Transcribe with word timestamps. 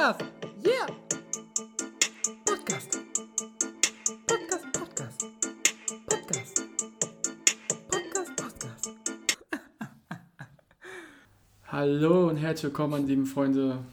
Podcast. 0.00 0.24
Yeah. 0.64 0.86
Podcast. 2.46 2.98
Podcast, 4.26 4.72
Podcast. 4.72 5.26
Podcast. 6.08 6.62
Podcast, 7.90 8.36
Podcast. 8.36 8.90
Hallo 11.66 12.28
und 12.28 12.38
herzlich 12.38 12.64
willkommen, 12.64 13.06
lieben 13.06 13.26
Freunde, 13.26 13.84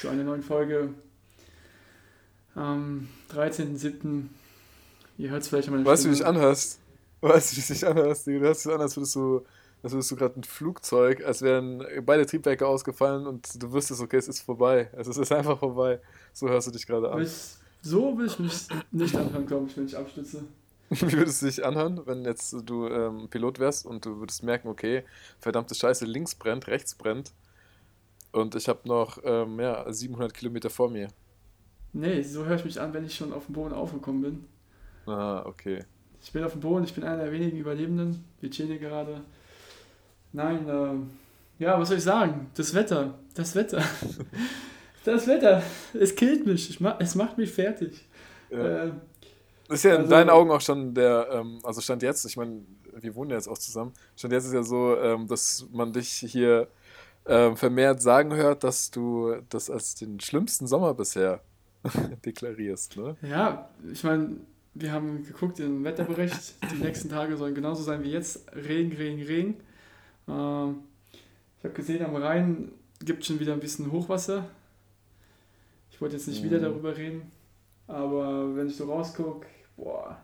zu 0.00 0.10
einer 0.10 0.22
neuen 0.22 0.44
Folge 0.44 0.94
am 2.54 3.08
13.07. 3.34 4.28
Ihr 5.18 5.30
hört 5.30 5.42
es 5.42 5.48
vielleicht 5.48 5.66
an 5.66 5.74
meiner 5.74 5.86
Weißt 5.86 6.04
du, 6.04 6.08
wie 6.08 6.12
du 6.12 6.18
dich 6.18 6.26
anhörst? 6.26 6.78
Weißt 7.20 7.52
du, 7.52 7.56
wie 7.56 7.62
du 7.62 7.72
dich 7.72 7.84
anhörst? 7.84 8.28
Du 8.28 8.30
hörst 8.38 8.64
dich 8.64 8.72
an, 8.72 8.80
als 8.80 8.96
würdest 8.96 9.16
du 9.16 9.44
als 9.86 9.92
würdest 9.92 10.10
du 10.10 10.16
gerade 10.16 10.40
ein 10.40 10.42
Flugzeug, 10.42 11.24
als 11.24 11.42
wären 11.42 11.86
beide 12.04 12.26
Triebwerke 12.26 12.66
ausgefallen 12.66 13.24
und 13.24 13.62
du 13.62 13.72
wüsstest, 13.72 14.00
okay, 14.00 14.16
es 14.16 14.26
ist 14.26 14.40
vorbei. 14.40 14.90
Also 14.96 15.12
es 15.12 15.16
ist 15.16 15.30
einfach 15.30 15.60
vorbei. 15.60 16.00
So 16.32 16.48
hörst 16.48 16.66
du 16.66 16.72
dich 16.72 16.88
gerade 16.88 17.08
an. 17.08 17.24
so 17.82 18.18
will 18.18 18.26
ich 18.26 18.36
mich 18.40 18.66
nicht 18.90 19.14
anhören, 19.14 19.46
glaube 19.46 19.68
ich, 19.68 19.76
wenn 19.76 19.86
ich 19.86 19.96
abstütze. 19.96 20.42
Wie 20.90 21.12
würdest 21.12 21.40
du 21.40 21.46
dich 21.46 21.64
anhören, 21.64 22.00
wenn 22.04 22.24
jetzt 22.24 22.52
du 22.64 22.88
ähm, 22.88 23.28
Pilot 23.30 23.60
wärst 23.60 23.86
und 23.86 24.04
du 24.04 24.18
würdest 24.18 24.42
merken, 24.42 24.66
okay, 24.66 25.04
verdammte 25.38 25.76
Scheiße, 25.76 26.04
links 26.04 26.34
brennt, 26.34 26.66
rechts 26.66 26.96
brennt 26.96 27.32
und 28.32 28.56
ich 28.56 28.68
habe 28.68 28.88
noch 28.88 29.18
ähm, 29.22 29.60
ja, 29.60 29.84
700 29.88 30.34
Kilometer 30.34 30.68
vor 30.68 30.90
mir? 30.90 31.10
Nee, 31.92 32.22
so 32.22 32.44
höre 32.44 32.56
ich 32.56 32.64
mich 32.64 32.80
an, 32.80 32.92
wenn 32.92 33.06
ich 33.06 33.14
schon 33.14 33.32
auf 33.32 33.46
dem 33.46 33.52
Boden 33.52 33.72
aufgekommen 33.72 34.22
bin. 34.22 34.44
Ah, 35.06 35.44
okay. 35.46 35.84
Ich 36.20 36.32
bin 36.32 36.42
auf 36.42 36.52
dem 36.52 36.60
Boden, 36.60 36.82
ich 36.82 36.92
bin 36.92 37.04
einer 37.04 37.22
der 37.22 37.30
wenigen 37.30 37.56
Überlebenden. 37.56 38.24
Wir 38.40 38.50
chillen 38.50 38.70
hier 38.70 38.80
gerade. 38.80 39.22
Nein, 40.32 40.68
äh, 40.68 41.62
ja, 41.62 41.78
was 41.78 41.88
soll 41.88 41.98
ich 41.98 42.04
sagen? 42.04 42.50
Das 42.54 42.74
Wetter, 42.74 43.14
das 43.34 43.54
Wetter, 43.54 43.82
das 45.04 45.26
Wetter, 45.26 45.62
es 45.94 46.14
killt 46.14 46.46
mich, 46.46 46.78
ma 46.80 46.96
es 47.00 47.14
macht 47.14 47.38
mich 47.38 47.52
fertig. 47.52 48.04
Ja. 48.50 48.84
Äh, 48.84 48.92
das 49.68 49.78
ist 49.78 49.84
ja 49.84 49.92
also, 49.92 50.04
in 50.04 50.10
deinen 50.10 50.30
Augen 50.30 50.50
auch 50.50 50.60
schon 50.60 50.94
der, 50.94 51.28
ähm, 51.32 51.58
also 51.64 51.80
Stand 51.80 52.02
jetzt, 52.02 52.24
ich 52.24 52.36
meine, 52.36 52.60
wir 52.94 53.14
wohnen 53.14 53.30
ja 53.30 53.36
jetzt 53.36 53.48
auch 53.48 53.58
zusammen, 53.58 53.92
Stand 54.16 54.32
jetzt 54.32 54.46
ist 54.46 54.52
ja 54.52 54.62
so, 54.62 54.96
ähm, 54.96 55.26
dass 55.26 55.66
man 55.72 55.92
dich 55.92 56.08
hier 56.08 56.68
ähm, 57.26 57.56
vermehrt 57.56 58.00
sagen 58.00 58.34
hört, 58.34 58.62
dass 58.62 58.90
du 58.90 59.36
das 59.48 59.68
als 59.70 59.96
den 59.96 60.20
schlimmsten 60.20 60.66
Sommer 60.66 60.94
bisher 60.94 61.40
deklarierst, 62.24 62.96
ne? 62.96 63.16
Ja, 63.22 63.68
ich 63.90 64.04
meine, 64.04 64.36
wir 64.74 64.92
haben 64.92 65.24
geguckt 65.24 65.58
im 65.58 65.82
Wetterbericht, 65.84 66.54
die 66.70 66.82
nächsten 66.82 67.08
Tage 67.08 67.36
sollen 67.36 67.54
genauso 67.54 67.82
sein 67.82 68.04
wie 68.04 68.10
jetzt, 68.10 68.44
Regen, 68.54 68.92
Regen, 68.92 69.22
Regen. 69.22 69.56
Ähm, 70.28 70.78
ich 71.58 71.64
habe 71.64 71.74
gesehen, 71.74 72.04
am 72.04 72.16
Rhein 72.16 72.72
gibt 73.04 73.22
es 73.22 73.26
schon 73.26 73.40
wieder 73.40 73.52
ein 73.52 73.60
bisschen 73.60 73.90
Hochwasser. 73.90 74.44
Ich 75.90 76.00
wollte 76.00 76.16
jetzt 76.16 76.28
nicht 76.28 76.42
mhm. 76.42 76.46
wieder 76.46 76.60
darüber 76.60 76.96
reden, 76.96 77.30
aber 77.86 78.54
wenn 78.54 78.66
ich 78.66 78.76
so 78.76 78.84
rausgucke, 78.84 79.46
boah, 79.76 80.18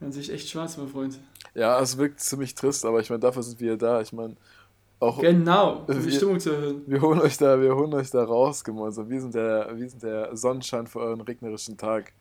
dann 0.00 0.12
sehe 0.12 0.22
ich 0.22 0.32
echt 0.32 0.48
schwarz, 0.48 0.76
mein 0.76 0.88
Freund. 0.88 1.18
Ja, 1.54 1.80
es 1.80 1.96
wirkt 1.96 2.20
ziemlich 2.20 2.54
trist, 2.54 2.84
aber 2.84 3.00
ich 3.00 3.08
meine, 3.08 3.20
dafür 3.20 3.42
sind 3.42 3.60
wir 3.60 3.72
ja 3.72 3.76
da. 3.76 4.00
Ich 4.00 4.12
meine, 4.12 4.36
auch. 5.02 5.20
Genau, 5.20 5.84
um 5.86 6.02
die 6.02 6.12
Stimmung 6.12 6.40
zu 6.40 6.50
erhöhen. 6.50 6.82
Wir 6.86 7.00
holen 7.00 7.20
euch 7.20 7.36
da, 7.36 7.60
wir 7.60 7.74
holen 7.74 7.92
euch 7.94 8.10
da 8.10 8.22
raus, 8.22 8.62
gemeinsam. 8.62 9.10
Wir 9.10 9.20
sind 9.20 9.34
der, 9.34 9.76
wir 9.76 9.88
sind 9.88 10.02
der 10.02 10.36
Sonnenschein 10.36 10.86
für 10.86 11.00
euren 11.00 11.20
regnerischen 11.20 11.76
Tag 11.76 12.12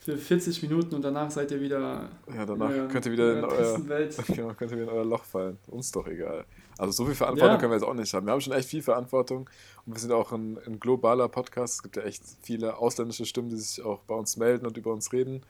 für 0.00 0.16
40 0.16 0.62
Minuten 0.62 0.94
und 0.94 1.02
danach 1.02 1.30
seid 1.30 1.50
ihr 1.50 1.60
wieder. 1.60 2.08
Ja, 2.34 2.46
danach 2.46 2.70
euren, 2.70 2.88
könnt 2.88 3.04
ihr 3.04 3.12
wieder 3.12 3.38
in, 3.38 3.44
euer, 3.44 3.88
Welt. 3.88 4.16
genau, 4.28 4.54
könnt 4.54 4.72
ihr 4.72 4.78
wieder 4.78 4.90
in 4.90 4.96
euer 4.96 5.04
Loch 5.04 5.24
fallen. 5.24 5.58
Uns 5.66 5.92
doch 5.92 6.06
egal. 6.06 6.46
Also 6.78 6.92
so 6.92 7.04
viel 7.04 7.14
Verantwortung 7.14 7.56
ja. 7.56 7.58
können 7.58 7.72
wir 7.72 7.76
jetzt 7.76 7.86
auch 7.86 7.94
nicht 7.94 8.12
haben. 8.14 8.24
Wir 8.24 8.32
haben 8.32 8.40
schon 8.40 8.54
echt 8.54 8.68
viel 8.70 8.82
Verantwortung 8.82 9.50
und 9.84 9.92
wir 9.92 10.00
sind 10.00 10.12
auch 10.12 10.32
ein, 10.32 10.58
ein, 10.66 10.80
globaler 10.80 11.28
Podcast. 11.28 11.74
Es 11.74 11.82
gibt 11.82 11.96
ja 11.96 12.02
echt 12.02 12.22
viele 12.40 12.78
ausländische 12.78 13.26
Stimmen, 13.26 13.50
die 13.50 13.56
sich 13.56 13.84
auch 13.84 14.00
bei 14.04 14.14
uns 14.14 14.38
melden 14.38 14.66
und 14.66 14.78
über 14.78 14.90
uns 14.90 15.12
reden. 15.12 15.42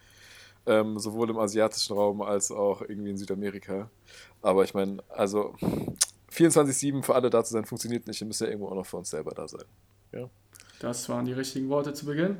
Ähm, 0.66 0.98
sowohl 0.98 1.30
im 1.30 1.38
asiatischen 1.38 1.94
Raum 1.94 2.20
als 2.20 2.50
auch 2.50 2.82
irgendwie 2.82 3.10
in 3.10 3.16
Südamerika. 3.16 3.88
Aber 4.42 4.64
ich 4.64 4.74
meine, 4.74 4.98
also 5.08 5.54
24-7 6.32 7.04
für 7.04 7.14
alle 7.14 7.30
da 7.30 7.44
zu 7.44 7.52
sein, 7.52 7.64
funktioniert 7.64 8.08
nicht. 8.08 8.20
Wir 8.20 8.26
müssen 8.26 8.44
ja 8.44 8.50
irgendwo 8.50 8.68
auch 8.68 8.74
noch 8.74 8.86
für 8.86 8.96
uns 8.96 9.10
selber 9.10 9.30
da 9.30 9.46
sein. 9.46 9.64
Ja. 10.12 10.28
Das 10.80 11.08
waren 11.08 11.24
die 11.24 11.32
richtigen 11.32 11.68
Worte 11.68 11.94
zu 11.94 12.04
Beginn. 12.06 12.38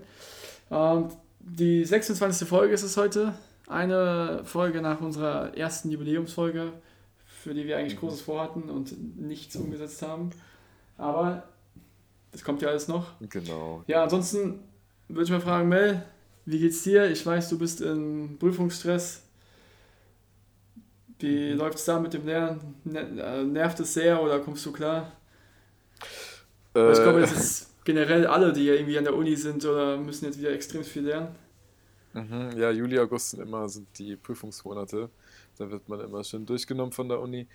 Ähm, 0.70 1.08
die 1.40 1.84
26. 1.84 2.48
Folge 2.48 2.74
ist 2.74 2.82
es 2.82 2.96
heute. 2.96 3.34
Eine 3.66 4.42
Folge 4.44 4.80
nach 4.80 5.00
unserer 5.00 5.56
ersten 5.56 5.90
Jubiläumsfolge, 5.90 6.72
für 7.24 7.54
die 7.54 7.66
wir 7.66 7.78
eigentlich 7.78 7.94
mhm. 7.96 8.00
Großes 8.00 8.22
vorhatten 8.22 8.68
und 8.68 9.18
nichts 9.18 9.56
umgesetzt 9.56 10.02
haben. 10.02 10.30
Aber 10.98 11.44
das 12.32 12.44
kommt 12.44 12.62
ja 12.62 12.68
alles 12.68 12.88
noch. 12.88 13.12
Genau. 13.20 13.82
Ja, 13.86 14.02
ansonsten 14.02 14.60
würde 15.08 15.24
ich 15.24 15.30
mal 15.30 15.40
fragen, 15.40 15.68
Mel, 15.68 16.02
wie 16.44 16.58
geht's 16.58 16.82
dir? 16.82 17.10
Ich 17.10 17.24
weiß, 17.24 17.48
du 17.48 17.58
bist 17.58 17.80
in 17.80 18.38
Prüfungsstress. 18.38 19.22
Wie 21.18 21.52
mhm. 21.52 21.58
läuft 21.58 21.78
es 21.78 21.84
da 21.84 21.98
mit 22.00 22.12
dem 22.12 22.26
Lernen? 22.26 22.76
Äh, 22.94 23.44
nervt 23.44 23.80
es 23.80 23.94
sehr 23.94 24.22
oder 24.22 24.40
kommst 24.40 24.64
du 24.66 24.72
klar? 24.72 25.12
Äh, 26.74 26.92
ich 26.92 27.02
glaube, 27.02 27.20
es 27.20 27.32
ist 27.32 27.69
generell 27.90 28.26
alle, 28.26 28.52
die 28.52 28.66
ja 28.66 28.74
irgendwie 28.74 28.98
an 28.98 29.04
der 29.04 29.16
Uni 29.16 29.34
sind 29.36 29.64
oder 29.64 29.96
müssen 29.96 30.26
jetzt 30.26 30.38
wieder 30.38 30.52
extrem 30.52 30.84
viel 30.84 31.06
lernen. 31.06 31.34
Mhm, 32.12 32.52
ja, 32.56 32.70
Juli, 32.70 32.98
August 32.98 33.30
sind 33.30 33.40
immer 33.40 33.68
sind 33.68 33.86
die 33.98 34.16
Prüfungsmonate. 34.16 35.10
Da 35.58 35.70
wird 35.70 35.88
man 35.88 36.00
immer 36.00 36.22
schön 36.24 36.46
durchgenommen 36.46 36.92
von 36.92 37.08
der 37.08 37.20
Uni. 37.20 37.46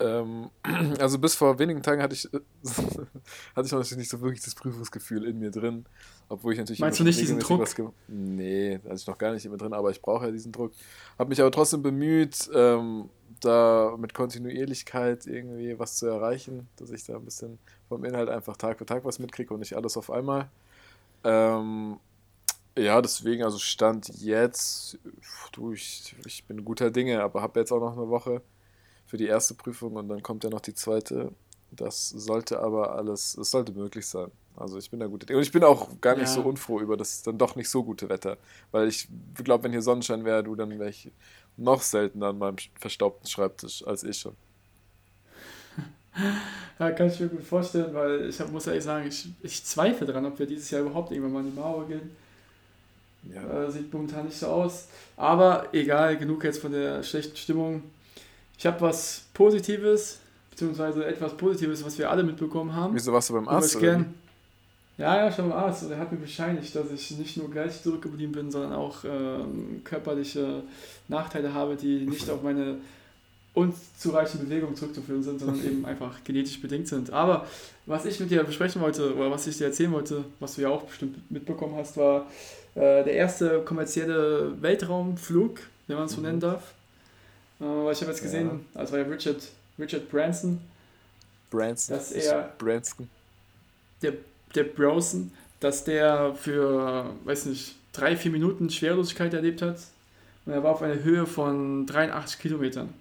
Ähm, 0.00 0.50
also 1.00 1.18
bis 1.18 1.34
vor 1.34 1.58
wenigen 1.58 1.82
Tagen 1.82 2.02
hatte 2.02 2.14
ich, 2.14 2.32
äh, 2.32 2.40
hatte 3.56 3.66
ich 3.66 3.72
noch 3.72 3.96
nicht 3.96 4.10
so 4.10 4.20
wirklich 4.20 4.42
das 4.42 4.54
Prüfungsgefühl 4.54 5.24
in 5.24 5.38
mir 5.38 5.50
drin, 5.50 5.86
obwohl 6.28 6.52
ich 6.52 6.58
natürlich... 6.58 6.80
Meinst 6.80 7.00
du 7.00 7.04
nicht 7.04 7.20
diesen 7.20 7.38
Druck? 7.40 7.66
nee, 8.06 8.78
hatte 8.84 8.94
ich 8.94 9.06
noch 9.06 9.18
gar 9.18 9.32
nicht 9.32 9.44
immer 9.44 9.56
drin, 9.56 9.72
aber 9.72 9.90
ich 9.90 10.00
brauche 10.00 10.26
ja 10.26 10.30
diesen 10.30 10.52
Druck. 10.52 10.72
Habe 11.18 11.30
mich 11.30 11.40
aber 11.40 11.50
trotzdem 11.50 11.82
bemüht, 11.82 12.48
ähm, 12.54 13.10
da 13.40 13.96
mit 13.98 14.14
Kontinuierlichkeit 14.14 15.26
irgendwie 15.26 15.78
was 15.78 15.96
zu 15.96 16.06
erreichen, 16.06 16.68
dass 16.76 16.90
ich 16.90 17.04
da 17.04 17.16
ein 17.16 17.24
bisschen 17.24 17.58
vom 17.88 18.04
Inhalt 18.04 18.28
einfach 18.28 18.56
Tag 18.56 18.78
für 18.78 18.86
Tag 18.86 19.04
was 19.04 19.18
mitkriege 19.18 19.52
und 19.52 19.60
nicht 19.60 19.74
alles 19.74 19.96
auf 19.96 20.10
einmal. 20.10 20.48
Ähm, 21.24 21.98
ja, 22.76 23.02
deswegen, 23.02 23.42
also 23.42 23.58
Stand 23.58 24.08
jetzt, 24.20 24.98
du, 25.52 25.72
ich, 25.72 26.14
ich 26.24 26.44
bin 26.44 26.64
guter 26.64 26.92
Dinge, 26.92 27.22
aber 27.22 27.42
habe 27.42 27.58
jetzt 27.58 27.72
auch 27.72 27.80
noch 27.80 27.96
eine 27.96 28.08
Woche 28.08 28.42
für 29.08 29.16
die 29.16 29.26
erste 29.26 29.54
Prüfung 29.54 29.96
und 29.96 30.08
dann 30.08 30.22
kommt 30.22 30.44
ja 30.44 30.50
noch 30.50 30.60
die 30.60 30.74
zweite. 30.74 31.32
Das 31.70 32.10
sollte 32.10 32.60
aber 32.60 32.94
alles, 32.94 33.36
es 33.36 33.50
sollte 33.50 33.72
möglich 33.72 34.06
sein. 34.06 34.30
Also 34.54 34.78
ich 34.78 34.90
bin 34.90 35.00
da 35.00 35.06
gut. 35.06 35.30
Und 35.30 35.40
ich 35.40 35.52
bin 35.52 35.64
auch 35.64 35.88
gar 36.00 36.14
nicht 36.14 36.28
ja. 36.28 36.34
so 36.34 36.42
unfroh 36.42 36.80
über 36.80 36.96
das 36.96 37.22
dann 37.22 37.38
doch 37.38 37.56
nicht 37.56 37.68
so 37.68 37.82
gute 37.84 38.08
Wetter. 38.08 38.36
Weil 38.70 38.88
ich 38.88 39.08
glaube, 39.34 39.64
wenn 39.64 39.72
hier 39.72 39.82
Sonnenschein 39.82 40.24
wäre, 40.24 40.44
du, 40.44 40.54
dann 40.54 40.70
wäre 40.78 40.90
ich 40.90 41.10
noch 41.56 41.80
seltener 41.80 42.28
an 42.28 42.38
meinem 42.38 42.56
verstaubten 42.78 43.28
Schreibtisch 43.28 43.86
als 43.86 44.04
ich 44.04 44.18
schon. 44.18 44.34
Ja, 46.80 46.92
kann 46.92 47.08
ich 47.08 47.18
mir 47.18 47.26
gut 47.26 47.42
vorstellen, 47.42 47.92
weil 47.92 48.28
ich 48.28 48.38
hab, 48.38 48.52
muss 48.52 48.68
ehrlich 48.68 48.84
sagen, 48.84 49.08
ich, 49.08 49.28
ich 49.42 49.64
zweifle 49.64 50.06
daran, 50.06 50.26
ob 50.26 50.38
wir 50.38 50.46
dieses 50.46 50.70
Jahr 50.70 50.82
überhaupt 50.82 51.10
irgendwann 51.10 51.32
mal 51.32 51.40
in 51.40 51.50
die 51.50 51.58
Mauer 51.58 51.88
gehen. 51.88 52.10
Ja. 53.34 53.64
Äh, 53.64 53.70
sieht 53.72 53.92
momentan 53.92 54.26
nicht 54.26 54.38
so 54.38 54.46
aus. 54.46 54.86
Aber 55.16 55.66
egal, 55.72 56.16
genug 56.16 56.44
jetzt 56.44 56.60
von 56.60 56.70
der 56.70 57.02
schlechten 57.02 57.36
Stimmung. 57.36 57.82
Ich 58.58 58.66
habe 58.66 58.80
was 58.80 59.22
Positives, 59.32 60.18
beziehungsweise 60.50 61.06
etwas 61.06 61.36
Positives, 61.36 61.84
was 61.84 61.96
wir 61.96 62.10
alle 62.10 62.24
mitbekommen 62.24 62.74
haben. 62.74 62.92
Wieso 62.92 63.12
warst 63.12 63.30
du 63.30 63.34
beim 63.34 63.48
Arzt? 63.48 63.76
Oder? 63.76 63.86
Gern, 63.86 64.14
ja, 64.98 65.16
ja, 65.24 65.32
schon 65.32 65.48
beim 65.48 65.58
Arzt. 65.58 65.84
Und 65.84 65.92
Er 65.92 65.98
hat 66.00 66.10
mir 66.10 66.18
bescheinigt, 66.18 66.74
dass 66.74 66.90
ich 66.90 67.12
nicht 67.12 67.36
nur 67.36 67.48
geistig 67.50 67.84
zurückgeblieben 67.84 68.32
bin, 68.32 68.50
sondern 68.50 68.72
auch 68.72 69.04
ähm, 69.04 69.82
körperliche 69.84 70.64
Nachteile 71.06 71.54
habe, 71.54 71.76
die 71.76 72.04
nicht 72.04 72.28
auf 72.28 72.42
meine 72.42 72.78
unzureichende 73.54 74.46
Bewegung 74.46 74.74
zurückzuführen 74.74 75.22
sind, 75.22 75.38
sondern 75.38 75.64
eben 75.64 75.84
einfach 75.84 76.24
genetisch 76.24 76.60
bedingt 76.60 76.88
sind. 76.88 77.12
Aber 77.12 77.46
was 77.86 78.06
ich 78.06 78.18
mit 78.18 78.30
dir 78.30 78.42
besprechen 78.42 78.82
wollte, 78.82 79.14
oder 79.14 79.30
was 79.30 79.46
ich 79.46 79.56
dir 79.56 79.66
erzählen 79.66 79.92
wollte, 79.92 80.24
was 80.40 80.56
du 80.56 80.62
ja 80.62 80.68
auch 80.68 80.82
bestimmt 80.82 81.30
mitbekommen 81.30 81.76
hast, 81.76 81.96
war 81.96 82.26
äh, 82.74 83.04
der 83.04 83.12
erste 83.12 83.60
kommerzielle 83.60 84.60
Weltraumflug, 84.60 85.60
wenn 85.86 85.96
man 85.96 86.06
es 86.06 86.12
so 86.12 86.20
nennen 86.20 86.36
mhm. 86.36 86.40
darf, 86.40 86.74
weil 87.58 87.92
ich 87.92 88.00
habe 88.00 88.12
jetzt 88.12 88.22
gesehen, 88.22 88.64
ja. 88.74 88.80
also 88.80 88.92
war 88.92 89.00
ja 89.00 89.06
Richard, 89.06 89.42
Richard 89.78 90.08
Branson. 90.10 90.60
Branson. 91.50 91.96
Dass 91.96 92.12
er. 92.12 92.54
Branson. 92.58 93.08
Der, 94.02 94.12
der 94.54 94.64
Bronson, 94.64 95.32
dass 95.60 95.84
der 95.84 96.34
für, 96.34 97.12
weiß 97.24 97.46
nicht, 97.46 97.74
drei, 97.92 98.16
vier 98.16 98.30
Minuten 98.30 98.70
Schwerelosigkeit 98.70 99.34
erlebt 99.34 99.62
hat. 99.62 99.78
Und 100.46 100.52
er 100.52 100.62
war 100.62 100.72
auf 100.72 100.82
einer 100.82 101.02
Höhe 101.02 101.26
von 101.26 101.86
83 101.86 102.38
Kilometern. 102.38 102.94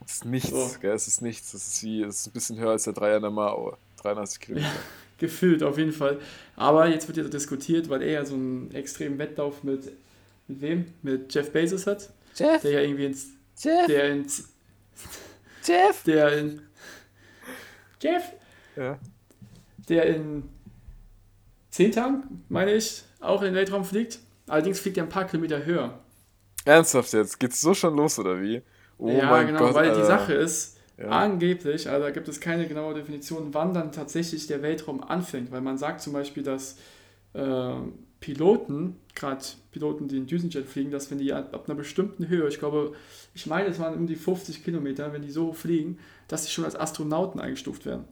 Das 0.00 0.12
ist 0.16 0.24
nichts, 0.24 0.50
so. 0.50 0.70
gell, 0.80 0.94
es 0.94 1.06
ist 1.06 1.22
nichts. 1.22 1.52
Das 1.52 1.66
ist 1.66 1.82
wie, 1.82 2.02
es 2.02 2.20
ist 2.20 2.26
ein 2.28 2.32
bisschen 2.32 2.58
höher 2.58 2.70
als 2.70 2.84
der 2.84 2.92
Dreier 2.92 3.16
in 3.16 3.22
der 3.22 3.30
Mauer. 3.30 3.78
83 4.02 4.40
Kilometer. 4.40 4.68
Ja, 4.68 4.72
gefühlt, 5.18 5.62
auf 5.62 5.78
jeden 5.78 5.92
Fall. 5.92 6.18
Aber 6.56 6.88
jetzt 6.88 7.06
wird 7.08 7.18
ja 7.18 7.24
diskutiert, 7.24 7.88
weil 7.88 8.02
er 8.02 8.12
ja 8.12 8.24
so 8.24 8.34
einen 8.34 8.72
extremen 8.74 9.18
Wettlauf 9.18 9.62
mit, 9.62 9.92
mit 10.48 10.60
wem? 10.60 10.86
Mit 11.02 11.32
Jeff 11.34 11.52
Bezos 11.52 11.86
hat. 11.86 12.10
Jeff? 12.34 12.62
Der 12.62 12.72
ja 12.72 12.80
irgendwie 12.80 13.06
ins, 13.06 13.28
Jeff. 13.58 13.86
Der 13.86 14.10
in. 14.10 14.26
Jeff. 15.64 16.02
Der 16.04 16.38
in. 16.38 16.62
Jeff. 18.00 18.32
Ja. 18.76 18.98
Der 19.88 20.06
in 20.06 20.44
zehn 21.70 21.92
Tagen, 21.92 22.44
meine 22.48 22.72
ich, 22.72 23.02
auch 23.20 23.42
in 23.42 23.48
den 23.48 23.54
Weltraum 23.54 23.84
fliegt. 23.84 24.18
Allerdings 24.46 24.80
fliegt 24.80 24.96
er 24.96 25.04
ein 25.04 25.08
paar 25.08 25.26
Kilometer 25.26 25.64
höher. 25.64 25.98
Ernsthaft 26.64 27.12
jetzt? 27.12 27.40
Geht's 27.40 27.60
so 27.60 27.74
schon 27.74 27.96
los 27.96 28.18
oder 28.18 28.40
wie? 28.40 28.62
Oh 28.98 29.08
ja, 29.08 29.28
mein 29.28 29.48
genau, 29.48 29.58
Gott, 29.60 29.74
weil 29.74 29.88
Alter. 29.88 30.00
die 30.00 30.06
Sache 30.06 30.34
ist, 30.34 30.78
ja. 30.98 31.08
angeblich, 31.08 31.88
also 31.88 32.04
da 32.04 32.10
gibt 32.10 32.28
es 32.28 32.40
keine 32.40 32.68
genaue 32.68 32.94
Definition, 32.94 33.52
wann 33.52 33.74
dann 33.74 33.90
tatsächlich 33.90 34.46
der 34.46 34.62
Weltraum 34.62 35.02
anfängt, 35.02 35.50
weil 35.50 35.60
man 35.60 35.78
sagt 35.78 36.02
zum 36.02 36.12
Beispiel, 36.12 36.42
dass 36.42 36.76
ähm, 37.34 37.94
Piloten, 38.22 38.96
gerade 39.14 39.44
Piloten, 39.72 40.08
die 40.08 40.16
in 40.16 40.26
Düsenjet 40.26 40.66
fliegen, 40.66 40.90
dass 40.90 41.10
wenn 41.10 41.18
die 41.18 41.32
ab 41.34 41.64
einer 41.66 41.74
bestimmten 41.74 42.28
Höhe, 42.28 42.48
ich 42.48 42.58
glaube, 42.58 42.94
ich 43.34 43.46
meine, 43.46 43.68
es 43.68 43.78
waren 43.78 43.94
um 43.94 44.06
die 44.06 44.16
50 44.16 44.64
Kilometer, 44.64 45.12
wenn 45.12 45.20
die 45.22 45.30
so 45.30 45.52
fliegen, 45.52 45.98
dass 46.28 46.44
sie 46.44 46.50
schon 46.50 46.64
als 46.64 46.76
Astronauten 46.76 47.40
eingestuft 47.40 47.84
werden. 47.84 48.04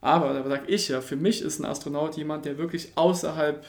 Aber 0.00 0.32
da 0.32 0.46
sage 0.48 0.66
ich 0.68 0.88
ja, 0.88 1.00
für 1.00 1.16
mich 1.16 1.42
ist 1.42 1.58
ein 1.58 1.64
Astronaut 1.64 2.16
jemand, 2.16 2.44
der 2.44 2.58
wirklich 2.58 2.92
außerhalb 2.94 3.64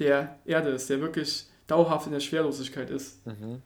der 0.00 0.38
Erde 0.44 0.70
ist, 0.70 0.90
der 0.90 1.00
wirklich 1.00 1.46
dauerhaft 1.68 2.06
in 2.06 2.12
der 2.12 2.20
Schwerlosigkeit 2.20 2.90
ist. 2.90 3.24
Mhm. 3.26 3.62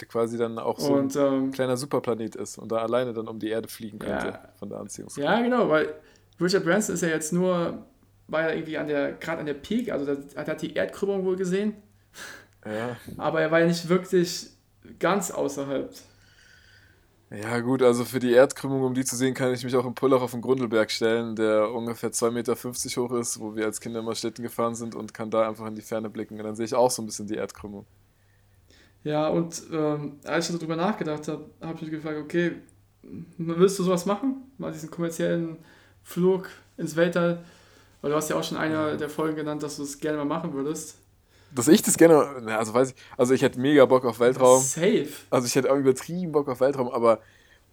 Der 0.00 0.08
quasi 0.08 0.36
dann 0.36 0.58
auch 0.58 0.78
so 0.80 0.92
Und 0.94 1.14
ähm, 1.16 1.44
ein 1.44 1.50
kleiner 1.52 1.76
Superplanet 1.76 2.34
ist 2.34 2.58
und 2.58 2.70
da 2.72 2.78
alleine 2.78 3.12
dann 3.12 3.28
um 3.28 3.38
die 3.38 3.48
Erde 3.48 3.68
fliegen 3.68 4.00
könnte 4.00 4.26
Ja. 4.26 4.48
von 4.58 4.68
der 4.68 4.78
Anziehungskraft. 4.80 5.24
Ja, 5.24 5.40
genau, 5.40 5.68
weil 5.68 5.94
Richard 6.40 6.64
Branson 6.64 6.94
ist 6.96 7.02
ja 7.02 7.08
jetzt 7.08 7.32
nur, 7.32 7.86
war 8.28 8.42
ja 8.42 8.50
irgendwie 8.54 8.78
an 8.78 8.88
der, 8.88 9.12
gerade 9.14 9.40
an 9.40 9.46
der 9.46 9.54
Peak, 9.54 9.90
also 9.92 10.06
er 10.34 10.46
hat 10.46 10.62
die 10.62 10.74
Erdkrümmung 10.74 11.24
wohl 11.24 11.36
gesehen, 11.36 11.74
Ja. 12.64 12.96
aber 13.16 13.40
er 13.40 13.50
war 13.50 13.60
ja 13.60 13.66
nicht 13.66 13.88
wirklich 13.88 14.50
ganz 14.98 15.30
außerhalb. 15.30 15.92
Ja, 17.30 17.58
gut, 17.60 17.82
also 17.82 18.04
für 18.04 18.20
die 18.20 18.32
Erdkrümmung, 18.32 18.82
um 18.84 18.94
die 18.94 19.04
zu 19.04 19.16
sehen, 19.16 19.34
kann 19.34 19.52
ich 19.52 19.64
mich 19.64 19.74
auch 19.74 19.84
im 19.86 19.94
Pullach 19.94 20.20
auf 20.22 20.30
den 20.32 20.40
Grundelberg 20.40 20.90
stellen, 20.90 21.34
der 21.34 21.70
ungefähr 21.72 22.10
2,50 22.12 22.30
Meter 22.30 22.54
hoch 23.02 23.12
ist, 23.18 23.40
wo 23.40 23.56
wir 23.56 23.64
als 23.64 23.80
Kinder 23.80 24.00
immer 24.00 24.14
Schlitten 24.14 24.42
gefahren 24.44 24.74
sind 24.74 24.94
und 24.94 25.14
kann 25.14 25.30
da 25.30 25.48
einfach 25.48 25.66
in 25.66 25.74
die 25.74 25.82
Ferne 25.82 26.10
blicken. 26.10 26.38
Und 26.38 26.44
dann 26.44 26.54
sehe 26.54 26.66
ich 26.66 26.74
auch 26.74 26.90
so 26.90 27.02
ein 27.02 27.06
bisschen 27.06 27.26
die 27.26 27.34
Erdkrümmung. 27.34 27.86
Ja, 29.02 29.28
und 29.28 29.62
ähm, 29.72 30.18
als 30.24 30.48
ich 30.48 30.56
darüber 30.56 30.76
nachgedacht 30.76 31.28
habe, 31.28 31.50
habe 31.60 31.74
ich 31.76 31.82
mich 31.82 31.90
gefragt, 31.90 32.18
okay, 32.18 32.52
willst 33.36 33.78
du 33.78 33.82
sowas 33.82 34.06
machen? 34.06 34.50
Mal 34.58 34.72
diesen 34.72 34.90
kommerziellen 34.90 35.58
Flug 36.02 36.48
ins 36.76 36.96
Weltall? 36.96 37.44
Weil 38.04 38.10
du 38.10 38.16
hast 38.18 38.28
ja 38.28 38.36
auch 38.36 38.44
schon 38.44 38.58
eine 38.58 38.98
der 38.98 39.08
Folgen 39.08 39.34
genannt, 39.34 39.62
dass 39.62 39.78
du 39.78 39.82
es 39.82 39.98
gerne 39.98 40.18
mal 40.18 40.26
machen 40.26 40.52
würdest. 40.52 40.96
Dass 41.54 41.68
ich 41.68 41.80
das 41.80 41.96
gerne, 41.96 42.42
na, 42.42 42.58
also 42.58 42.74
weiß 42.74 42.90
ich, 42.90 42.96
also 43.16 43.32
ich 43.32 43.40
hätte 43.40 43.58
mega 43.58 43.86
Bock 43.86 44.04
auf 44.04 44.20
Weltraum. 44.20 44.60
Safe. 44.60 45.08
Also 45.30 45.46
ich 45.46 45.54
hätte 45.54 45.72
auch 45.72 45.76
übertrieben 45.78 46.30
Bock 46.30 46.46
auf 46.50 46.60
Weltraum, 46.60 46.88
aber 46.88 47.20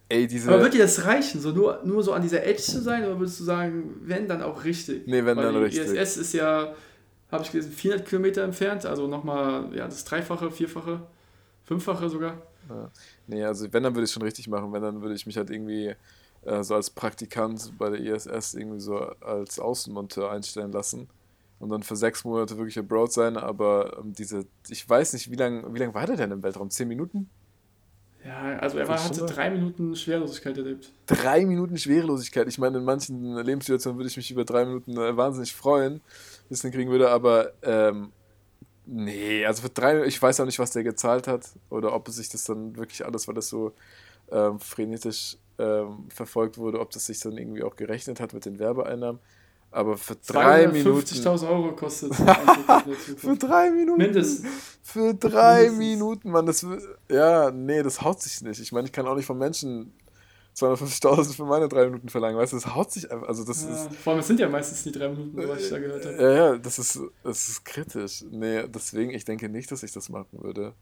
ey, 0.07 0.27
diese. 0.27 0.49
Aber 0.49 0.63
wird 0.63 0.73
dir 0.73 0.83
das 0.83 1.03
reichen, 1.03 1.41
so 1.41 1.51
nur, 1.51 1.81
nur 1.83 2.01
so 2.01 2.13
an 2.13 2.21
dieser 2.21 2.45
Edge 2.45 2.61
zu 2.61 2.81
sein, 2.81 3.03
oder 3.03 3.19
würdest 3.19 3.41
du 3.41 3.43
sagen, 3.43 3.93
wenn 4.03 4.29
dann 4.29 4.41
auch 4.41 4.63
richtig? 4.63 5.05
Nee, 5.05 5.25
wenn 5.25 5.35
Weil 5.35 5.51
dann 5.51 5.55
die 5.55 5.63
richtig. 5.63 5.97
ISS 5.97 6.15
ist 6.15 6.31
ja, 6.31 6.75
habe 7.29 7.43
ich 7.43 7.51
gelesen, 7.51 7.73
400 7.73 8.07
Kilometer 8.07 8.43
entfernt, 8.43 8.85
also 8.85 9.07
nochmal 9.07 9.65
ja, 9.75 9.83
das 9.83 10.05
Dreifache, 10.05 10.49
Vierfache, 10.49 11.01
Fünffache 11.65 12.09
sogar. 12.09 12.41
Nee, 13.27 13.43
also 13.43 13.67
wenn, 13.73 13.83
dann 13.83 13.95
würde 13.95 14.05
ich 14.05 14.11
es 14.11 14.13
schon 14.13 14.23
richtig 14.23 14.47
machen. 14.47 14.71
Wenn, 14.71 14.81
dann 14.81 15.01
würde 15.01 15.13
ich 15.13 15.25
mich 15.25 15.35
halt 15.35 15.49
irgendwie 15.49 15.93
äh, 16.43 16.63
so 16.63 16.75
als 16.75 16.89
Praktikant 16.89 17.77
bei 17.77 17.89
der 17.89 17.99
ISS 17.99 18.55
irgendwie 18.55 18.79
so 18.79 18.97
als 18.97 19.59
Außenmonteur 19.59 20.31
einstellen 20.31 20.71
lassen. 20.71 21.07
Und 21.59 21.69
dann 21.69 21.83
für 21.83 21.95
sechs 21.95 22.23
Monate 22.23 22.57
wirklich 22.57 22.79
abroad 22.79 23.11
sein, 23.11 23.37
aber 23.37 23.99
ähm, 23.99 24.13
diese, 24.13 24.45
ich 24.67 24.89
weiß 24.89 25.13
nicht, 25.13 25.29
wie 25.29 25.35
lange 25.35 25.71
wie 25.73 25.77
lang 25.77 25.93
war 25.93 26.07
der 26.07 26.17
denn 26.17 26.31
im 26.31 26.41
Weltraum? 26.41 26.71
Zehn 26.71 26.87
Minuten? 26.87 27.29
Ja, 28.25 28.57
also 28.59 28.77
er 28.77 28.87
war, 28.87 29.03
hatte 29.03 29.25
drei 29.25 29.49
Minuten 29.49 29.95
Schwerelosigkeit 29.95 30.57
erlebt. 30.57 30.91
Drei 31.07 31.45
Minuten 31.45 31.77
Schwerelosigkeit. 31.77 32.47
Ich 32.47 32.57
meine, 32.57 32.77
in 32.77 32.83
manchen 32.83 33.35
Lebenssituationen 33.37 33.97
würde 33.97 34.09
ich 34.09 34.17
mich 34.17 34.29
über 34.31 34.45
drei 34.45 34.65
Minuten 34.65 34.97
äh, 34.97 35.15
wahnsinnig 35.17 35.53
freuen, 35.53 35.93
wenn 35.93 36.01
ich 36.49 36.57
es 36.57 36.61
hinkriegen 36.61 36.91
würde, 36.91 37.09
aber 37.09 37.51
ähm, 37.63 38.11
nee, 38.85 39.45
also 39.45 39.63
für 39.63 39.69
drei 39.69 40.03
ich 40.05 40.21
weiß 40.21 40.39
auch 40.39 40.45
nicht, 40.45 40.59
was 40.59 40.71
der 40.71 40.83
gezahlt 40.83 41.27
hat 41.27 41.49
oder 41.69 41.93
ob 41.93 42.07
es 42.07 42.15
sich 42.15 42.29
das 42.29 42.43
dann 42.43 42.75
wirklich 42.75 43.05
alles, 43.05 43.27
weil 43.27 43.35
das 43.35 43.49
so 43.49 43.73
ähm, 44.31 44.59
frenetisch 44.59 45.37
ähm, 45.61 46.07
verfolgt 46.09 46.57
wurde, 46.57 46.79
ob 46.79 46.89
das 46.91 47.05
sich 47.05 47.19
dann 47.19 47.37
irgendwie 47.37 47.63
auch 47.63 47.75
gerechnet 47.75 48.19
hat 48.19 48.33
mit 48.33 48.45
den 48.45 48.57
Werbeeinnahmen. 48.59 49.21
Aber 49.73 49.95
für 49.97 50.15
drei 50.15 50.67
Minuten. 50.67 50.99
50.000 50.99 51.47
Euro 51.49 51.73
kostet 51.75 52.11
der 52.19 52.35
Für 53.15 53.37
drei 53.37 53.71
Minuten. 53.71 54.01
Mindestens. 54.01 54.45
Für 54.83 55.13
drei 55.13 55.69
Mindestens. 55.69 55.77
Minuten, 55.79 56.29
Mann. 56.31 56.45
Das, 56.45 56.65
ja, 57.09 57.51
nee, 57.51 57.81
das 57.81 58.01
haut 58.01 58.21
sich 58.21 58.41
nicht. 58.41 58.59
Ich 58.59 58.73
meine, 58.73 58.87
ich 58.87 58.91
kann 58.91 59.07
auch 59.07 59.15
nicht 59.15 59.25
von 59.25 59.37
Menschen 59.37 59.93
250.000 60.57 61.35
für 61.37 61.45
meine 61.45 61.69
drei 61.69 61.85
Minuten 61.85 62.09
verlangen. 62.09 62.37
Weißt 62.37 62.51
du, 62.51 62.57
das 62.57 62.75
haut 62.75 62.91
sich 62.91 63.09
einfach. 63.09 63.29
Also, 63.29 63.45
das 63.45 63.63
Ja, 63.63 63.69
ist. 63.69 63.95
vor 63.95 64.11
allem, 64.11 64.19
es 64.19 64.27
sind 64.27 64.41
ja 64.41 64.49
meistens 64.49 64.83
die 64.83 64.91
drei 64.91 65.07
Minuten, 65.07 65.37
was 65.47 65.61
ich 65.63 65.69
da 65.69 65.79
gehört 65.79 66.05
habe. 66.05 66.21
Ja, 66.21 66.31
ja, 66.31 66.57
das 66.57 66.77
ist, 66.77 66.99
das 67.23 67.47
ist 67.47 67.63
kritisch. 67.63 68.25
Nee, 68.29 68.67
deswegen, 68.67 69.11
ich 69.11 69.23
denke 69.23 69.47
nicht, 69.47 69.71
dass 69.71 69.83
ich 69.83 69.93
das 69.93 70.09
machen 70.09 70.43
würde. 70.43 70.73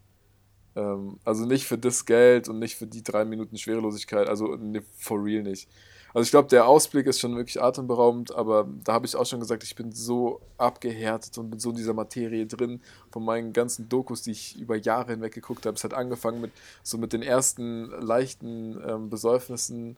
Ähm, 0.79 1.19
also 1.25 1.45
nicht 1.45 1.65
für 1.65 1.77
das 1.77 2.05
Geld 2.05 2.47
und 2.47 2.59
nicht 2.59 2.75
für 2.75 2.87
die 2.87 3.03
drei 3.03 3.25
Minuten 3.25 3.57
Schwerelosigkeit. 3.57 4.27
Also 4.27 4.55
nee, 4.55 4.81
for 4.97 5.23
real 5.23 5.43
nicht. 5.43 5.67
Also 6.13 6.23
ich 6.23 6.31
glaube, 6.31 6.47
der 6.47 6.65
Ausblick 6.65 7.05
ist 7.05 7.19
schon 7.19 7.35
wirklich 7.35 7.61
atemberaubend, 7.61 8.33
aber 8.33 8.67
da 8.83 8.93
habe 8.93 9.05
ich 9.05 9.15
auch 9.15 9.27
schon 9.27 9.39
gesagt, 9.39 9.63
ich 9.63 9.75
bin 9.75 9.91
so 9.91 10.41
abgehärtet 10.57 11.37
und 11.37 11.51
bin 11.51 11.59
so 11.59 11.69
in 11.69 11.75
dieser 11.75 11.93
Materie 11.93 12.47
drin 12.47 12.81
von 13.11 13.23
meinen 13.23 13.53
ganzen 13.53 13.89
Dokus, 13.89 14.23
die 14.23 14.31
ich 14.31 14.59
über 14.59 14.75
Jahre 14.75 15.11
hinweg 15.11 15.33
geguckt 15.33 15.67
habe. 15.67 15.75
Es 15.75 15.83
hat 15.83 15.93
angefangen 15.93 16.41
mit 16.41 16.51
so 16.81 16.97
mit 16.97 17.13
den 17.13 17.21
ersten 17.21 17.91
leichten 18.01 18.81
ähm, 18.87 19.09
Besäufnissen 19.11 19.97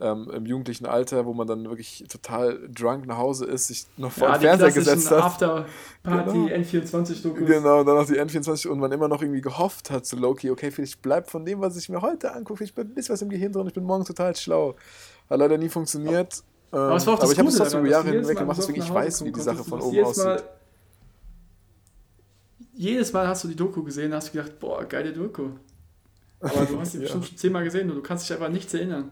ähm, 0.00 0.30
im 0.30 0.46
jugendlichen 0.46 0.86
Alter, 0.86 1.26
wo 1.26 1.34
man 1.34 1.46
dann 1.46 1.64
wirklich 1.68 2.04
total 2.08 2.58
drunk 2.72 3.06
nach 3.06 3.18
Hause 3.18 3.46
ist, 3.46 3.66
sich 3.68 3.86
noch 3.96 4.12
vor 4.12 4.28
Ja, 4.28 4.34
den 4.38 4.40
Fernseher 4.42 4.72
gesetzt 4.72 5.10
hat. 5.10 5.22
After-Party 5.22 6.32
Genau. 6.32 6.46
N24-Dokus. 6.54 7.46
Genau, 7.46 7.84
dann 7.84 7.96
noch 7.96 8.06
die 8.06 8.18
N24 8.20 8.68
und 8.68 8.78
man 8.78 8.92
immer 8.92 9.08
noch 9.08 9.20
irgendwie 9.22 9.40
gehofft 9.40 9.90
hat, 9.90 10.06
so 10.06 10.16
Loki, 10.16 10.50
okay, 10.50 10.70
vielleicht 10.70 11.02
bleibt 11.02 11.30
von 11.30 11.44
dem, 11.44 11.60
was 11.60 11.76
ich 11.76 11.88
mir 11.88 12.00
heute 12.00 12.32
angucke, 12.32 12.58
vielleicht 12.58 12.74
bleibt 12.74 12.90
ein 12.90 12.94
bisschen 12.94 13.12
was 13.12 13.22
im 13.22 13.28
Gehirn 13.28 13.52
drin, 13.52 13.66
ich 13.66 13.74
bin 13.74 13.84
morgen 13.84 14.04
total 14.04 14.34
schlau. 14.36 14.76
Hat 15.28 15.38
leider 15.38 15.58
nie 15.58 15.68
funktioniert. 15.68 16.42
Ähm, 16.72 16.78
Aber 16.78 16.94
auch 16.94 17.18
das 17.18 17.32
ich 17.32 17.38
habe 17.38 17.48
es 17.48 17.56
trotzdem 17.56 17.80
über 17.80 17.88
Jahre 17.88 18.10
hinweg 18.10 18.38
gemacht, 18.38 18.58
deswegen 18.58 18.80
ich 18.82 18.92
weiß, 18.92 19.24
wie 19.24 19.32
die 19.32 19.40
Sache 19.40 19.64
von 19.64 19.80
oben 19.80 20.04
aussieht. 20.04 20.24
Mal, 20.24 20.42
jedes 22.74 23.12
Mal 23.12 23.26
hast 23.26 23.44
du 23.44 23.48
die 23.48 23.56
Doku 23.56 23.82
gesehen, 23.82 24.12
hast 24.14 24.28
du 24.28 24.32
gedacht, 24.38 24.58
boah, 24.60 24.84
geile 24.84 25.12
Doku. 25.12 25.50
Aber 26.40 26.64
du 26.66 26.78
hast 26.78 26.94
die 26.94 26.98
Ja. 26.98 27.02
bestimmt 27.02 27.26
schon 27.26 27.36
zehnmal 27.36 27.64
gesehen 27.64 27.90
und 27.90 27.96
du 27.96 28.02
kannst 28.02 28.28
dich 28.28 28.36
einfach 28.36 28.48
nichts 28.50 28.72
erinnern. 28.74 29.10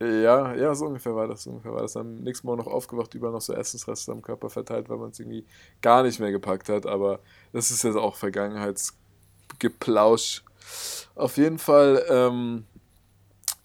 Ja, 0.00 0.54
ja, 0.54 0.74
so 0.74 0.86
ungefähr 0.86 1.14
war 1.14 1.28
das. 1.28 1.44
So 1.44 1.50
ungefähr 1.50 1.72
war 1.72 1.82
das. 1.82 1.96
Am 1.96 2.16
nächsten 2.22 2.46
Morgen 2.46 2.58
noch 2.62 2.66
aufgewacht, 2.72 3.14
überall 3.14 3.32
noch 3.32 3.40
so 3.40 3.52
Essensreste 3.54 4.12
am 4.12 4.22
Körper 4.22 4.50
verteilt, 4.50 4.88
weil 4.88 4.98
man 4.98 5.10
es 5.10 5.20
irgendwie 5.20 5.44
gar 5.82 6.02
nicht 6.02 6.18
mehr 6.20 6.32
gepackt 6.32 6.68
hat. 6.68 6.86
Aber 6.86 7.20
das 7.52 7.70
ist 7.70 7.84
jetzt 7.84 7.96
auch 7.96 8.16
Vergangenheitsgeplausch. 8.16 10.42
Auf 11.14 11.36
jeden 11.36 11.58
Fall, 11.58 12.04
ähm, 12.08 12.64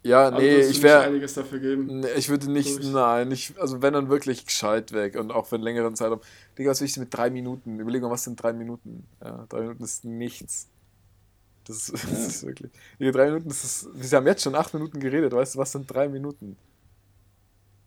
ja, 0.03 0.25
Also 0.30 0.38
nee, 0.38 0.60
ich 0.62 0.82
wäre. 0.84 1.01
einiges 1.01 1.34
dafür 1.34 1.60
geben. 1.60 2.00
Nee, 2.01 2.08
ich 2.15 2.30
würde 2.30 2.51
nicht, 2.51 2.77
Durch. 2.77 2.88
nein, 2.88 3.27
nicht, 3.27 3.58
also 3.60 3.82
wenn 3.82 3.94
dann 3.94 4.10
wirklich 4.10 4.46
gescheit 4.46 4.92
weg 4.94 5.18
und 5.18 5.32
auch 5.32 5.46
für 5.48 5.56
einen 5.56 5.63
längeren 5.63 5.96
Zeitraum. 5.96 6.22
Digga, 6.58 6.72
was 6.72 6.80
will 6.82 6.88
ich 6.88 6.98
mit 6.98 7.13
drei 7.13 7.30
Minuten? 7.30 7.80
Überleg 7.80 8.01
mal, 8.01 8.12
was 8.12 8.24
sind 8.24 8.42
drei 8.42 8.53
Minuten? 8.53 9.06
Ja, 9.24 9.46
drei 9.50 9.62
Minuten 9.62 9.84
ist 9.84 10.06
nichts. 10.06 10.68
Das 11.70 11.88
ist, 11.90 11.94
das 12.12 12.28
ist 12.28 12.46
wirklich. 12.46 12.72
Digga, 13.00 13.12
drei 13.12 13.28
Minuten 13.28 13.50
ist, 13.50 13.64
das- 13.64 13.90
wir 14.12 14.18
haben 14.18 14.28
jetzt 14.28 14.44
schon 14.44 14.56
acht 14.56 14.74
Minuten 14.74 15.00
geredet, 15.00 15.32
weißt 15.32 15.56
du, 15.56 15.60
was 15.60 15.72
sind 15.72 15.86
drei 15.94 16.10
Minuten? 16.10 16.58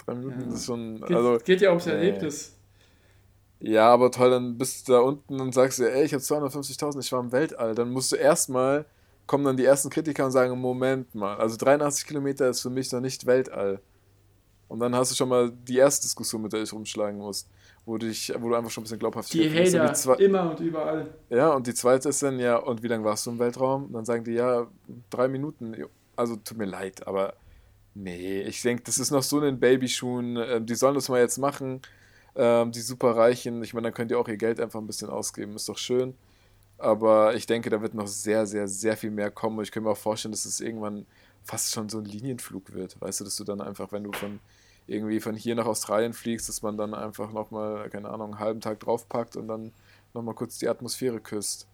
Drei 0.07 0.15
Minuten 0.15 0.49
Ja. 0.49 0.55
ist 0.55 0.65
schon, 0.67 1.01
Geht, 1.01 1.17
also, 1.17 1.39
geht 1.45 1.61
ja 1.61 1.69
ums. 1.71 1.87
Erlebnis. 1.87 2.53
ja, 3.61 3.89
aber 3.93 4.11
toll, 4.11 4.31
dann 4.31 4.59
bist 4.59 4.89
du 4.89 4.93
da 4.93 4.99
unten 5.01 5.41
und 5.41 5.53
sagst 5.55 5.79
dir, 5.79 5.93
ey, 5.93 6.05
ich 6.05 6.13
habe 6.15 6.23
250.000, 6.23 7.01
ich 7.01 7.13
war 7.13 7.21
im 7.21 7.31
Weltall. 7.33 7.75
Dann 7.75 7.91
musst 7.91 8.11
du 8.13 8.17
erstmal, 8.17 8.85
kommen 9.27 9.45
dann 9.45 9.57
die 9.57 9.65
ersten 9.65 9.91
Kritiker 9.91 10.25
und 10.27 10.33
sagen, 10.33 10.59
Moment 10.59 11.15
mal, 11.15 11.37
also 11.37 11.57
83 11.57 12.07
Kilometer 12.07 12.49
ist 12.49 12.61
für 12.61 12.71
mich 12.71 12.91
noch 12.93 13.01
nicht 13.01 13.27
Weltall. 13.27 13.81
Und 14.73 14.81
dann 14.81 14.95
hast 14.95 15.11
du 15.11 15.15
schon 15.15 15.29
mal 15.29 15.53
die 15.69 15.77
erste 15.77 16.07
Diskussion, 16.07 16.41
mit 16.41 16.55
der 16.55 16.63
ich 16.63 16.73
rumschlagen 16.73 17.19
musst, 17.19 17.47
wo, 17.85 17.99
du 17.99 18.09
dich, 18.09 18.33
wo 18.39 18.49
du 18.49 18.55
einfach 18.55 18.71
schon 18.71 18.81
ein 18.81 18.85
bisschen 18.85 18.99
glaubhaft 18.99 19.31
Die 19.35 19.51
Hater, 19.51 20.19
immer 20.19 20.51
und 20.51 20.61
überall. 20.61 21.13
Ja, 21.29 21.51
und 21.51 21.67
die 21.67 21.75
zweite 21.75 22.09
ist 22.09 22.23
dann, 22.23 22.41
ja, 22.41 22.57
und 22.57 22.83
wie 22.83 22.89
lange 22.89 23.05
warst 23.05 23.27
du 23.27 23.33
im 23.33 23.39
Weltraum? 23.39 23.85
Und 23.85 23.93
dann 23.93 24.07
sagen 24.07 24.25
die, 24.25 24.33
ja, 24.33 24.67
drei 25.11 25.29
Minuten. 25.29 25.77
Also 26.17 26.37
tut 26.37 26.57
mir 26.57 26.65
leid, 26.65 27.07
aber 27.07 27.35
nee, 27.95 28.41
ich 28.41 28.63
denke, 28.63 28.83
das 28.85 28.97
ist 28.97 29.11
noch 29.11 29.23
so 29.23 29.41
in 29.41 29.45
den 29.45 29.61
Babyschuhen. 29.61 30.39
Ähm, 30.39 30.65
die 30.65 30.75
sollen 30.75 30.95
das 30.95 31.11
mal 31.11 31.21
jetzt 31.21 31.37
machen. 31.37 31.83
Ähm, 32.35 32.73
die 32.73 32.81
Superreichen, 32.81 33.63
ich 33.63 33.75
meine, 33.75 33.89
dann 33.89 33.95
könnt 33.95 34.11
ihr 34.11 34.19
auch 34.19 34.29
ihr 34.29 34.39
Geld 34.39 34.59
einfach 34.59 34.81
ein 34.81 34.87
bisschen 34.87 35.11
ausgeben, 35.11 35.55
ist 35.55 35.69
doch 35.69 35.77
schön. 35.77 36.15
Aber 36.79 37.35
ich 37.35 37.45
denke, 37.45 37.69
da 37.69 37.83
wird 37.83 37.93
noch 37.93 38.07
sehr, 38.07 38.47
sehr, 38.47 38.69
sehr 38.69 38.97
viel 38.97 39.11
mehr 39.11 39.31
kommen. 39.31 39.59
Und 39.59 39.65
ich 39.65 39.71
kann 39.71 39.83
mir 39.83 39.91
auch 39.91 39.99
vorstellen, 39.99 40.33
dass 40.33 40.47
es 40.47 40.61
irgendwann 40.61 41.05
fast 41.45 41.75
schon 41.75 41.91
so 41.91 41.99
ein 41.99 42.07
Linienflug 42.07 42.73
wird. 42.73 42.99
Weißt 43.03 43.21
du, 43.21 43.25
dass 43.25 43.37
du 43.37 43.45
dann 43.45 43.61
einfach, 43.61 43.93
wenn 43.93 44.05
du 44.05 44.13
von 44.13 44.41
irgendwie 44.87 45.21
von 45.21 45.35
hier 45.35 45.55
nach 45.55 45.67
Australien 45.67 46.13
fliegst, 46.13 46.49
dass 46.49 46.63
man 46.63 46.77
dann 46.77 46.95
einfach 46.95 47.33
nochmal, 47.33 47.89
keine 47.91 48.09
Ahnung, 48.11 48.33
einen 48.33 48.41
halben 48.41 48.61
Tag 48.61 48.81
draufpackt 48.81 49.37
und 49.37 49.49
dann 49.49 49.73
nochmal 50.15 50.35
kurz 50.35 50.59
die 50.59 50.69
Atmosphäre 50.69 51.21
küsst. 51.21 51.67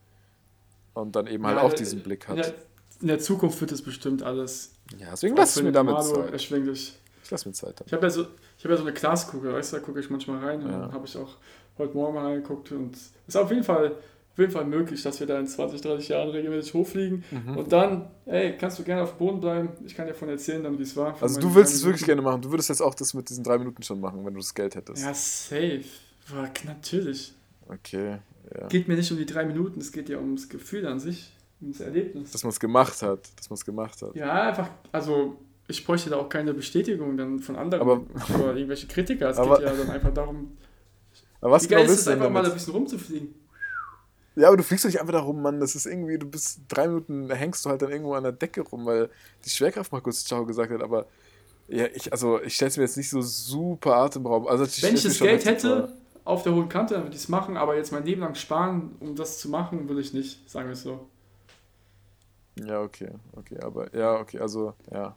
Und 0.95 1.15
dann 1.17 1.27
eben 1.27 1.47
halt 1.47 1.57
Ja, 1.59 1.62
auch 1.62 1.73
äh, 1.73 1.77
diesen 1.77 2.03
Blick 2.03 2.27
hat. 2.29 2.55
in 3.00 3.09
der 3.09 3.19
Zukunft 3.19 3.61
wird 3.61 3.73
es 3.73 3.83
bestimmt 3.83 4.23
alles. 4.23 4.73
Ja, 4.99 5.11
deswegen 5.12 5.37
lass 5.37 5.57
es 5.57 5.62
mir 5.62 5.73
damit 5.73 5.95
Normalo 5.95 6.23
Zeit. 6.23 6.33
erschwinglich. 6.33 6.99
Ich 7.23 7.31
lass 7.31 7.45
mir 7.47 7.53
Zeit. 7.53 7.83
Ich 7.87 7.93
habe 7.93 8.05
ja 8.07 8.11
so, 8.11 8.23
ich 8.57 8.65
habe 8.65 8.75
ja 8.75 8.79
so 8.79 8.85
eine 8.85 8.93
Glaskugel, 8.93 9.53
weißt 9.53 9.73
du, 9.73 9.77
da 9.77 9.83
gucke 9.83 10.00
ich 10.00 10.11
manchmal 10.11 10.45
rein 10.45 10.62
und 10.62 10.71
Ja. 10.73 10.79
dann 10.81 10.93
habe 10.93 11.07
ich 11.07 11.17
auch 11.17 11.37
heute 11.77 11.95
Morgen 11.95 12.15
mal 12.15 12.25
reingeguckt 12.27 12.73
und 12.73 12.97
es 12.97 13.12
ist 13.29 13.37
auf 13.37 13.50
jeden 13.50 13.65
Fall 13.65 13.93
auf 14.38 14.40
jeden 14.42 14.52
Fall 14.52 14.66
möglich, 14.66 15.02
dass 15.02 15.18
wir 15.18 15.26
da 15.26 15.37
in 15.40 15.49
20, 15.49 15.80
30 15.80 16.09
Jahren 16.11 16.28
regelmäßig 16.28 16.73
hochfliegen. 16.73 17.25
Mhm. 17.33 17.57
Und 17.57 17.73
dann, 17.73 18.09
ey, 18.25 18.57
kannst 18.57 18.78
du 18.78 18.85
gerne 18.85 19.02
auf 19.02 19.16
dem 19.16 19.18
Boden 19.18 19.40
bleiben. 19.40 19.71
Ich 19.85 19.97
kann 19.97 20.07
dir 20.07 20.12
davon 20.12 20.28
erzählen, 20.28 20.62
dann 20.62 20.78
wie 20.78 20.85
es 20.85 20.97
war. 20.97 21.21
Also 21.21 21.40
du 21.40 21.52
willst 21.57 21.75
es 21.75 21.85
wirklich 21.85 22.04
gerne 22.07 22.23
machen. 22.23 22.40
Du 22.40 22.50
würdest 22.52 22.68
jetzt 22.68 22.80
auch 22.80 22.95
das 22.95 23.14
mit 23.14 23.28
diesen 23.28 23.42
drei 23.42 23.59
Minuten 23.59 23.83
schon 23.83 24.00
machen, 24.00 24.25
wenn 24.25 24.35
du 24.35 24.38
das 24.38 24.54
Geld 24.54 24.76
hättest. 24.76 25.02
Ja, 25.02 25.12
safe. 25.12 25.83
War, 26.28 26.49
natürlich. 26.66 27.35
Okay, 27.68 28.18
ja. 28.57 28.66
Geht 28.68 28.87
mir 28.87 28.95
nicht 28.95 29.11
um 29.11 29.18
die 29.18 29.26
drei 29.26 29.45
Minuten, 29.45 29.80
es 29.80 29.90
geht 29.90 30.09
ja 30.09 30.18
ums 30.18 30.49
Gefühl 30.49 30.87
an 30.87 31.00
sich, 31.00 31.33
ums 31.61 31.80
Erlebnis. 31.80 32.30
Dass 32.30 32.45
man 32.45 32.50
es 32.50 32.61
gemacht 32.61 33.02
hat. 33.02 33.28
Dass 33.37 33.50
man 33.50 33.57
es 33.57 33.64
gemacht 33.64 34.00
hat. 34.02 34.14
Ja, 34.14 34.49
einfach, 34.50 34.71
also 34.92 35.37
ich 35.66 35.85
bräuchte 35.85 36.11
da 36.11 36.16
auch 36.16 36.28
keine 36.28 36.54
Bestätigung 36.54 37.16
dann 37.16 37.40
von 37.40 37.57
anderen 37.57 37.83
Aber- 37.83 38.02
oder 38.38 38.54
irgendwelche 38.54 38.87
Kritiker. 38.87 39.30
Es 39.30 39.37
Aber- 39.38 39.57
geht 39.59 39.66
ja 39.66 39.75
dann 39.75 39.90
einfach 39.90 40.14
darum, 40.14 40.57
Aber 41.40 41.50
was 41.52 41.64
wie 41.64 41.68
genau 41.68 41.78
geil 41.80 41.85
ist 41.87 41.90
willst 41.90 42.02
es 42.02 42.09
einfach 42.09 42.30
mal 42.30 42.47
ein 42.47 42.52
bisschen 42.52 42.73
rumzufliegen. 42.73 43.35
Ja, 44.38 44.49
aber 44.49 44.57
du 44.57 44.62
fliegst 44.62 44.85
doch 44.85 44.88
nicht 44.88 45.00
einfach 45.00 45.12
da 45.12 45.18
rum, 45.18 45.42
Mann. 45.42 45.59
Das 45.59 45.75
ist 45.75 45.85
irgendwie, 45.85 46.16
du 46.16 46.30
bist 46.30 46.61
drei 46.68 46.87
Minuten, 46.87 47.28
hängst 47.28 47.64
du 47.64 47.71
halt 47.71 47.83
dann 47.83 47.90
irgendwo 47.90 48.14
an 48.14 48.23
der 48.23 48.30
Decke 48.33 48.61
rum, 48.61 48.87
weil 48.87 49.11
die 49.45 49.50
Schwerkraft 49.50 49.90
mal 49.90 50.00
kurz 50.00 50.25
Ciao 50.25 50.47
gesagt 50.47 50.73
hat, 50.73 50.80
aber 50.80 51.07
ja, 51.66 51.87
ich, 51.87 52.12
also 52.12 52.40
ich 52.42 52.54
stelle 52.54 52.68
es 52.68 52.76
mir 52.76 52.85
jetzt 52.85 52.97
nicht 52.97 53.11
so 53.11 53.21
super 53.21 53.97
atemberaubend. 53.97 54.49
Also 54.49 54.64
Wenn 54.83 54.95
ich 54.95 55.02
das 55.02 55.18
Geld 55.18 55.45
hätte 55.45 55.92
auf 56.25 56.45
der 56.45 56.54
hohen 56.54 56.68
Kante, 56.68 56.95
dann 56.95 57.02
würde 57.02 57.16
ich 57.16 57.23
es 57.23 57.28
machen, 57.28 57.57
aber 57.57 57.76
jetzt 57.76 57.90
mein 57.90 58.04
Leben 58.04 58.21
lang 58.21 58.37
sparen, 58.37 58.95
um 59.00 59.16
das 59.16 59.38
zu 59.40 59.49
machen, 59.49 59.88
will 59.88 59.99
ich 59.99 60.12
nicht, 60.14 60.49
sagen 60.49 60.68
wir 60.68 60.75
es 60.75 60.83
so. 60.83 61.09
Ja, 62.64 62.80
okay, 62.80 63.11
okay, 63.37 63.59
aber 63.61 63.92
ja, 63.97 64.21
okay, 64.21 64.38
also 64.38 64.75
ja, 64.92 65.16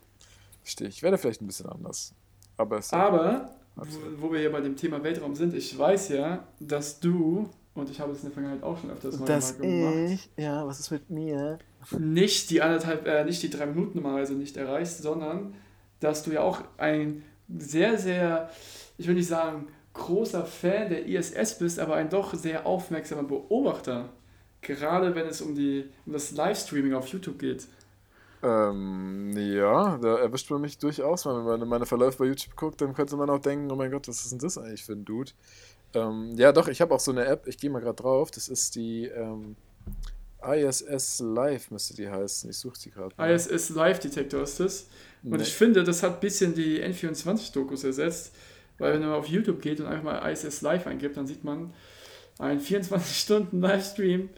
verstehe 0.64 0.88
ich. 0.88 0.98
Ich 0.98 1.04
werde 1.04 1.20
vielleicht 1.20 1.42
ein 1.42 1.48
bisschen 1.48 1.68
anders. 1.70 2.14
Aber 2.58 2.82
Aber, 2.92 3.50
wo, 3.76 3.84
wo 4.18 4.32
wir 4.32 4.40
hier 4.40 4.52
bei 4.52 4.62
dem 4.62 4.76
Thema 4.76 5.04
Weltraum 5.04 5.36
sind, 5.36 5.54
ich 5.54 5.78
weiß 5.78 6.10
ja, 6.10 6.48
dass 6.60 7.00
du, 7.00 7.50
und 7.74 7.90
ich 7.90 8.00
habe 8.00 8.12
es 8.12 8.20
in 8.20 8.26
der 8.26 8.32
Vergangenheit 8.32 8.64
auch 8.64 8.80
schon 8.80 8.92
öfters 8.92 9.20
mal 9.20 9.26
gemacht, 9.28 10.30
ja, 10.38 10.68
was 10.68 10.80
ist 10.80 10.92
mit 10.92 11.10
mir? 11.10 11.60
nicht 11.98 12.50
die 12.50 12.62
anderthalb, 12.62 13.08
äh, 13.08 13.24
nicht 13.24 13.42
die 13.42 13.50
drei 13.50 13.66
Minuten 13.66 13.98
normalerweise 13.98 14.34
nicht 14.34 14.58
erreichst, 14.58 15.02
sondern 15.02 15.56
dass 16.00 16.24
du 16.24 16.32
ja 16.32 16.42
auch 16.42 16.62
ein 16.78 17.24
sehr, 17.48 17.98
sehr, 17.98 18.50
ich 18.98 19.08
will 19.08 19.16
nicht 19.16 19.28
sagen, 19.28 19.68
großer 19.94 20.46
Fan 20.46 20.90
der 20.90 21.06
ISS 21.06 21.58
bist, 21.58 21.80
aber 21.80 21.96
ein 21.96 22.10
doch 22.10 22.34
sehr 22.34 22.66
aufmerksamer 22.66 23.24
Beobachter. 23.24 24.10
Gerade 24.62 25.16
wenn 25.16 25.28
es 25.28 25.42
um, 25.42 25.56
die, 25.56 25.90
um 26.06 26.14
das 26.14 26.32
Livestreaming 26.32 26.94
auf 26.94 27.08
YouTube 27.08 27.40
geht. 27.40 27.68
Ähm, 28.44 29.32
ja, 29.36 29.98
da 29.98 30.18
erwischt 30.18 30.50
man 30.50 30.62
mich 30.62 30.78
durchaus. 30.78 31.26
Wenn 31.26 31.44
man 31.44 31.68
meine 31.68 31.86
Verläufe 31.86 32.20
bei 32.20 32.26
YouTube 32.26 32.56
guckt, 32.56 32.82
dann 32.82 32.94
könnte 32.94 33.16
man 33.16 33.30
auch 33.30 33.40
denken, 33.40 33.72
oh 33.72 33.76
mein 33.76 33.92
Gott, 33.92 34.08
was 34.08 34.24
ist 34.24 34.32
denn 34.32 34.40
das 34.40 34.58
eigentlich 34.58 34.84
für 34.84 34.94
ein 34.94 35.06
Dude? 35.06 35.32
Ähm, 35.94 36.34
ja, 36.38 36.52
doch, 36.52 36.68
ich 36.68 36.80
habe 36.82 36.94
auch 36.96 37.00
so 37.00 37.12
eine 37.12 37.26
App, 37.26 37.48
ich 37.48 37.58
gehe 37.58 37.70
mal 37.70 37.80
gerade 37.82 37.96
drauf, 38.02 38.32
das 38.32 38.48
ist 38.50 38.76
die 38.76 39.06
ähm, 39.08 39.56
ISS 40.44 41.20
Live, 41.20 41.70
müsste 41.72 41.96
die 41.96 42.10
heißen. 42.10 42.50
Ich 42.50 42.58
suche 42.58 42.80
die 42.84 42.92
gerade. 42.92 43.14
ISS 43.34 43.70
Live 43.70 44.00
Detector 44.00 44.42
ist 44.44 44.60
das. 44.60 44.88
Und 45.24 45.32
Nee. 45.38 45.44
ich 45.44 45.54
finde, 45.54 45.84
das 45.84 46.02
hat 46.02 46.16
ein 46.16 46.20
bisschen 46.20 46.56
die 46.56 46.82
N24-Dokus 46.82 47.84
ersetzt, 47.84 48.32
weil 48.80 48.94
wenn 48.94 49.02
man 49.02 49.12
auf 49.14 49.28
YouTube 49.28 49.62
geht 49.62 49.80
und 49.80 49.86
einfach 49.86 50.04
mal 50.04 50.32
ISS 50.32 50.62
Live 50.62 50.88
eingibt, 50.88 51.16
dann 51.18 51.28
sieht 51.28 51.44
man 51.44 51.74
einen 52.40 52.60
24-Stunden-Livestream 52.60 54.30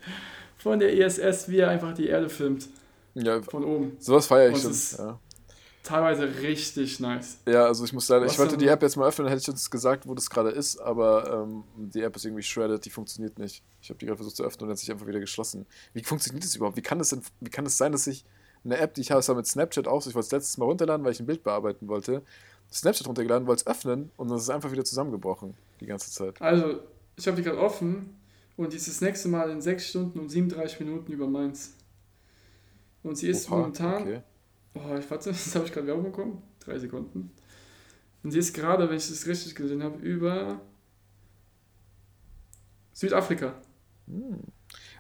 von 0.57 0.79
der 0.79 0.93
ISS, 0.93 1.47
wie 1.49 1.59
er 1.59 1.69
einfach 1.69 1.93
die 1.93 2.07
Erde 2.07 2.29
filmt, 2.29 2.67
Ja, 3.15 3.41
von 3.43 3.63
oben. 3.63 3.95
sowas 3.99 4.27
feiere 4.27 4.51
ich 4.51 4.61
schon. 4.61 4.71
ist- 4.71 4.97
Ja. 4.97 5.19
Teilweise 5.83 6.41
richtig 6.41 7.01
nice. 7.01 7.39
ja, 7.45 7.65
also 7.65 7.83
ich 7.83 7.91
muss 7.91 8.07
leider, 8.07 8.25
ich 8.25 8.39
wollte 8.39 8.55
die 8.55 8.67
App 8.67 8.81
jetzt 8.81 8.95
mal 8.95 9.05
öffnen, 9.07 9.27
hätte 9.27 9.41
ich 9.41 9.49
uns 9.49 9.69
gesagt, 9.69 10.07
wo 10.07 10.15
das 10.15 10.29
gerade 10.29 10.49
ist, 10.49 10.79
aber 10.79 11.43
ähm, 11.43 11.65
die 11.75 12.01
App 12.01 12.15
ist 12.15 12.23
irgendwie 12.23 12.41
shredded, 12.41 12.85
die 12.85 12.89
funktioniert 12.89 13.37
nicht. 13.37 13.63
Ich 13.81 13.89
habe 13.89 13.99
die 13.99 14.05
gerade 14.05 14.15
versucht 14.15 14.37
zu 14.37 14.43
öffnen 14.45 14.63
und 14.63 14.71
hat 14.71 14.77
sich 14.77 14.89
einfach 14.89 15.07
wieder 15.07 15.19
geschlossen. 15.19 15.65
Wie 15.93 16.01
funktioniert 16.01 16.45
das 16.45 16.55
überhaupt? 16.55 16.77
Wie 16.77 16.81
kann 16.81 16.99
das 16.99 17.09
denn, 17.09 17.21
wie 17.41 17.49
kann 17.49 17.65
es 17.65 17.77
sein, 17.77 17.91
dass 17.91 18.07
ich 18.07 18.23
eine 18.63 18.77
App, 18.77 18.93
die 18.93 19.01
ich 19.01 19.11
habe, 19.11 19.19
es 19.19 19.27
war 19.27 19.35
mit 19.35 19.45
Snapchat 19.45 19.89
auch 19.89 20.01
so, 20.01 20.09
ich 20.09 20.15
wollte 20.15 20.27
es 20.27 20.31
letztes 20.31 20.57
Mal 20.57 20.65
runterladen, 20.65 21.05
weil 21.05 21.11
ich 21.11 21.19
ein 21.19 21.25
Bild 21.25 21.43
bearbeiten 21.43 21.89
wollte, 21.89 22.21
Snapchat 22.71 23.05
runtergeladen, 23.07 23.45
wollte 23.45 23.63
es 23.63 23.67
öffnen 23.67 24.09
und 24.15 24.29
dann 24.29 24.37
ist 24.37 24.43
es 24.43 24.49
einfach 24.49 24.71
wieder 24.71 24.85
zusammengebrochen, 24.85 25.53
die 25.81 25.85
ganze 25.85 26.11
Zeit. 26.11 26.41
Also, 26.41 26.79
ich 27.17 27.27
habe 27.27 27.35
die 27.35 27.43
gerade 27.43 27.59
offen 27.59 28.15
und 28.55 28.71
die 28.71 28.77
ist 28.77 28.87
das 28.87 29.01
nächste 29.01 29.27
Mal 29.27 29.49
in 29.49 29.61
6 29.61 29.85
Stunden 29.85 30.19
und 30.19 30.29
37 30.29 30.79
Minuten 30.79 31.11
über 31.11 31.27
Mainz. 31.27 31.73
Und 33.03 33.17
sie 33.17 33.27
ist 33.27 33.49
Oha, 33.49 33.57
momentan. 33.57 34.01
okay. 34.03 34.21
Oh, 34.73 34.95
ich 34.97 35.09
warte, 35.09 35.29
das 35.31 35.55
habe 35.55 35.65
ich 35.65 35.71
gerade 35.71 35.87
Werbung 35.87 36.05
bekommen. 36.05 36.41
Drei 36.59 36.79
Sekunden. 36.79 37.31
Und 38.23 38.31
sie 38.31 38.39
ist 38.39 38.53
gerade, 38.53 38.89
wenn 38.89 38.97
ich 38.97 39.09
das 39.09 39.27
richtig 39.27 39.55
gesehen 39.55 39.83
habe, 39.83 39.97
über 39.99 40.61
Südafrika. 42.93 43.61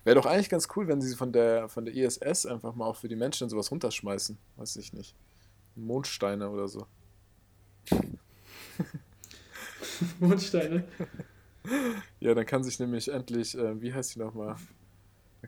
Wäre 0.03 0.15
doch 0.15 0.25
eigentlich 0.25 0.49
ganz 0.49 0.67
cool, 0.75 0.87
wenn 0.87 1.01
sie 1.01 1.15
von 1.15 1.31
der, 1.31 1.69
von 1.69 1.85
der 1.85 1.95
ISS 1.95 2.45
einfach 2.45 2.75
mal 2.75 2.85
auch 2.85 2.97
für 2.97 3.07
die 3.07 3.15
Menschen 3.15 3.49
sowas 3.49 3.71
runterschmeißen. 3.71 4.37
Weiß 4.57 4.75
ich 4.75 4.91
nicht. 4.93 5.15
Mondsteine 5.75 6.49
oder 6.49 6.67
so. 6.67 6.85
Mondsteine. 10.19 10.83
Ja, 12.19 12.33
dann 12.33 12.45
kann 12.45 12.63
sich 12.63 12.79
nämlich 12.79 13.07
endlich, 13.07 13.57
äh, 13.57 13.81
wie 13.81 13.93
heißt 13.93 14.15
die 14.15 14.19
nochmal? 14.19 14.57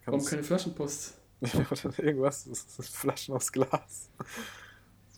Warum 0.05 0.23
keine 0.23 0.43
Flaschenpost? 0.43 1.15
oder 1.41 1.99
irgendwas, 2.03 2.45
das 2.45 2.75
sind 2.75 2.87
Flaschen 2.87 3.35
aus 3.35 3.51
Glas. 3.51 4.09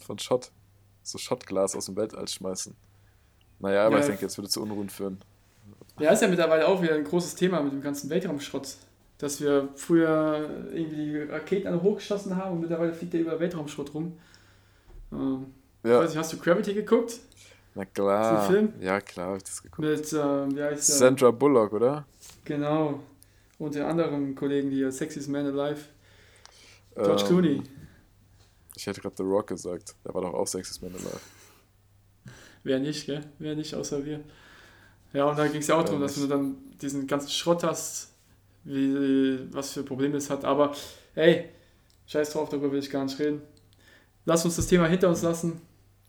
Von 0.05 0.19
Schott. 0.19 0.51
So 1.03 1.17
Schottglas 1.17 1.75
aus 1.75 1.85
dem 1.85 1.95
Weltall 1.95 2.27
schmeißen. 2.27 2.75
Naja, 3.59 3.85
aber 3.85 3.95
Ja, 3.95 4.01
ich 4.01 4.07
denke, 4.07 4.23
jetzt 4.23 4.37
würde 4.37 4.49
zu 4.49 4.61
Unruhen 4.61 4.89
führen. 4.89 5.19
Ja, 5.99 6.11
ist 6.11 6.21
ja 6.21 6.27
mittlerweile 6.27 6.67
auch 6.67 6.81
wieder 6.81 6.95
ein 6.95 7.03
großes 7.03 7.35
Thema 7.35 7.61
mit 7.61 7.73
dem 7.73 7.81
ganzen 7.81 8.09
Weltraumschrott. 8.09 8.75
Dass 9.17 9.41
wir 9.41 9.69
früher 9.75 10.67
irgendwie 10.71 10.95
die 10.95 11.17
Raketen 11.23 11.67
alle 11.67 11.81
hochgeschossen 11.81 12.35
haben 12.35 12.53
und 12.53 12.61
mittlerweile 12.61 12.93
fliegt 12.93 13.13
der 13.13 13.21
über 13.21 13.39
Weltraumschrott 13.39 13.93
rum. 13.93 14.17
Ähm, 15.11 15.47
Ich 15.83 15.89
Ja, 15.89 15.99
weiß 16.01 16.09
nicht, 16.09 16.19
hast 16.19 16.33
du 16.33 16.37
Gravity 16.37 16.73
geguckt? 16.73 17.19
na 17.73 17.85
klar. 17.85 18.43
Ist 18.43 18.49
ein 18.49 18.53
Film? 18.55 18.73
Ja, 18.81 19.01
klar, 19.01 19.29
hab 19.29 19.37
ich 19.37 19.43
das 19.43 19.63
geguckt. 19.63 19.87
Mit, 19.87 20.13
ähm, 20.13 20.55
wie 20.55 20.63
heißt 20.63 20.89
der? 20.89 20.95
Sandra 20.95 21.31
Bullock, 21.31 21.73
oder? 21.73 22.05
Genau. 22.45 22.99
Und 23.57 23.73
den 23.73 23.83
anderen 23.83 24.35
Kollegen 24.35 24.69
hier, 24.69 24.91
Sexiest 24.91 25.29
Man 25.29 25.47
Alive. 25.47 25.81
George 26.97 27.21
Ähm, 27.23 27.27
Clooney. 27.27 27.63
Ich 28.75 28.85
hätte 28.85 29.01
gerade 29.01 29.15
The 29.17 29.23
Rock 29.23 29.47
gesagt. 29.47 29.95
Der 30.05 30.13
war 30.13 30.21
doch 30.21 30.33
auch 30.33 30.47
Sexist 30.47 30.81
Man 30.81 30.93
Alive. 30.93 31.19
Wer 32.63 32.79
nicht, 32.79 33.05
gell? 33.05 33.23
Wer 33.39 33.55
nicht, 33.55 33.73
außer 33.73 34.03
wir. 34.05 34.19
Ja, 35.13 35.25
und 35.25 35.37
da 35.39 35.47
ging 35.47 35.61
es 35.61 35.67
ja 35.67 35.75
auch 35.75 35.83
darum, 35.83 36.01
dass 36.01 36.15
du 36.15 36.27
dann 36.27 36.57
diesen 36.81 37.07
ganzen 37.07 37.29
Schrott 37.29 37.63
hast, 37.63 38.13
wie, 38.65 39.39
was 39.51 39.71
für 39.71 39.83
Probleme 39.83 40.17
es 40.17 40.29
hat. 40.29 40.43
Aber 40.45 40.73
hey, 41.15 41.49
scheiß 42.07 42.31
drauf, 42.31 42.49
darüber 42.49 42.71
will 42.71 42.79
ich 42.79 42.89
gar 42.89 43.03
nicht 43.03 43.17
reden. 43.19 43.41
Lass 44.25 44.43
uns 44.43 44.57
das 44.57 44.67
Thema 44.67 44.87
hinter 44.87 45.09
uns 45.09 45.21
lassen. 45.21 45.61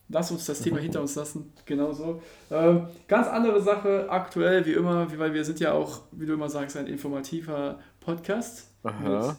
Lass 0.08 0.30
uns 0.30 0.46
das 0.46 0.60
Thema 0.60 0.78
hinter 0.78 1.00
uns 1.00 1.14
lassen. 1.14 1.52
Genau 1.64 1.92
so. 1.92 2.22
Ähm, 2.50 2.88
ganz 3.06 3.28
andere 3.28 3.62
Sache, 3.62 4.06
aktuell, 4.08 4.64
wie 4.64 4.72
immer, 4.72 5.10
wie, 5.12 5.18
weil 5.18 5.34
wir 5.34 5.44
sind 5.44 5.60
ja 5.60 5.72
auch, 5.72 6.00
wie 6.12 6.24
du 6.26 6.32
immer 6.32 6.48
sagst, 6.48 6.76
ein 6.78 6.86
informativer 6.86 7.78
Podcast. 8.00 8.68
Aha. 8.82 9.36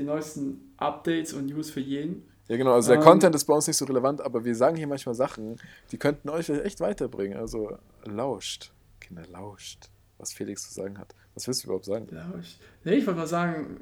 Den 0.00 0.06
neuesten 0.06 0.72
Updates 0.78 1.34
und 1.34 1.44
News 1.44 1.70
für 1.70 1.80
jeden. 1.80 2.26
Ja, 2.48 2.56
genau. 2.56 2.72
Also 2.72 2.88
der 2.88 3.00
Ähm, 3.00 3.04
Content 3.04 3.34
ist 3.34 3.44
bei 3.44 3.52
uns 3.52 3.66
nicht 3.66 3.76
so 3.76 3.84
relevant, 3.84 4.22
aber 4.22 4.42
wir 4.46 4.54
sagen 4.54 4.74
hier 4.76 4.86
manchmal 4.86 5.14
Sachen, 5.14 5.60
die 5.92 5.98
könnten 5.98 6.30
euch 6.30 6.48
echt 6.48 6.80
weiterbringen. 6.80 7.36
Also 7.36 7.76
lauscht. 8.06 8.72
Kinder, 8.98 9.24
lauscht. 9.30 9.90
Was 10.16 10.32
Felix 10.32 10.66
zu 10.66 10.72
sagen 10.72 10.98
hat. 10.98 11.14
Was 11.34 11.46
willst 11.46 11.64
du 11.64 11.66
überhaupt 11.66 11.84
sagen? 11.84 12.08
Ich, 12.40 12.58
nee, 12.84 12.94
ich 12.94 13.06
wollte 13.06 13.20
mal 13.20 13.26
sagen, 13.26 13.80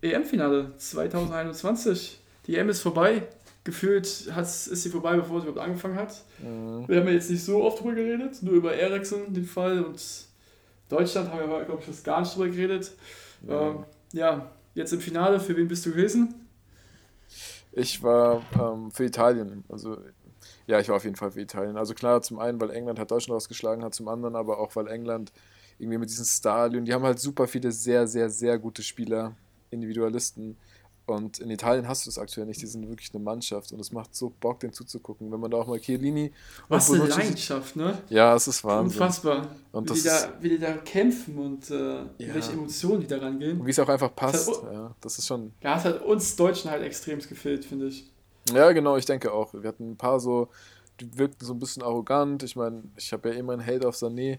EM-Finale 0.00 0.72
2021. 0.78 2.18
Die 2.46 2.56
EM 2.56 2.70
ist 2.70 2.80
vorbei. 2.80 3.28
Gefühlt 3.64 4.30
hat's, 4.34 4.68
ist 4.68 4.84
sie 4.84 4.88
vorbei, 4.88 5.16
bevor 5.16 5.42
sie 5.42 5.48
überhaupt 5.48 5.68
angefangen 5.68 5.96
hat. 5.96 6.24
Mhm. 6.38 6.88
Wir 6.88 7.00
haben 7.00 7.06
ja 7.08 7.12
jetzt 7.12 7.28
nicht 7.28 7.44
so 7.44 7.62
oft 7.62 7.80
drüber 7.80 7.94
geredet, 7.94 8.42
nur 8.42 8.54
über 8.54 8.74
Ericsson, 8.74 9.34
den 9.34 9.44
Fall, 9.44 9.84
und 9.84 10.00
Deutschland 10.88 11.30
haben 11.30 11.50
wir 11.50 11.64
glaube 11.66 11.80
ich, 11.80 11.86
fast 11.86 12.04
gar 12.04 12.20
nicht 12.20 12.34
drüber 12.34 12.48
geredet. 12.48 12.92
Ähm, 13.46 13.84
ja, 14.12 14.50
jetzt 14.78 14.92
im 14.92 15.00
Finale, 15.00 15.40
für 15.40 15.56
wen 15.56 15.68
bist 15.68 15.84
du 15.84 15.90
gewesen? 15.90 16.34
Ich 17.72 18.02
war 18.02 18.42
ähm, 18.58 18.90
für 18.90 19.04
Italien. 19.04 19.64
Also, 19.68 19.98
ja, 20.66 20.80
ich 20.80 20.88
war 20.88 20.96
auf 20.96 21.04
jeden 21.04 21.16
Fall 21.16 21.32
für 21.32 21.40
Italien. 21.40 21.76
Also 21.76 21.94
klar, 21.94 22.22
zum 22.22 22.38
einen, 22.38 22.60
weil 22.60 22.70
England 22.70 22.98
halt 22.98 23.10
Deutschland 23.10 23.36
ausgeschlagen 23.36 23.84
hat, 23.84 23.94
zum 23.94 24.08
anderen 24.08 24.36
aber 24.36 24.58
auch, 24.58 24.74
weil 24.76 24.88
England 24.88 25.32
irgendwie 25.78 25.98
mit 25.98 26.10
diesen 26.10 26.24
Stadien, 26.24 26.84
die 26.84 26.92
haben 26.92 27.04
halt 27.04 27.18
super 27.20 27.46
viele 27.46 27.70
sehr, 27.70 28.06
sehr, 28.06 28.30
sehr 28.30 28.58
gute 28.58 28.82
Spieler, 28.82 29.36
Individualisten. 29.70 30.56
Und 31.08 31.38
in 31.38 31.48
Italien 31.50 31.88
hast 31.88 32.04
du 32.04 32.10
das 32.10 32.18
aktuell 32.18 32.46
nicht. 32.46 32.60
Die 32.60 32.66
sind 32.66 32.86
wirklich 32.88 33.10
eine 33.14 33.22
Mannschaft 33.24 33.72
und 33.72 33.80
es 33.80 33.92
macht 33.92 34.14
so 34.14 34.30
Bock, 34.40 34.60
den 34.60 34.72
zuzugucken. 34.74 35.32
Wenn 35.32 35.40
man 35.40 35.50
da 35.50 35.56
auch 35.56 35.66
mal 35.66 35.80
Chiellini 35.80 36.30
Was 36.68 36.90
eine 36.92 37.06
Leidenschaft, 37.06 37.76
ne? 37.76 37.96
Ja, 38.10 38.34
es 38.34 38.46
ist 38.46 38.62
Wahnsinn. 38.62 39.00
Unfassbar. 39.00 39.46
Und 39.72 39.88
wie, 39.88 39.94
die 39.94 40.02
da, 40.02 40.32
wie 40.40 40.48
die 40.50 40.58
da 40.58 40.72
kämpfen 40.74 41.38
und 41.38 41.70
äh, 41.70 42.00
Ja. 42.18 42.34
welche 42.34 42.52
Emotionen 42.52 43.00
die 43.00 43.06
da 43.06 43.18
rangehen. 43.18 43.58
Und 43.60 43.66
wie 43.66 43.70
es 43.70 43.78
auch 43.78 43.88
einfach 43.88 44.14
passt. 44.14 44.48
Das 44.48 44.62
hat- 44.62 44.72
Ja, 44.72 44.94
das 45.00 45.18
ist 45.18 45.26
schon. 45.26 45.52
Ja, 45.62 45.78
es 45.78 45.84
hat 45.84 46.02
uns 46.02 46.36
Deutschen 46.36 46.70
halt 46.70 46.82
extrem 46.82 47.18
gefehlt, 47.20 47.64
finde 47.64 47.86
ich. 47.88 48.10
Ja, 48.52 48.70
genau, 48.72 48.96
ich 48.98 49.06
denke 49.06 49.32
auch. 49.32 49.54
Wir 49.54 49.68
hatten 49.68 49.92
ein 49.92 49.96
paar 49.96 50.20
so, 50.20 50.48
die 51.00 51.18
wirkten 51.18 51.44
so 51.46 51.54
ein 51.54 51.58
bisschen 51.58 51.82
arrogant. 51.82 52.42
Ich 52.42 52.54
meine, 52.54 52.82
ich 52.96 53.12
habe 53.14 53.30
ja 53.30 53.34
immer 53.36 53.54
einen 53.54 53.64
Hate 53.66 53.88
auf 53.88 53.96
Sané. 53.96 54.38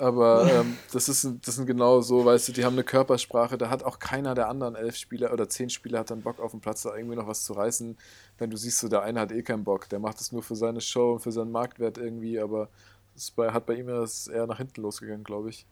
Aber 0.00 0.50
ähm, 0.52 0.78
das, 0.92 1.10
ist, 1.10 1.28
das 1.42 1.56
sind 1.56 1.66
genau 1.66 2.00
so, 2.00 2.24
weißt 2.24 2.48
du, 2.48 2.52
die 2.52 2.64
haben 2.64 2.72
eine 2.72 2.84
Körpersprache, 2.84 3.58
da 3.58 3.68
hat 3.68 3.82
auch 3.82 3.98
keiner 3.98 4.34
der 4.34 4.48
anderen 4.48 4.74
elf 4.74 4.96
Spieler 4.96 5.32
oder 5.32 5.48
zehn 5.48 5.68
Spieler 5.68 6.00
hat 6.00 6.10
dann 6.10 6.22
Bock 6.22 6.40
auf 6.40 6.52
dem 6.52 6.60
Platz, 6.60 6.82
da 6.82 6.96
irgendwie 6.96 7.16
noch 7.16 7.26
was 7.26 7.44
zu 7.44 7.52
reißen. 7.52 7.98
Wenn 8.38 8.50
du 8.50 8.56
siehst, 8.56 8.78
so 8.78 8.88
der 8.88 9.02
eine 9.02 9.20
hat 9.20 9.30
eh 9.30 9.42
keinen 9.42 9.62
Bock, 9.62 9.90
der 9.90 9.98
macht 9.98 10.20
es 10.20 10.32
nur 10.32 10.42
für 10.42 10.56
seine 10.56 10.80
Show 10.80 11.12
und 11.12 11.20
für 11.20 11.32
seinen 11.32 11.52
Marktwert 11.52 11.98
irgendwie, 11.98 12.40
aber 12.40 12.70
es 13.14 13.30
bei, 13.30 13.52
hat 13.52 13.66
bei 13.66 13.74
ihm 13.74 13.88
das 13.88 14.26
eher 14.26 14.46
nach 14.46 14.56
hinten 14.56 14.80
losgegangen, 14.80 15.22
glaube 15.22 15.50
ich. 15.50 15.66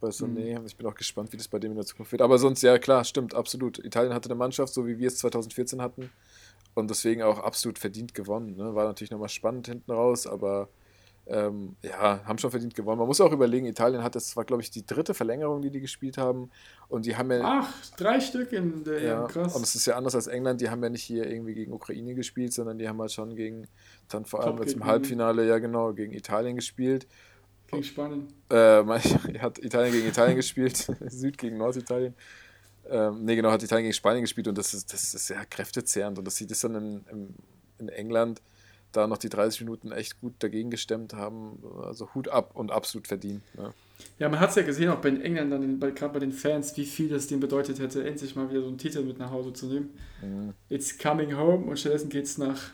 Bei 0.00 0.10
Sané, 0.10 0.60
mhm. 0.60 0.66
ich 0.66 0.76
bin 0.76 0.86
auch 0.86 0.94
gespannt, 0.94 1.32
wie 1.32 1.36
das 1.36 1.48
bei 1.48 1.58
dem 1.58 1.72
in 1.72 1.76
der 1.76 1.86
Zukunft 1.86 2.12
wird. 2.12 2.22
Aber 2.22 2.38
sonst, 2.38 2.62
ja 2.62 2.78
klar, 2.78 3.02
stimmt, 3.04 3.34
absolut. 3.34 3.84
Italien 3.84 4.14
hatte 4.14 4.28
eine 4.28 4.36
Mannschaft, 4.36 4.72
so 4.72 4.86
wie 4.86 4.98
wir 4.98 5.08
es 5.08 5.18
2014 5.18 5.82
hatten 5.82 6.10
und 6.74 6.88
deswegen 6.88 7.22
auch 7.22 7.40
absolut 7.40 7.80
verdient 7.80 8.14
gewonnen. 8.14 8.56
Ne? 8.56 8.76
War 8.76 8.84
natürlich 8.84 9.10
nochmal 9.10 9.28
spannend 9.28 9.66
hinten 9.66 9.90
raus, 9.90 10.26
aber 10.28 10.68
ähm, 11.26 11.76
ja, 11.82 12.22
haben 12.24 12.38
schon 12.38 12.50
verdient 12.50 12.74
gewonnen. 12.74 12.98
Man 12.98 13.06
muss 13.06 13.20
auch 13.20 13.32
überlegen, 13.32 13.66
Italien 13.66 14.02
hat, 14.02 14.14
das 14.14 14.36
war 14.36 14.44
glaube 14.44 14.62
ich 14.62 14.70
die 14.70 14.84
dritte 14.84 15.14
Verlängerung, 15.14 15.62
die 15.62 15.70
die 15.70 15.80
gespielt 15.80 16.18
haben. 16.18 16.50
Und 16.88 17.06
die 17.06 17.16
haben 17.16 17.30
ja. 17.30 17.40
Ach, 17.42 17.72
drei 17.96 18.20
Stück 18.20 18.52
in 18.52 18.84
der 18.84 19.02
ja, 19.02 19.26
krass. 19.26 19.56
Und 19.56 19.62
es 19.62 19.74
ist 19.74 19.86
ja 19.86 19.96
anders 19.96 20.14
als 20.14 20.26
England, 20.26 20.60
die 20.60 20.68
haben 20.68 20.82
ja 20.82 20.90
nicht 20.90 21.02
hier 21.02 21.26
irgendwie 21.26 21.54
gegen 21.54 21.72
Ukraine 21.72 22.14
gespielt, 22.14 22.52
sondern 22.52 22.78
die 22.78 22.88
haben 22.88 23.00
halt 23.00 23.12
schon 23.12 23.34
gegen, 23.36 23.66
dann 24.08 24.26
vor 24.26 24.44
allem 24.44 24.58
jetzt 24.58 24.74
im 24.74 24.84
Halbfinale, 24.84 25.46
ja 25.46 25.58
genau, 25.58 25.94
gegen 25.94 26.12
Italien 26.12 26.56
gespielt. 26.56 27.06
Gegen 27.68 27.84
Spanien. 27.84 28.28
Äh, 28.50 28.84
hat 29.40 29.58
Italien 29.58 29.92
gegen 29.92 30.08
Italien 30.08 30.36
gespielt, 30.36 30.76
Süd 31.08 31.38
gegen 31.38 31.56
Norditalien. 31.56 32.14
Ähm, 32.86 33.24
ne, 33.24 33.34
genau, 33.34 33.50
hat 33.50 33.62
Italien 33.62 33.84
gegen 33.84 33.94
Spanien 33.94 34.22
gespielt 34.22 34.46
und 34.46 34.58
das 34.58 34.74
ist, 34.74 34.92
das 34.92 35.14
ist 35.14 35.26
sehr 35.26 35.42
kräftezehrend. 35.46 36.18
Und 36.18 36.26
das 36.26 36.36
sieht 36.36 36.50
es 36.50 36.60
dann 36.60 36.74
in, 37.10 37.34
in 37.78 37.88
England 37.88 38.42
da 38.96 39.06
noch 39.06 39.18
die 39.18 39.28
30 39.28 39.60
Minuten 39.62 39.92
echt 39.92 40.20
gut 40.20 40.34
dagegen 40.38 40.70
gestemmt 40.70 41.14
haben. 41.14 41.62
Also 41.82 42.14
Hut 42.14 42.28
ab 42.28 42.52
und 42.54 42.70
absolut 42.70 43.06
verdient. 43.06 43.42
Ne? 43.56 43.72
Ja, 44.18 44.28
man 44.28 44.40
hat 44.40 44.50
es 44.50 44.56
ja 44.56 44.62
gesehen, 44.62 44.90
auch 44.90 45.00
bei 45.00 45.10
den 45.10 45.20
Engländern, 45.20 45.80
gerade 45.80 46.12
bei 46.12 46.20
den 46.20 46.32
Fans, 46.32 46.76
wie 46.76 46.84
viel 46.84 47.12
es 47.12 47.26
denen 47.26 47.40
bedeutet 47.40 47.78
hätte, 47.78 48.04
endlich 48.04 48.36
mal 48.36 48.50
wieder 48.50 48.62
so 48.62 48.68
einen 48.68 48.78
Titel 48.78 49.02
mit 49.02 49.18
nach 49.18 49.30
Hause 49.30 49.52
zu 49.52 49.66
nehmen. 49.66 49.90
Mhm. 50.22 50.54
It's 50.68 50.98
coming 50.98 51.36
home 51.36 51.66
und 51.66 51.78
stattdessen 51.78 52.08
geht 52.08 52.24
es 52.24 52.38
nach 52.38 52.72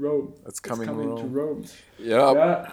Rome. 0.00 0.32
It's 0.46 0.62
coming, 0.62 0.82
It's 0.82 0.90
coming 0.90 1.08
Rome. 1.08 1.20
to 1.20 1.38
Rome. 1.38 1.62
Ja. 1.98 2.34
ja. 2.34 2.72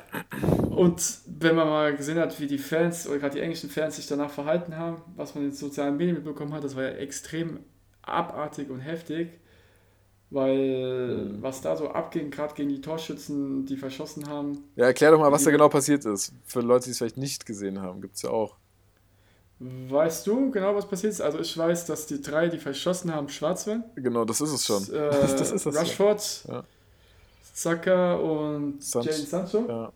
Und 0.69 1.19
wenn 1.25 1.55
man 1.55 1.67
mal 1.67 1.95
gesehen 1.95 2.17
hat, 2.17 2.39
wie 2.39 2.47
die 2.47 2.57
Fans 2.57 3.07
oder 3.07 3.19
gerade 3.19 3.35
die 3.35 3.41
englischen 3.41 3.69
Fans 3.69 3.95
sich 3.95 4.07
danach 4.07 4.31
verhalten 4.31 4.77
haben, 4.77 5.01
was 5.15 5.35
man 5.35 5.45
in 5.45 5.51
den 5.51 5.55
sozialen 5.55 5.97
Medien 5.97 6.15
mitbekommen 6.15 6.53
hat, 6.53 6.63
das 6.63 6.75
war 6.75 6.83
ja 6.83 6.89
extrem 6.89 7.59
abartig 8.01 8.69
und 8.69 8.79
heftig. 8.79 9.29
Weil 10.33 11.15
mhm. 11.15 11.43
was 11.43 11.61
da 11.61 11.75
so 11.75 11.89
abging, 11.89 12.31
gerade 12.31 12.55
gegen 12.55 12.69
die 12.69 12.81
Torschützen, 12.81 13.67
die 13.67 13.77
verschossen 13.77 14.27
haben. 14.27 14.63
Ja, 14.75 14.85
erklär 14.85 15.11
doch 15.11 15.19
mal, 15.19 15.31
was 15.31 15.43
da 15.43 15.51
genau 15.51 15.69
passiert 15.69 16.05
ist. 16.05 16.33
Für 16.43 16.61
Leute, 16.61 16.85
die 16.85 16.91
es 16.91 16.97
vielleicht 16.97 17.17
nicht 17.17 17.45
gesehen 17.45 17.79
haben, 17.79 18.01
gibt 18.01 18.15
es 18.15 18.23
ja 18.23 18.31
auch. 18.31 18.55
Weißt 19.59 20.25
du 20.25 20.49
genau, 20.49 20.73
was 20.75 20.87
passiert 20.87 21.13
ist? 21.13 21.21
Also 21.21 21.37
ich 21.37 21.55
weiß, 21.55 21.85
dass 21.85 22.07
die 22.07 22.19
drei, 22.19 22.47
die 22.47 22.57
verschossen 22.57 23.13
haben, 23.13 23.29
schwarz 23.29 23.67
waren. 23.67 23.83
Genau, 23.93 24.25
das 24.25 24.41
ist 24.41 24.51
es 24.51 24.65
schon. 24.65 24.83
Äh, 24.91 25.11
das 25.21 25.51
ist 25.51 25.67
es 25.67 25.79
Rushford, 25.79 26.45
ja. 26.47 26.63
Saka 27.53 28.15
und 28.15 28.83
San 28.83 29.03
Jane 29.03 29.17
Sancho. 29.17 29.65
Ja. 29.67 29.91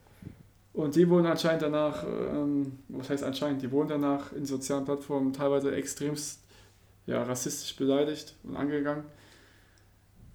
Und 0.74 0.96
die 0.96 1.10
wurden 1.10 1.25
anscheinend 1.25 1.63
danach, 1.63 2.03
ähm, 2.03 2.77
was 2.89 3.10
heißt 3.10 3.24
anscheinend, 3.24 3.63
die 3.63 3.72
wurden 3.72 3.89
danach 3.89 4.32
in 4.34 4.46
sozialen 4.46 4.86
Plattformen 4.86 5.34
teilweise 5.34 5.74
extremst 5.75 6.41
ja, 7.08 7.24
rassistisch 7.24 7.75
beleidigt 7.75 8.36
und 8.44 8.56
angegangen 8.56 9.03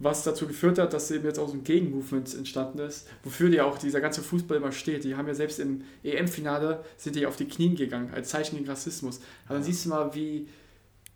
was 0.02 0.24
dazu 0.24 0.46
geführt 0.46 0.78
hat, 0.78 0.92
dass 0.92 1.10
eben 1.10 1.24
jetzt 1.24 1.38
auch 1.38 1.48
so 1.48 1.54
ein 1.54 1.64
Gegenmovement 1.64 2.34
entstanden 2.34 2.78
ist, 2.80 3.06
wofür 3.22 3.48
ja 3.50 3.64
auch 3.64 3.78
dieser 3.78 4.00
ganze 4.00 4.22
Fußball 4.22 4.56
immer 4.56 4.72
steht. 4.72 5.04
Die 5.04 5.14
haben 5.14 5.28
ja 5.28 5.34
selbst 5.34 5.60
im 5.60 5.82
EM-Finale 6.02 6.84
sind 6.96 7.16
die 7.16 7.26
auf 7.26 7.36
die 7.36 7.46
Knien 7.46 7.76
gegangen, 7.76 8.10
als 8.12 8.30
Zeichen 8.30 8.56
gegen 8.56 8.68
Rassismus. 8.68 9.20
Aber 9.46 9.54
dann 9.54 9.62
siehst 9.62 9.84
du 9.84 9.90
mal, 9.90 10.14
wie, 10.14 10.48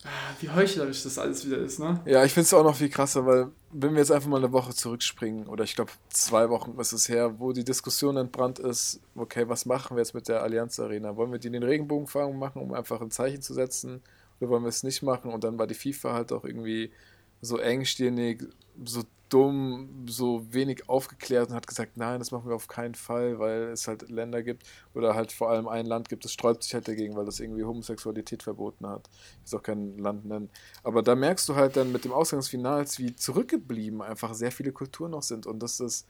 ah, 0.04 0.08
wie 0.40 0.50
heuchlerisch 0.50 1.02
das 1.02 1.18
alles 1.18 1.44
wieder 1.44 1.58
ist, 1.58 1.80
ne? 1.80 2.00
Ja, 2.06 2.24
ich 2.24 2.32
finde 2.32 2.44
es 2.44 2.54
auch 2.54 2.62
noch 2.62 2.76
viel 2.76 2.88
krasser, 2.88 3.26
weil 3.26 3.48
wenn 3.72 3.92
wir 3.92 3.98
jetzt 3.98 4.12
einfach 4.12 4.28
mal 4.28 4.38
eine 4.38 4.52
Woche 4.52 4.72
zurückspringen, 4.72 5.48
oder 5.48 5.64
ich 5.64 5.74
glaube 5.74 5.90
zwei 6.08 6.48
Wochen 6.48 6.78
ist 6.78 6.92
es 6.92 7.08
her, 7.08 7.38
wo 7.38 7.52
die 7.52 7.64
Diskussion 7.64 8.16
entbrannt 8.16 8.58
ist, 8.61 9.00
okay, 9.16 9.48
was 9.48 9.66
machen 9.66 9.96
wir 9.96 10.02
jetzt 10.02 10.14
mit 10.14 10.28
der 10.28 10.42
Allianz 10.42 10.78
Arena? 10.78 11.16
Wollen 11.16 11.32
wir 11.32 11.40
die 11.40 11.48
in 11.48 11.54
den 11.54 11.64
Regenbogenfarben 11.64 12.38
machen, 12.38 12.62
um 12.62 12.72
einfach 12.72 13.00
ein 13.00 13.11
Zeichen 13.11 13.42
zu 13.42 13.52
setzen? 13.52 14.00
Oder 14.38 14.50
wollen 14.50 14.62
wir 14.62 14.68
es 14.68 14.82
nicht 14.82 15.02
machen? 15.02 15.32
Und 15.32 15.44
dann 15.44 15.58
war 15.58 15.66
die 15.66 15.74
FIFA 15.74 16.12
halt 16.12 16.32
auch 16.32 16.44
irgendwie 16.44 16.92
so 17.40 17.58
engstirnig, 17.58 18.44
so 18.84 19.02
dumm, 19.28 20.06
so 20.08 20.52
wenig 20.52 20.88
aufgeklärt 20.88 21.48
und 21.48 21.54
hat 21.56 21.66
gesagt, 21.66 21.96
nein, 21.96 22.20
das 22.20 22.30
machen 22.30 22.48
wir 22.48 22.54
auf 22.54 22.68
keinen 22.68 22.94
Fall, 22.94 23.38
weil 23.38 23.70
es 23.70 23.88
halt 23.88 24.08
Länder 24.08 24.42
gibt 24.42 24.64
oder 24.94 25.14
halt 25.14 25.32
vor 25.32 25.50
allem 25.50 25.66
ein 25.66 25.86
Land 25.86 26.08
gibt, 26.08 26.24
das 26.24 26.32
sträubt 26.32 26.62
sich 26.62 26.74
halt 26.74 26.86
dagegen, 26.86 27.16
weil 27.16 27.24
das 27.24 27.40
irgendwie 27.40 27.64
Homosexualität 27.64 28.42
verboten 28.42 28.86
hat. 28.86 29.08
Ich 29.44 29.52
will 29.52 29.58
auch 29.58 29.62
kein 29.62 29.98
Land 29.98 30.26
nennen. 30.26 30.50
Aber 30.84 31.02
da 31.02 31.14
merkst 31.16 31.48
du 31.48 31.56
halt 31.56 31.76
dann 31.76 31.90
mit 31.92 32.04
dem 32.04 32.12
Ausgangsfinals, 32.12 32.98
wie 32.98 33.16
zurückgeblieben 33.16 34.00
einfach 34.02 34.34
sehr 34.34 34.52
viele 34.52 34.72
Kulturen 34.72 35.10
noch 35.10 35.22
sind 35.22 35.46
und 35.46 35.60
dass 35.60 35.78
das 35.78 36.06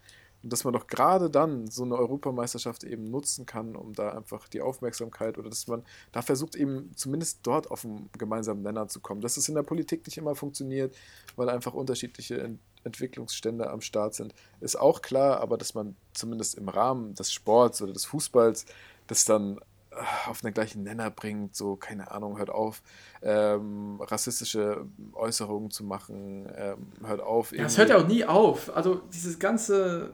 und 0.46 0.52
dass 0.52 0.62
man 0.62 0.72
doch 0.72 0.86
gerade 0.86 1.28
dann 1.28 1.66
so 1.66 1.82
eine 1.82 1.96
Europameisterschaft 1.96 2.84
eben 2.84 3.10
nutzen 3.10 3.46
kann, 3.46 3.74
um 3.74 3.94
da 3.94 4.12
einfach 4.12 4.46
die 4.46 4.60
Aufmerksamkeit 4.60 5.38
oder 5.38 5.50
dass 5.50 5.66
man 5.66 5.82
da 6.12 6.22
versucht 6.22 6.54
eben 6.54 6.92
zumindest 6.94 7.40
dort 7.42 7.68
auf 7.68 7.84
einen 7.84 8.08
gemeinsamen 8.16 8.62
Nenner 8.62 8.86
zu 8.86 9.00
kommen. 9.00 9.20
Dass 9.20 9.36
es 9.38 9.48
in 9.48 9.56
der 9.56 9.64
Politik 9.64 10.06
nicht 10.06 10.18
immer 10.18 10.36
funktioniert, 10.36 10.94
weil 11.34 11.48
einfach 11.48 11.74
unterschiedliche 11.74 12.38
Ent 12.38 12.60
Entwicklungsstände 12.84 13.68
am 13.68 13.80
Start 13.80 14.14
sind, 14.14 14.32
ist 14.60 14.78
auch 14.78 15.02
klar, 15.02 15.40
aber 15.40 15.58
dass 15.58 15.74
man 15.74 15.96
zumindest 16.12 16.54
im 16.54 16.68
Rahmen 16.68 17.16
des 17.16 17.32
Sports 17.32 17.82
oder 17.82 17.92
des 17.92 18.04
Fußballs 18.04 18.66
das 19.08 19.24
dann 19.24 19.58
äh, 19.90 19.96
auf 20.28 20.42
den 20.42 20.54
gleichen 20.54 20.84
Nenner 20.84 21.10
bringt, 21.10 21.56
so, 21.56 21.74
keine 21.74 22.12
Ahnung, 22.12 22.38
hört 22.38 22.50
auf, 22.50 22.84
ähm, 23.22 24.00
rassistische 24.00 24.86
Äußerungen 25.14 25.72
zu 25.72 25.82
machen, 25.82 26.48
ähm, 26.54 26.92
hört 27.04 27.22
auf. 27.22 27.50
Ja, 27.50 27.64
es 27.64 27.76
hört 27.76 27.88
ja 27.88 27.96
auch 27.96 28.06
nie 28.06 28.24
auf. 28.24 28.72
Also 28.76 29.00
dieses 29.12 29.40
ganze 29.40 30.12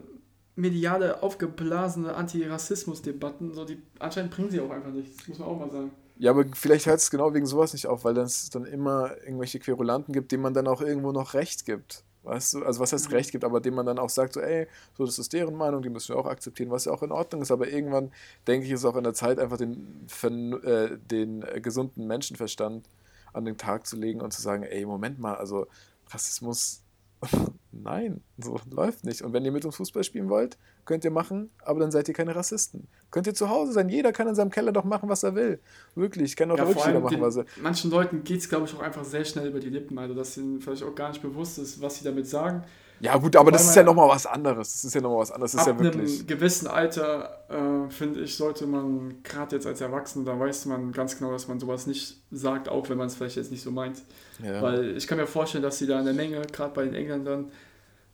mediale, 0.55 1.23
aufgeblasene 1.23 2.15
Antirassismus-Debatten, 2.15 3.53
so 3.53 3.65
die 3.65 3.81
anscheinend 3.99 4.31
bringen 4.31 4.51
sie 4.51 4.59
auch 4.59 4.69
einfach 4.69 4.91
nichts, 4.91 5.27
muss 5.27 5.39
man 5.39 5.47
auch 5.47 5.59
mal 5.59 5.71
sagen. 5.71 5.91
Ja, 6.17 6.31
aber 6.31 6.45
vielleicht 6.53 6.85
hört 6.85 6.99
es 6.99 7.09
genau 7.09 7.33
wegen 7.33 7.45
sowas 7.45 7.73
nicht 7.73 7.87
auf, 7.87 8.05
weil 8.05 8.17
es 8.17 8.49
dann 8.49 8.65
immer 8.65 9.17
irgendwelche 9.23 9.59
Querulanten 9.59 10.13
gibt, 10.13 10.31
denen 10.31 10.43
man 10.43 10.53
dann 10.53 10.67
auch 10.67 10.81
irgendwo 10.81 11.11
noch 11.11 11.33
Recht 11.33 11.65
gibt. 11.65 12.03
Weißt 12.23 12.53
du, 12.53 12.63
also 12.63 12.79
was 12.79 12.93
heißt 12.93 13.09
mhm. 13.09 13.15
Recht 13.15 13.31
gibt, 13.31 13.43
aber 13.43 13.59
dem 13.59 13.73
man 13.73 13.85
dann 13.85 13.99
auch 13.99 14.09
sagt, 14.09 14.33
so, 14.33 14.39
ey, 14.39 14.67
so, 14.97 15.05
das 15.05 15.19
ist 15.19 15.33
deren 15.33 15.55
Meinung, 15.55 15.81
die 15.81 15.89
müssen 15.89 16.15
wir 16.15 16.19
auch 16.19 16.25
akzeptieren, 16.25 16.71
was 16.71 16.85
ja 16.85 16.93
auch 16.93 17.03
in 17.03 17.11
Ordnung 17.11 17.41
ist. 17.41 17.51
Aber 17.51 17.67
irgendwann, 17.67 18.11
denke 18.47 18.65
ich, 18.65 18.71
ist 18.71 18.85
auch 18.85 18.95
in 18.95 19.03
der 19.03 19.13
Zeit, 19.13 19.39
einfach 19.39 19.57
den, 19.57 20.07
äh, 20.63 20.97
den 20.97 21.43
gesunden 21.61 22.07
Menschenverstand 22.07 22.87
an 23.33 23.43
den 23.43 23.57
Tag 23.57 23.87
zu 23.87 23.97
legen 23.97 24.21
und 24.21 24.31
zu 24.31 24.41
sagen, 24.41 24.63
ey, 24.63 24.85
Moment 24.85 25.19
mal, 25.19 25.35
also 25.35 25.67
Rassismus 26.09 26.82
Nein, 27.71 28.21
so 28.37 28.59
läuft 28.69 29.03
nicht. 29.03 29.21
Und 29.21 29.33
wenn 29.33 29.43
ihr 29.43 29.51
mit 29.51 29.65
uns 29.65 29.75
Fußball 29.75 30.03
spielen 30.03 30.29
wollt, 30.29 30.57
könnt 30.85 31.03
ihr 31.03 31.11
machen, 31.11 31.49
aber 31.63 31.79
dann 31.79 31.91
seid 31.91 32.07
ihr 32.07 32.13
keine 32.13 32.35
Rassisten. 32.35 32.87
Könnt 33.11 33.27
ihr 33.27 33.33
zu 33.33 33.49
Hause 33.49 33.73
sein. 33.73 33.89
Jeder 33.89 34.13
kann 34.13 34.27
in 34.27 34.35
seinem 34.35 34.51
Keller 34.51 34.71
doch 34.71 34.83
machen, 34.83 35.09
was 35.09 35.23
er 35.23 35.35
will. 35.35 35.59
Wirklich, 35.95 36.35
kann 36.35 36.51
auch 36.51 36.57
ja, 36.57 36.67
wirklich 36.67 36.85
jeder 36.85 36.99
machen, 36.99 37.21
was 37.21 37.35
er 37.35 37.45
will. 37.45 37.63
Manchen 37.63 37.91
Leuten 37.91 38.23
geht 38.23 38.39
es, 38.39 38.49
glaube 38.49 38.65
ich, 38.65 38.75
auch 38.75 38.81
einfach 38.81 39.03
sehr 39.03 39.25
schnell 39.25 39.47
über 39.47 39.59
die 39.59 39.69
Lippen, 39.69 39.97
also 39.97 40.13
dass 40.13 40.37
ihnen 40.37 40.61
vielleicht 40.61 40.83
auch 40.83 40.95
gar 40.95 41.09
nicht 41.09 41.21
bewusst 41.21 41.57
ist, 41.57 41.81
was 41.81 41.97
sie 41.97 42.03
damit 42.03 42.27
sagen. 42.27 42.63
Ja, 43.03 43.17
gut, 43.17 43.35
aber 43.35 43.51
das 43.51 43.67
ist 43.67 43.75
ja 43.75 43.83
nochmal 43.83 44.07
was 44.07 44.25
anderes. 44.25 44.71
Das 44.71 44.85
ist 44.85 44.95
ja 44.95 45.01
nochmal 45.01 45.19
was 45.19 45.31
anderes. 45.31 45.51
Das 45.51 45.67
ab 45.67 45.75
ist 45.75 45.85
ja 45.85 45.91
wirklich. 45.91 46.19
einem 46.19 46.27
gewissen 46.27 46.67
Alter, 46.67 47.43
äh, 47.49 47.91
finde 47.91 48.21
ich, 48.21 48.37
sollte 48.37 48.65
man, 48.65 49.21
gerade 49.23 49.57
jetzt 49.57 49.67
als 49.67 49.81
Erwachsener, 49.81 50.23
da 50.23 50.39
weiß 50.39 50.67
man 50.67 50.93
ganz 50.93 51.17
genau, 51.17 51.29
dass 51.31 51.49
man 51.49 51.59
sowas 51.59 51.85
nicht 51.85 52.21
sagt, 52.31 52.69
auch 52.69 52.87
wenn 52.87 52.97
man 52.97 53.07
es 53.07 53.15
vielleicht 53.15 53.35
jetzt 53.35 53.51
nicht 53.51 53.61
so 53.61 53.71
meint. 53.71 54.01
Ja. 54.41 54.61
Weil 54.61 54.95
ich 54.95 55.05
kann 55.05 55.17
mir 55.17 55.27
vorstellen, 55.27 55.63
dass 55.63 55.79
sie 55.79 55.85
da 55.85 55.99
in 55.99 56.05
der 56.05 56.13
Menge, 56.13 56.43
gerade 56.43 56.73
bei 56.73 56.85
den 56.85 56.93
Engländern, 56.93 57.51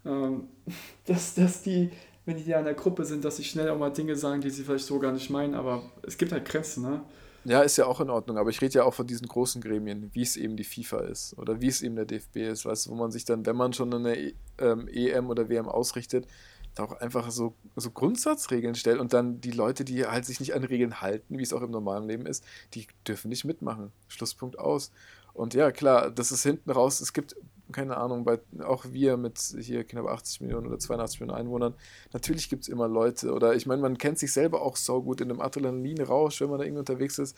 ähm, 0.08 0.47
dass, 1.06 1.36
dass 1.36 1.62
die, 1.62 1.91
wenn 2.25 2.38
die 2.38 2.49
da 2.49 2.58
in 2.58 2.65
der 2.65 2.73
Gruppe 2.73 3.06
sind, 3.06 3.23
dass 3.23 3.38
sie 3.38 3.43
schnell 3.43 3.69
auch 3.69 3.78
mal 3.78 3.91
Dinge 3.91 4.15
sagen, 4.15 4.41
die 4.41 4.49
sie 4.49 4.63
vielleicht 4.63 4.86
so 4.86 4.97
gar 4.97 5.12
nicht 5.12 5.30
meinen, 5.30 5.54
aber 5.54 5.84
es 6.02 6.17
gibt 6.17 6.32
halt 6.32 6.45
Grenzen, 6.45 6.82
ne? 6.82 7.02
Ja, 7.50 7.62
ist 7.62 7.78
ja 7.78 7.88
auch 7.88 8.00
in 8.00 8.12
Ordnung, 8.12 8.38
aber 8.38 8.52
ich 8.52 8.62
rede 8.62 8.76
ja 8.76 8.84
auch 8.84 8.94
von 8.94 9.08
diesen 9.08 9.28
großen 9.28 9.60
Gremien, 9.60 10.12
wie 10.14 10.22
es 10.22 10.38
eben 10.38 10.56
die 10.56 10.64
FIFA 10.64 11.00
ist 11.00 11.36
oder 11.36 11.60
wie 11.60 11.68
es 11.68 11.82
eben 11.82 11.96
der 11.96 12.06
DFB 12.06 12.36
ist, 12.36 12.64
weißt 12.64 12.86
du, 12.86 12.92
wo 12.92 12.96
man 12.96 13.10
sich 13.10 13.26
dann, 13.26 13.44
wenn 13.44 13.56
man 13.56 13.74
schon 13.74 13.92
eine 13.92 14.34
ähm, 14.60 14.88
EM 14.88 15.32
oder 15.32 15.50
WM 15.50 15.68
ausrichtet, 15.68 16.28
da 16.76 16.84
auch 16.84 16.92
einfach 16.92 17.32
so, 17.32 17.56
so 17.76 17.90
Grundsatzregeln 17.90 18.76
stellt 18.76 19.00
und 19.00 19.14
dann 19.14 19.42
die 19.42 19.50
Leute, 19.50 19.84
die 19.84 20.06
halt 20.06 20.26
sich 20.26 20.40
nicht 20.40 20.54
an 20.54 20.64
Regeln 20.64 21.02
halten, 21.02 21.40
wie 21.40 21.42
es 21.42 21.52
auch 21.52 21.64
im 21.64 21.72
normalen 21.72 22.08
Leben 22.08 22.28
ist, 22.28 22.46
die 22.76 22.86
dürfen 23.08 23.30
nicht 23.30 23.46
mitmachen. 23.46 23.92
Schlusspunkt 24.10 24.60
aus. 24.60 24.92
Und 25.34 25.56
ja, 25.56 25.72
klar, 25.72 26.12
das 26.12 26.32
ist 26.32 26.44
hinten 26.44 26.70
raus, 26.70 27.02
es 27.02 27.14
gibt 27.14 27.36
keine 27.71 27.97
Ahnung, 27.97 28.23
bei, 28.23 28.39
auch 28.63 28.86
wir 28.91 29.17
mit 29.17 29.39
hier 29.60 29.84
knapp 29.84 30.08
80 30.08 30.41
Millionen 30.41 30.67
oder 30.67 30.79
82 30.79 31.19
Millionen 31.19 31.39
Einwohnern, 31.39 31.73
natürlich 32.13 32.49
gibt 32.49 32.63
es 32.63 32.69
immer 32.69 32.88
Leute, 32.88 33.34
oder 33.34 33.55
ich 33.55 33.65
meine, 33.65 33.82
man 33.82 33.97
kennt 33.97 34.19
sich 34.19 34.34
selber 34.34 34.62
auch 34.62 34.75
so 34.75 35.01
gut 35.01 35.21
in 35.21 35.29
einem 35.29 35.41
Adrenalinrausch, 35.41 36.41
wenn 36.41 36.49
man 36.49 36.60
da 36.60 36.65
irgendwie 36.65 36.79
unterwegs 36.79 37.19
ist. 37.19 37.38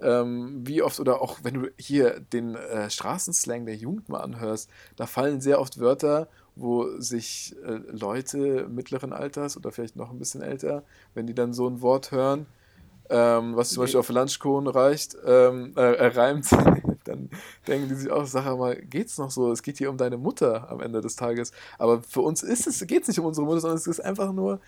Ähm, 0.00 0.62
wie 0.66 0.82
oft, 0.82 0.98
oder 0.98 1.20
auch 1.20 1.38
wenn 1.42 1.54
du 1.54 1.68
hier 1.78 2.20
den 2.20 2.54
äh, 2.54 2.90
Straßenslang 2.90 3.66
der 3.66 3.76
Jugend 3.76 4.08
mal 4.08 4.20
anhörst, 4.20 4.68
da 4.96 5.06
fallen 5.06 5.40
sehr 5.40 5.60
oft 5.60 5.78
Wörter, 5.78 6.28
wo 6.56 6.98
sich 6.98 7.54
äh, 7.64 7.80
Leute 7.90 8.68
mittleren 8.68 9.12
Alters 9.12 9.56
oder 9.56 9.70
vielleicht 9.70 9.96
noch 9.96 10.10
ein 10.10 10.18
bisschen 10.18 10.42
älter, 10.42 10.82
wenn 11.14 11.26
die 11.26 11.34
dann 11.34 11.52
so 11.52 11.68
ein 11.68 11.80
Wort 11.82 12.10
hören, 12.10 12.46
ähm, 13.10 13.56
was 13.56 13.70
zum 13.70 13.82
Beispiel 13.82 14.00
auf 14.00 14.08
Lunchkuchen 14.08 14.66
reicht, 14.66 15.16
ähm, 15.24 15.72
äh, 15.76 15.94
äh, 15.94 16.06
reimt, 16.06 16.46
dann 17.12 17.30
denken 17.66 17.88
die 17.88 17.94
sich 17.94 18.10
auch, 18.10 18.26
sag 18.26 18.44
mal, 18.58 18.76
geht's 18.76 19.18
noch 19.18 19.30
so? 19.30 19.52
Es 19.52 19.62
geht 19.62 19.78
hier 19.78 19.90
um 19.90 19.96
deine 19.96 20.18
Mutter 20.18 20.70
am 20.70 20.80
Ende 20.80 21.00
des 21.00 21.16
Tages. 21.16 21.52
Aber 21.78 22.02
für 22.02 22.20
uns 22.20 22.42
ist 22.42 22.66
es, 22.66 22.86
geht's 22.86 23.08
nicht 23.08 23.18
um 23.18 23.26
unsere 23.26 23.46
Mutter, 23.46 23.60
sondern 23.60 23.78
es 23.78 23.86
ist 23.86 24.00
einfach 24.00 24.32
nur, 24.32 24.60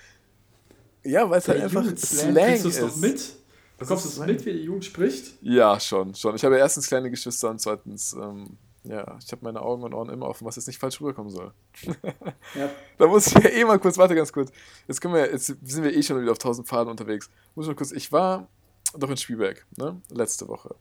ja, 1.02 1.28
weil 1.28 1.38
es 1.38 1.48
halt 1.48 1.62
einfach 1.62 1.84
Slang 1.96 2.34
kriegst 2.34 2.64
du 2.64 2.68
es 2.68 2.78
ist. 2.78 2.82
doch 2.82 2.96
mit? 2.96 3.36
Bekommst 3.76 4.04
du 4.04 4.08
es 4.08 4.18
mit, 4.26 4.46
wie 4.46 4.52
die 4.52 4.62
Jugend 4.64 4.84
spricht? 4.84 5.34
Ja, 5.42 5.78
schon, 5.80 6.14
schon. 6.14 6.36
Ich 6.36 6.44
habe 6.44 6.54
ja 6.54 6.60
erstens 6.60 6.86
kleine 6.86 7.10
Geschwister 7.10 7.50
und 7.50 7.60
zweitens, 7.60 8.14
ähm, 8.14 8.56
ja, 8.84 9.18
ich 9.18 9.32
habe 9.32 9.42
meine 9.44 9.60
Augen 9.60 9.82
und 9.82 9.94
Ohren 9.94 10.10
immer 10.10 10.26
offen, 10.26 10.46
was 10.46 10.56
jetzt 10.56 10.66
nicht 10.66 10.78
falsch 10.78 11.00
rüberkommen 11.00 11.30
soll. 11.30 11.52
Ja. 12.54 12.70
Da 12.98 13.08
muss 13.08 13.26
ich 13.26 13.32
ja 13.32 13.50
eh 13.50 13.64
mal 13.64 13.80
kurz, 13.80 13.98
warte 13.98 14.14
ganz 14.14 14.32
kurz. 14.32 14.52
Jetzt 14.86 15.00
können 15.00 15.14
wir, 15.14 15.28
jetzt 15.28 15.46
sind 15.46 15.82
wir 15.82 15.92
eh 15.92 16.02
schon 16.02 16.20
wieder 16.20 16.30
auf 16.30 16.38
1000 16.38 16.68
Pfaden 16.68 16.88
unterwegs. 16.88 17.28
Muss 17.56 17.64
ich 17.64 17.68
mal 17.68 17.74
kurz, 17.74 17.90
ich 17.90 18.12
war 18.12 18.46
doch 18.96 19.10
in 19.10 19.16
Spielberg, 19.16 19.66
ne, 19.76 20.00
letzte 20.10 20.46
Woche. 20.46 20.76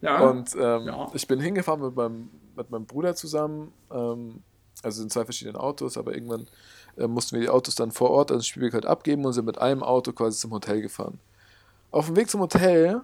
Ja. 0.00 0.20
Und 0.20 0.54
ähm, 0.54 0.86
Ja. 0.86 1.10
ich 1.14 1.26
bin 1.26 1.40
hingefahren 1.40 1.80
mit 1.82 1.94
meinem, 1.96 2.30
mit 2.56 2.70
meinem 2.70 2.86
Bruder 2.86 3.14
zusammen, 3.14 3.72
ähm, 3.90 4.42
also 4.82 5.02
in 5.02 5.10
zwei 5.10 5.24
verschiedenen 5.24 5.56
Autos, 5.56 5.96
aber 5.98 6.14
irgendwann 6.14 6.46
äh, 6.96 7.06
mussten 7.08 7.34
wir 7.36 7.42
die 7.42 7.48
Autos 7.48 7.74
dann 7.74 7.90
vor 7.90 8.10
Ort 8.10 8.30
an 8.30 8.42
Spielberg 8.42 8.74
halt 8.74 8.86
abgeben 8.86 9.24
und 9.24 9.32
sind 9.32 9.44
mit 9.44 9.58
einem 9.58 9.82
Auto 9.82 10.12
quasi 10.12 10.38
zum 10.38 10.52
Hotel 10.52 10.80
gefahren. 10.82 11.18
Auf 11.90 12.06
dem 12.06 12.16
Weg 12.16 12.30
zum 12.30 12.40
Hotel 12.40 13.00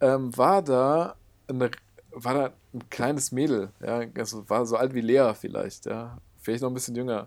ähm, 0.00 0.36
war 0.36 0.62
da 0.62 1.16
eine, 1.48 1.70
war 2.12 2.34
da 2.34 2.50
ein 2.74 2.88
kleines 2.90 3.32
Mädel, 3.32 3.70
ja, 3.84 4.02
also 4.16 4.48
war 4.48 4.66
so 4.66 4.76
alt 4.76 4.94
wie 4.94 5.00
Lea 5.00 5.32
vielleicht, 5.34 5.86
ja, 5.86 6.18
vielleicht 6.40 6.62
noch 6.62 6.70
ein 6.70 6.74
bisschen 6.74 6.94
jünger. 6.94 7.26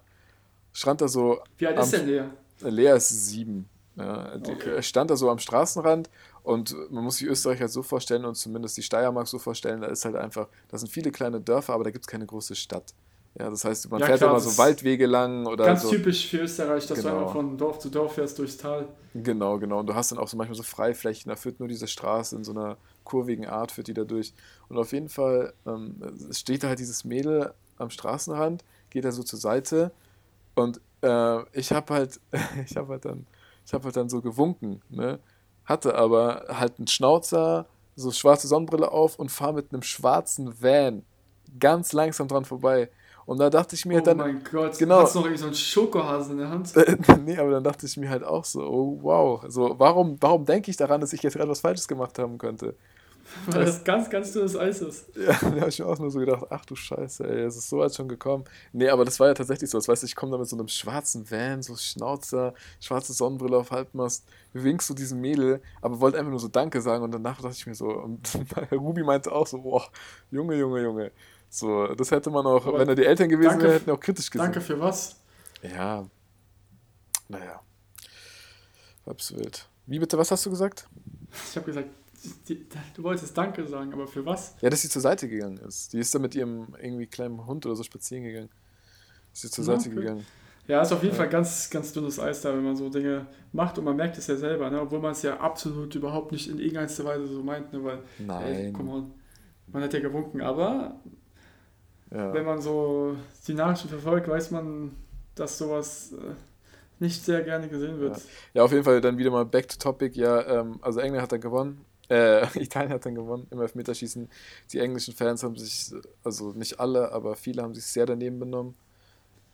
Stand 0.72 1.02
da 1.02 1.08
so 1.10 1.40
wie 1.58 1.68
alt 1.68 1.78
am- 1.78 1.84
ist 1.84 1.94
denn 1.94 2.08
der? 2.08 2.30
Lea 2.62 2.96
ist 2.96 3.10
sieben. 3.10 3.68
Ja, 3.98 4.34
Okay. 4.36 4.82
stand 4.82 5.10
da 5.12 5.18
so 5.18 5.30
am 5.30 5.40
Straßenrand 5.40 6.10
und 6.44 6.76
man 6.92 7.04
muss 7.04 7.18
sich 7.18 7.28
Österreich 7.28 7.60
halt 7.62 7.72
so 7.72 7.84
vorstellen 7.84 8.26
und 8.26 8.36
zumindest 8.36 8.78
die 8.78 8.84
Steiermark 8.84 9.28
so 9.28 9.40
vorstellen, 9.40 9.82
da 9.82 9.88
ist 9.88 10.06
halt 10.06 10.16
einfach, 10.16 10.48
da 10.70 10.78
sind 10.78 10.90
viele 10.90 11.12
kleine 11.12 11.40
Dörfer, 11.42 11.74
aber 11.74 11.84
da 11.84 11.92
gibt 11.92 12.06
es 12.06 12.08
keine 12.08 12.26
große 12.26 12.56
Stadt. 12.56 12.94
Ja, 13.40 13.50
das 13.50 13.64
heißt, 13.64 13.90
man 13.90 14.00
Ja, 14.02 14.08
fährt 14.08 14.20
klar, 14.20 14.32
immer 14.32 14.42
so 14.42 14.58
Waldwege 14.58 15.06
lang 15.06 15.46
oder 15.46 15.66
Ganz 15.66 15.84
so. 15.84 15.90
typisch 15.90 16.28
für 16.28 16.40
Österreich, 16.40 16.86
dass 16.88 17.00
du 17.02 17.08
Genau. 17.08 17.20
einfach 17.20 17.34
von 17.34 17.58
Dorf 17.58 17.80
zu 17.80 17.90
Dorf 17.90 18.16
fährst 18.16 18.38
durchs 18.40 18.58
Tal. 18.58 18.90
Genau, 19.14 19.58
genau. 19.58 19.80
Und 19.80 19.88
du 19.88 19.96
hast 19.96 20.12
dann 20.12 20.20
auch 20.20 20.28
so 20.28 20.36
manchmal 20.36 20.58
so 20.58 20.64
Freiflächen, 20.64 21.30
da 21.30 21.36
führt 21.36 21.60
nur 21.60 21.70
diese 21.70 21.88
Straße 21.88 22.36
in 22.36 22.44
so 22.44 22.52
einer 22.52 22.78
kurvigen 23.04 23.46
Art, 23.48 23.72
führt 23.72 23.88
die 23.88 23.94
da 23.94 24.04
durch. 24.04 24.34
Und 24.68 24.78
auf 24.78 24.92
jeden 24.92 25.08
Fall 25.10 25.54
ähm, 25.66 25.96
steht 26.32 26.64
da 26.64 26.68
halt 26.70 26.80
dieses 26.80 27.06
Mädel 27.06 27.54
am 27.78 27.90
Straßenrand, 27.90 28.64
geht 28.90 29.06
da 29.06 29.12
so 29.12 29.24
zur 29.24 29.40
Seite 29.40 29.92
und 30.56 30.82
äh, 31.02 31.40
ich 31.58 31.72
habe 31.72 31.94
halt, 31.94 32.20
ich 32.70 32.76
habe 32.78 32.90
halt 32.94 33.06
dann, 33.06 33.26
ich 33.66 33.74
habe 33.74 33.86
halt 33.86 33.96
dann 33.96 34.10
so 34.10 34.22
gewunken, 34.22 34.82
ne? 34.90 35.20
Hatte 35.72 35.96
aber 35.96 36.48
halt 36.50 36.74
einen 36.80 36.88
Schnauzer, 36.88 37.66
so 37.96 38.12
schwarze 38.12 38.50
Sonnenbrille 38.50 38.92
auf 38.92 39.18
und 39.18 39.32
fahre 39.32 39.54
mit 39.54 39.72
einem 39.72 39.84
schwarzen 39.84 40.62
Van 40.62 41.04
ganz 41.60 41.94
langsam 41.94 42.28
dran 42.28 42.44
vorbei. 42.44 42.90
Und 43.26 43.40
da 43.40 43.50
dachte 43.50 43.76
ich 43.76 43.86
mir 43.86 44.02
oh 44.02 44.04
dann, 44.04 44.18
mein 44.18 44.44
Gott, 44.44 44.78
genau. 44.78 45.00
hast 45.00 45.16
du 45.16 45.20
noch 45.20 45.28
irgendwie 45.28 45.40
so 45.40 45.46
einen 45.46 45.56
Schokohasen 45.56 46.34
in 46.34 46.38
der 46.40 46.50
Hand? 46.50 46.74
nee, 47.26 47.38
aber 47.38 47.52
dann 47.52 47.64
dachte 47.64 47.86
ich 47.86 47.96
mir 47.96 48.10
halt 48.10 48.26
auch 48.26 48.44
so, 48.44 48.62
oh 48.62 49.00
wow, 49.02 49.46
so, 49.48 49.76
warum, 49.78 50.18
warum 50.20 50.44
denke 50.44 50.70
ich 50.70 50.76
daran, 50.76 51.00
dass 51.00 51.14
ich 51.14 51.24
jetzt 51.24 51.38
gerade 51.38 51.50
was 51.50 51.62
Falsches 51.62 51.88
gemacht 51.88 52.20
haben 52.20 52.38
könnte? 52.38 52.76
Weil 53.48 53.66
das 53.66 53.84
ganz, 53.84 54.10
ganz 54.10 54.32
dünnes 54.34 54.56
Eis 54.56 54.82
ist. 54.82 55.16
Ja, 55.16 55.34
da 55.42 55.62
habe 55.62 55.70
ich 55.70 55.80
mir 55.80 55.86
auch 55.86 56.00
nur 56.00 56.12
so 56.12 56.20
gedacht, 56.20 56.46
ach 56.50 56.66
du 56.66 56.76
Scheiße, 56.76 57.28
ey, 57.28 57.44
es 57.44 57.56
ist 57.56 57.70
so 57.70 57.80
weit 57.80 57.96
schon 57.96 58.08
gekommen. 58.08 58.46
Nee, 58.74 58.90
aber 58.90 59.06
das 59.06 59.20
war 59.20 59.28
ja 59.28 59.34
tatsächlich 59.34 59.70
so. 59.70 59.78
Das 59.78 59.88
weißt 59.88 60.04
du, 60.04 60.08
ich 60.08 60.16
komme 60.16 60.32
da 60.32 60.38
mit 60.38 60.48
so 60.48 60.56
einem 60.56 60.68
schwarzen 60.68 61.30
Van, 61.30 61.62
so 61.62 61.76
Schnauzer, 61.76 62.54
schwarze 62.80 63.14
Sonnenbrille 63.14 63.58
auf 63.58 63.72
Halbmast, 63.72 64.26
winkst 64.54 64.90
du 64.90 64.94
diesem 64.94 65.22
Mädel, 65.22 65.62
aber 65.82 66.00
wollte 66.00 66.18
einfach 66.18 66.32
nur 66.32 66.40
so 66.40 66.48
Danke 66.48 66.82
sagen 66.82 67.04
und 67.04 67.12
danach 67.12 67.42
dachte 67.42 67.56
ich 67.56 67.66
mir 67.66 67.76
so, 67.76 67.90
und 67.90 68.30
Ruby 68.72 69.04
meinte 69.04 69.32
auch 69.32 69.48
so, 69.48 69.60
boah, 69.60 69.88
Junge, 70.30 70.56
Junge, 70.56 70.82
Junge. 70.82 71.12
So, 71.50 71.88
das 71.88 72.12
hätte 72.12 72.30
man 72.30 72.46
auch, 72.46 72.66
Aber 72.66 72.80
wenn 72.80 72.88
er 72.88 72.96
die 72.96 73.06
Eltern 73.06 73.28
gewesen 73.28 73.62
wäre, 73.62 73.74
hätten 73.74 73.88
wir 73.88 73.94
auch 73.94 74.00
kritisch 74.00 74.30
gesehen. 74.30 74.46
Danke 74.46 74.62
für 74.62 74.80
was? 74.80 75.18
Ja. 75.62 76.06
Naja. 77.28 77.62
Hab's 79.06 79.36
wild. 79.36 79.68
Wie 79.86 80.00
bitte, 80.00 80.18
was 80.18 80.32
hast 80.32 80.46
du 80.46 80.50
gesagt? 80.50 80.88
Ich 81.50 81.56
habe 81.56 81.66
gesagt, 81.66 81.90
du 82.96 83.04
wolltest 83.04 83.38
Danke 83.38 83.66
sagen, 83.68 83.94
aber 83.94 84.08
für 84.08 84.26
was? 84.26 84.56
Ja, 84.62 84.70
dass 84.70 84.82
sie 84.82 84.90
zur 84.90 85.02
Seite 85.02 85.28
gegangen 85.28 85.58
ist. 85.58 85.94
Die 85.94 86.00
ist 86.00 86.14
da 86.14 86.20
mit 86.20 86.36
ihrem 86.36 86.76
irgendwie 86.82 87.08
kleinen 87.08 87.46
Hund 87.46 87.66
oder 87.66 87.76
so 87.76 87.84
spazieren 87.84 88.24
gegangen. 88.24 88.50
Ist 89.34 89.42
sie 89.42 89.50
zur 89.50 89.66
Ja, 89.66 89.78
Seite 89.78 89.90
okay. 89.90 90.00
gegangen. 90.00 90.26
Ja, 90.68 90.82
ist 90.84 90.92
auf 90.92 91.02
jeden 91.02 91.14
Ja. 91.16 91.22
Fall 91.22 91.30
ganz, 91.30 91.70
ganz 91.70 91.92
dünnes 91.92 92.20
Eis 92.20 92.42
da, 92.42 92.54
wenn 92.54 92.64
man 92.64 92.76
so 92.76 92.88
Dinge 92.90 93.26
macht 93.52 93.78
und 93.78 93.84
man 93.86 93.96
merkt 93.96 94.18
es 94.18 94.28
ja 94.28 94.36
selber, 94.36 94.70
ne? 94.70 94.80
obwohl 94.80 95.00
man 95.00 95.12
es 95.12 95.22
ja 95.24 95.40
absolut 95.40 95.96
überhaupt 95.96 96.32
nicht 96.32 96.48
in 96.50 96.60
irgendeiner 96.60 96.88
Weise 97.06 97.28
so 97.28 97.42
meint, 97.44 97.74
ne? 97.74 97.84
weil, 97.84 97.98
ey, 97.98 98.26
Nein. 98.26 98.74
come 98.74 98.92
on, 98.92 99.12
man 99.68 99.84
hat 99.84 99.94
ja 99.94 100.00
gewunken, 100.00 100.42
aber 100.42 101.00
ja. 102.12 102.34
wenn 102.34 102.46
man 102.46 102.62
so 102.62 103.16
die 103.48 103.54
Nachrichten 103.54 103.90
verfolgt, 103.90 104.28
weiß 104.28 104.52
man, 104.52 104.92
dass 105.36 105.58
sowas 105.58 106.14
äh, 106.14 106.36
nicht 107.00 107.26
sehr 107.26 107.42
gerne 107.42 107.68
gesehen 107.68 108.00
wird. 108.00 108.22
ja, 108.54 108.64
auf 108.64 108.72
jeden 108.72 108.84
Fall 108.84 109.02
dann 109.02 109.18
wieder 109.18 109.32
mal 109.32 109.46
back 109.46 109.68
to 109.68 109.78
topic. 109.78 110.16
Ja, 110.16 110.62
ähm, 110.62 110.78
also 110.82 111.00
England 111.00 111.24
hat 111.24 111.32
dann 111.32 111.42
gewonnen. 111.42 111.84
Äh, 112.12 112.46
Italien 112.62 112.92
hat 112.92 113.06
dann 113.06 113.16
gewonnen 113.16 113.48
im 113.52 113.62
Elfmeterschießen. 113.62 114.30
Die 114.74 114.80
englischen 114.80 115.14
Fans 115.14 115.44
haben 115.44 115.56
sich, 115.56 115.94
also 116.24 116.52
nicht 116.52 116.80
alle, 116.80 117.12
aber 117.12 117.36
viele 117.36 117.64
haben 117.64 117.74
sich 117.74 117.86
sehr 117.86 118.06
daneben 118.06 118.40
benommen. 118.40 118.76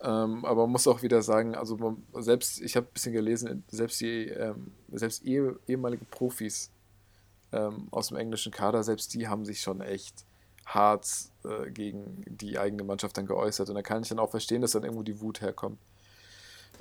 Ähm, 0.02 0.44
aber 0.46 0.64
man 0.64 0.72
muss 0.72 0.88
auch 0.88 1.02
wieder 1.02 1.22
sagen, 1.22 1.56
also 1.56 1.78
man, 1.78 2.04
selbst, 2.14 2.62
ich 2.62 2.76
habe 2.76 2.88
ein 2.88 2.94
bisschen 2.94 3.14
gelesen, 3.14 3.64
selbst 3.70 4.02
die 4.02 4.28
ähm, 4.28 4.72
selbst 4.92 5.26
eh, 5.26 5.52
ehemalige 5.68 6.06
Profis 6.06 6.72
ähm, 7.52 7.88
aus 7.92 8.10
dem 8.10 8.18
englischen 8.18 8.52
Kader, 8.52 8.84
selbst 8.84 9.14
die 9.14 9.28
haben 9.28 9.46
sich 9.46 9.62
schon 9.62 9.82
echt 9.82 10.26
hart 10.66 11.08
äh, 11.46 11.70
gegen 11.72 12.24
die 12.28 12.60
eigene 12.60 12.84
Mannschaft 12.84 13.18
dann 13.18 13.26
geäußert. 13.26 13.70
Und 13.70 13.76
da 13.76 13.82
kann 13.82 14.04
ich 14.04 14.10
dann 14.10 14.20
auch 14.20 14.32
verstehen, 14.32 14.62
dass 14.62 14.72
dann 14.72 14.84
irgendwo 14.84 15.04
die 15.04 15.22
Wut 15.22 15.42
herkommt. 15.42 15.80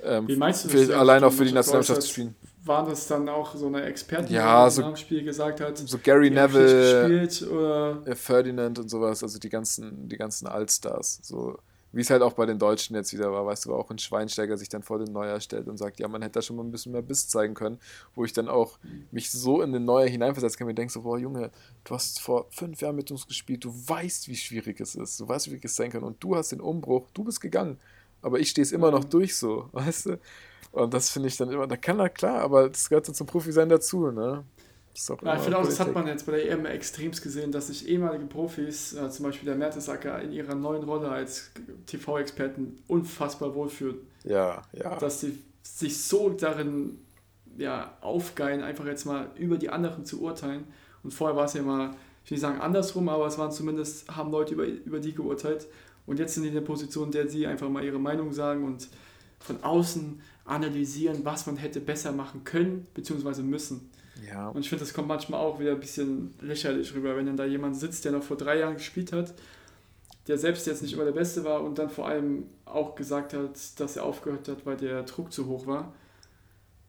Ähm, 0.03 0.27
Wie 0.27 0.35
meinst 0.35 0.65
du 0.65 0.69
für, 0.69 0.85
das? 0.85 0.89
allein 0.95 1.23
auch 1.23 1.31
für 1.31 1.45
die 1.45 1.51
Mannschaft 1.53 1.73
Nationalmannschaft 1.79 2.01
zu 2.03 2.07
spielen. 2.09 2.35
Waren 2.65 2.89
das 2.89 3.07
dann 3.07 3.29
auch 3.29 3.55
so 3.55 3.67
eine 3.67 3.83
Expertin, 3.83 4.35
Ja, 4.35 4.65
die 4.67 4.75
so- 4.75 4.81
nach 4.81 4.97
Spiel 4.97 5.23
gesagt 5.23 5.61
hat, 5.61 5.77
So 5.77 5.97
Gary 5.97 6.29
Neville, 6.29 7.09
gespielt 7.09 7.49
oder 7.49 8.01
äh, 8.05 8.15
Ferdinand 8.15 8.77
und 8.79 8.89
sowas, 8.89 9.23
also 9.23 9.39
die 9.39 9.49
ganzen, 9.49 10.09
die 10.09 10.17
ganzen 10.17 10.47
Allstars. 10.47 11.19
So, 11.23 11.57
wie 11.93 12.01
es 12.01 12.09
halt 12.09 12.21
auch 12.21 12.33
bei 12.33 12.45
den 12.45 12.59
Deutschen 12.59 12.95
jetzt 12.97 13.13
wieder 13.13 13.31
war, 13.31 13.45
weißt 13.45 13.65
du, 13.65 13.73
auch 13.73 13.89
ein 13.89 13.97
Schweinsteiger 13.97 14.57
sich 14.57 14.67
dann 14.67 14.83
vor 14.83 14.99
den 14.99 15.13
Neuer 15.13 15.39
stellt 15.39 15.69
und 15.69 15.77
sagt, 15.77 15.99
ja, 16.01 16.09
man 16.09 16.21
hätte 16.21 16.33
da 16.33 16.41
schon 16.41 16.57
mal 16.57 16.63
ein 16.63 16.71
bisschen 16.71 16.91
mehr 16.91 17.01
Biss 17.01 17.29
zeigen 17.29 17.53
können, 17.53 17.79
wo 18.13 18.25
ich 18.25 18.33
dann 18.33 18.49
auch 18.49 18.77
mich 19.11 19.31
so 19.31 19.61
in 19.61 19.71
den 19.71 19.85
Neuer 19.85 20.07
hineinversetzen 20.07 20.57
kann, 20.59 20.67
mir 20.67 20.73
denke 20.73 20.91
so, 20.91 21.03
boah, 21.03 21.17
Junge, 21.17 21.49
du 21.85 21.95
hast 21.95 22.19
vor 22.19 22.47
fünf 22.51 22.81
Jahren 22.81 22.97
mit 22.97 23.09
uns 23.11 23.25
gespielt, 23.25 23.63
du 23.63 23.69
weißt, 23.73 24.27
wie 24.27 24.35
schwierig 24.35 24.81
es 24.81 24.95
ist, 24.95 25.17
du 25.21 25.27
weißt, 25.27 25.45
wie 25.45 25.49
schwierig 25.51 25.65
es 25.65 25.75
sein 25.77 25.89
kann 25.89 26.03
und 26.03 26.21
du 26.21 26.35
hast 26.35 26.51
den 26.51 26.59
Umbruch, 26.59 27.07
du 27.13 27.23
bist 27.23 27.39
gegangen, 27.39 27.79
aber 28.21 28.39
ich 28.39 28.49
stehe 28.49 28.63
es 28.63 28.71
immer 28.71 28.91
noch 28.91 29.03
durch 29.03 29.35
so, 29.35 29.69
weißt 29.71 30.07
du? 30.07 30.19
Und 30.71 30.93
das 30.93 31.09
finde 31.09 31.29
ich 31.29 31.37
dann 31.37 31.51
immer, 31.51 31.67
da 31.67 31.77
kann 31.77 31.99
er 31.99 32.09
klar, 32.09 32.41
aber 32.41 32.69
das 32.69 32.89
gehört 32.89 33.07
dann 33.07 33.15
zum 33.15 33.25
Profi-Sein 33.25 33.69
dazu, 33.69 34.11
ne? 34.11 34.43
Das 34.91 35.03
ist 35.03 35.11
auch 35.11 35.21
Ja, 35.21 35.29
ich 35.29 35.35
immer 35.35 35.43
finde 35.43 35.57
auch, 35.59 35.65
das 35.65 35.79
hat 35.79 35.93
man 35.93 36.07
jetzt 36.07 36.25
bei 36.25 36.33
der 36.33 36.51
EM 36.51 36.65
extremst 36.65 37.21
gesehen, 37.21 37.51
dass 37.51 37.67
sich 37.67 37.87
ehemalige 37.87 38.25
Profis, 38.25 38.93
äh, 38.93 39.09
zum 39.09 39.25
Beispiel 39.25 39.45
der 39.45 39.55
Mertesacker, 39.55 40.21
in 40.21 40.31
ihrer 40.31 40.55
neuen 40.55 40.83
Rolle 40.83 41.09
als 41.09 41.51
TV-Experten 41.85 42.83
unfassbar 42.87 43.53
wohlfühlen. 43.55 43.97
Ja, 44.23 44.63
ja. 44.73 44.95
Dass 44.97 45.21
sie 45.21 45.37
sich 45.61 46.01
so 46.01 46.29
darin 46.29 46.99
ja, 47.57 47.97
aufgeilen, 48.01 48.61
einfach 48.63 48.85
jetzt 48.85 49.05
mal 49.05 49.29
über 49.35 49.57
die 49.57 49.69
anderen 49.69 50.05
zu 50.05 50.21
urteilen. 50.21 50.65
Und 51.03 51.13
vorher 51.13 51.35
war 51.35 51.45
es 51.45 51.53
ja 51.53 51.61
mal, 51.61 51.91
ich 52.23 52.31
will 52.31 52.35
nicht 52.35 52.41
sagen 52.41 52.59
andersrum, 52.59 53.09
aber 53.09 53.27
es 53.27 53.37
waren 53.37 53.51
zumindest, 53.51 54.09
haben 54.15 54.31
Leute 54.31 54.53
über, 54.53 54.65
über 54.65 54.99
die 54.99 55.13
geurteilt. 55.13 55.67
Und 56.07 56.17
jetzt 56.17 56.33
sind 56.33 56.43
die 56.43 56.49
in 56.49 56.55
der 56.55 56.61
Position, 56.61 57.05
in 57.05 57.11
der 57.11 57.27
sie 57.27 57.45
einfach 57.45 57.69
mal 57.69 57.83
ihre 57.83 57.99
Meinung 57.99 58.33
sagen 58.33 58.63
und 58.63 58.87
von 59.39 59.63
außen 59.63 60.19
analysieren, 60.45 61.23
was 61.23 61.45
man 61.45 61.57
hätte 61.57 61.81
besser 61.81 62.11
machen 62.11 62.43
können, 62.43 62.87
beziehungsweise 62.93 63.43
müssen. 63.43 63.91
ja. 64.27 64.47
Und 64.47 64.61
ich 64.61 64.69
finde, 64.69 64.85
das 64.85 64.93
kommt 64.93 65.09
manchmal 65.09 65.41
auch 65.41 65.59
wieder 65.59 65.73
ein 65.73 65.79
bisschen 65.79 66.33
lächerlich 66.41 66.95
rüber, 66.95 67.15
wenn 67.15 67.25
dann 67.25 67.37
da 67.37 67.45
jemand 67.45 67.75
sitzt, 67.75 68.05
der 68.05 68.13
noch 68.13 68.23
vor 68.23 68.37
drei 68.37 68.59
Jahren 68.59 68.75
gespielt 68.75 69.11
hat, 69.11 69.33
der 70.27 70.37
selbst 70.37 70.65
jetzt 70.65 70.81
nicht 70.81 70.93
immer 70.93 71.05
der 71.05 71.11
Beste 71.11 71.43
war 71.43 71.63
und 71.63 71.77
dann 71.77 71.89
vor 71.89 72.07
allem 72.07 72.45
auch 72.65 72.95
gesagt 72.95 73.33
hat, 73.33 73.79
dass 73.79 73.97
er 73.97 74.03
aufgehört 74.03 74.47
hat, 74.47 74.65
weil 74.65 74.77
der 74.77 75.03
Druck 75.03 75.31
zu 75.31 75.47
hoch 75.47 75.67
war. 75.67 75.93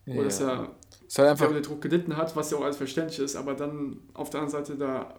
Oder 0.07 0.25
dass 0.25 0.39
ja. 0.41 0.49
er 0.49 0.71
Ist 1.07 1.19
halt 1.19 1.29
einfach, 1.29 1.49
unter 1.49 1.61
Druck 1.61 1.83
gelitten 1.83 2.17
hat, 2.17 2.35
was 2.37 2.51
ja 2.51 2.59
auch 2.59 2.63
alles 2.63 2.77
verständlich 2.77 3.19
ist, 3.19 3.37
aber 3.37 3.55
dann 3.55 3.99
auf 4.15 4.31
der 4.31 4.41
anderen 4.41 4.65
Seite 4.65 4.79
da, 4.79 5.15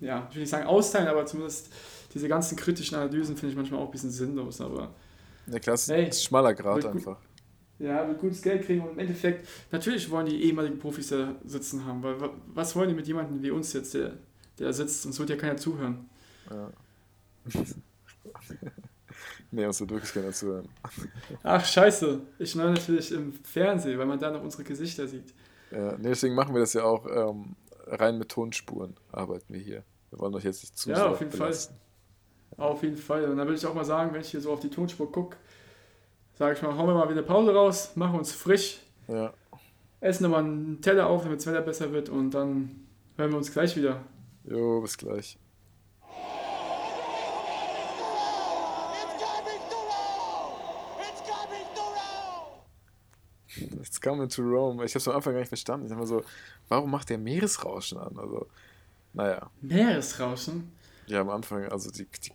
ja, 0.00 0.26
ich 0.28 0.36
will 0.36 0.42
nicht 0.42 0.50
sagen 0.50 0.66
austeilen, 0.66 1.08
aber 1.08 1.24
zumindest 1.24 1.72
diese 2.14 2.28
ganzen 2.28 2.56
kritischen 2.56 2.96
Analysen 2.96 3.36
finde 3.36 3.52
ich 3.52 3.56
manchmal 3.56 3.80
auch 3.80 3.86
ein 3.86 3.90
bisschen 3.90 4.10
sinnlos, 4.10 4.60
aber 4.60 4.94
ja, 5.46 5.58
klar, 5.58 5.74
es 5.74 5.88
Hey, 5.88 6.08
ist 6.08 6.18
ein 6.20 6.22
schmaler 6.26 6.54
Grad 6.54 6.82
gut- 6.82 6.90
einfach. 6.92 7.18
ja, 7.78 8.06
wird 8.06 8.20
gutes 8.20 8.42
Geld 8.42 8.64
kriegen 8.64 8.82
und 8.82 8.92
im 8.92 8.98
Endeffekt, 9.00 9.48
natürlich 9.72 10.08
wollen 10.10 10.26
die 10.26 10.42
ehemaligen 10.44 10.78
Profis 10.78 11.08
da 11.08 11.34
sitzen 11.44 11.84
haben, 11.84 12.02
weil 12.02 12.20
wa- 12.20 12.30
was 12.54 12.76
wollen 12.76 12.88
die 12.88 12.94
mit 12.94 13.06
jemandem 13.06 13.42
wie 13.42 13.50
uns 13.50 13.72
jetzt, 13.72 13.94
der, 13.94 14.12
der 14.58 14.66
da 14.68 14.72
sitzt, 14.72 15.04
uns 15.06 15.18
wird 15.18 15.30
ja 15.30 15.36
keiner 15.36 15.56
zuhören. 15.56 16.08
Ja. 16.50 16.70
nee, 19.50 19.66
uns 19.66 19.80
wird 19.80 19.90
wirklich 19.90 20.12
keiner 20.12 20.32
zuhören. 20.32 20.68
Ach, 21.42 21.64
scheiße, 21.64 22.20
ich 22.38 22.54
meine 22.54 22.72
natürlich 22.72 23.12
im 23.12 23.32
Fernsehen, 23.44 23.98
weil 23.98 24.06
man 24.06 24.18
da 24.18 24.30
noch 24.30 24.42
unsere 24.42 24.64
Gesichter 24.64 25.06
sieht. 25.08 25.34
Ja, 25.70 25.96
nee, 25.98 26.08
deswegen 26.08 26.34
machen 26.34 26.54
wir 26.54 26.60
das 26.60 26.72
ja 26.74 26.84
auch 26.84 27.06
ähm, 27.06 27.56
rein 27.86 28.18
mit 28.18 28.28
Tonspuren, 28.28 28.94
arbeiten 29.10 29.52
wir 29.54 29.60
hier. 29.60 29.82
Wir 30.10 30.18
wollen 30.18 30.34
euch 30.34 30.44
jetzt 30.44 30.62
nicht 30.62 30.76
zu 30.78 30.90
Ja, 30.90 31.06
auf 31.08 31.20
jeden 31.20 31.32
belasten. 31.32 31.72
Fall. 31.74 31.80
Auf 32.62 32.82
jeden 32.82 32.96
Fall. 32.96 33.24
Und 33.24 33.36
dann 33.36 33.46
würde 33.46 33.54
ich 33.58 33.66
auch 33.66 33.74
mal 33.74 33.84
sagen, 33.84 34.12
wenn 34.14 34.20
ich 34.20 34.28
hier 34.30 34.40
so 34.40 34.52
auf 34.52 34.60
die 34.60 34.70
Tonspur 34.70 35.10
gucke, 35.10 35.36
sage 36.34 36.54
ich 36.54 36.62
mal, 36.62 36.76
hauen 36.76 36.86
wir 36.86 36.94
mal 36.94 37.04
wieder 37.08 37.18
eine 37.18 37.22
Pause 37.26 37.52
raus, 37.54 37.92
machen 37.96 38.18
uns 38.18 38.32
frisch, 38.32 38.78
Ja, 39.08 39.32
essen 40.00 40.22
nochmal 40.24 40.44
einen 40.44 40.80
Teller 40.80 41.06
auf, 41.08 41.22
damit 41.24 41.40
das 41.40 41.46
Wetter 41.46 41.60
besser 41.62 41.92
wird 41.92 42.08
und 42.08 42.30
dann 42.32 42.86
hören 43.16 43.30
wir 43.30 43.36
uns 43.38 43.52
gleich 43.52 43.76
wieder. 43.76 44.00
jo, 44.44 44.80
bis 44.80 44.96
gleich. 44.96 45.38
It's 48.64 49.18
coming 49.18 49.60
to 49.70 49.76
Rome! 49.76 51.00
It's 51.00 51.20
coming 51.28 51.66
to 51.74 51.82
Rome! 51.82 53.80
It's 53.82 53.98
coming 54.00 54.28
to 54.28 54.42
Rome. 54.42 54.84
Ich 54.84 54.92
habe 54.94 54.98
es 55.00 55.08
am 55.08 55.16
Anfang 55.16 55.32
gar 55.34 55.40
nicht 55.40 55.48
verstanden. 55.48 55.86
Ich 55.86 55.90
dachte 55.90 56.00
mir 56.02 56.06
so, 56.06 56.22
warum 56.68 56.90
macht 56.90 57.10
der 57.10 57.18
Meeresrauschen 57.18 57.98
an? 57.98 58.16
Also, 58.18 58.46
naja. 59.12 59.50
Meeresrauschen? 59.60 60.72
Ja, 61.06 61.20
am 61.20 61.30
Anfang, 61.30 61.64
also 61.66 61.90
die, 61.90 62.06
die 62.06 62.32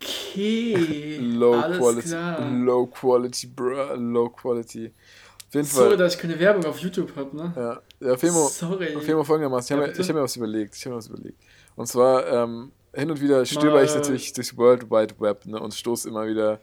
Okay. 0.00 1.16
Low 1.20 1.54
alles 1.54 1.78
Quality, 1.78 2.08
klar. 2.08 2.50
Low 2.50 2.86
Quality, 2.86 3.46
bruh, 3.48 3.94
Low 3.96 4.28
Quality. 4.30 4.92
Auf 5.48 5.54
jeden 5.54 5.66
Sorry, 5.66 5.88
Fall. 5.90 5.96
dass 5.98 6.14
ich 6.14 6.20
keine 6.20 6.38
Werbung 6.38 6.64
auf 6.66 6.78
YouTube 6.80 7.14
habe, 7.16 7.36
ne? 7.36 7.52
Ja, 7.56 8.08
ja 8.08 8.16
Femo, 8.16 8.48
Sorry. 8.48 9.00
Femo 9.00 9.22
folgendermaßen. 9.22 9.66
Ich 9.66 9.70
Ja, 9.80 9.86
habe 9.86 9.96
mir, 9.96 10.04
hab 10.08 10.14
mir 10.14 10.22
was 10.22 10.36
überlegt. 10.36 10.74
Ich 10.74 10.84
habe 10.84 10.94
mir 10.94 10.98
was 10.98 11.06
überlegt. 11.06 11.40
Und 11.76 11.86
zwar, 11.86 12.26
ähm, 12.26 12.72
hin 12.92 13.10
und 13.10 13.20
wieder 13.20 13.44
stöber 13.46 13.82
ich 13.82 13.94
natürlich 13.94 14.32
durchs 14.32 14.56
World 14.56 14.90
Wide 14.90 15.14
Web 15.18 15.46
ne, 15.46 15.58
und 15.60 15.74
stoße 15.74 16.08
immer 16.08 16.26
wieder 16.26 16.60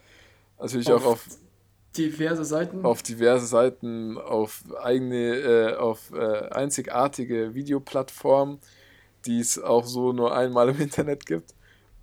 natürlich 0.58 0.90
Auf 0.90 1.02
auch 1.06 1.12
auf, 1.12 1.26
Diverse 1.96 2.44
Seiten. 2.46 2.84
auf 2.86 3.02
diverse 3.02 3.44
Seiten, 3.46 4.16
auf 4.16 4.62
eigene, 4.82 5.34
äh, 5.36 5.74
auf 5.76 6.10
äh, 6.14 6.48
einzigartige 6.48 7.54
Videoplattformen, 7.54 8.58
die 9.26 9.40
es 9.40 9.58
auch 9.58 9.84
so 9.84 10.12
nur 10.12 10.34
einmal 10.34 10.68
im 10.70 10.80
Internet 10.80 11.26
gibt. 11.26 11.54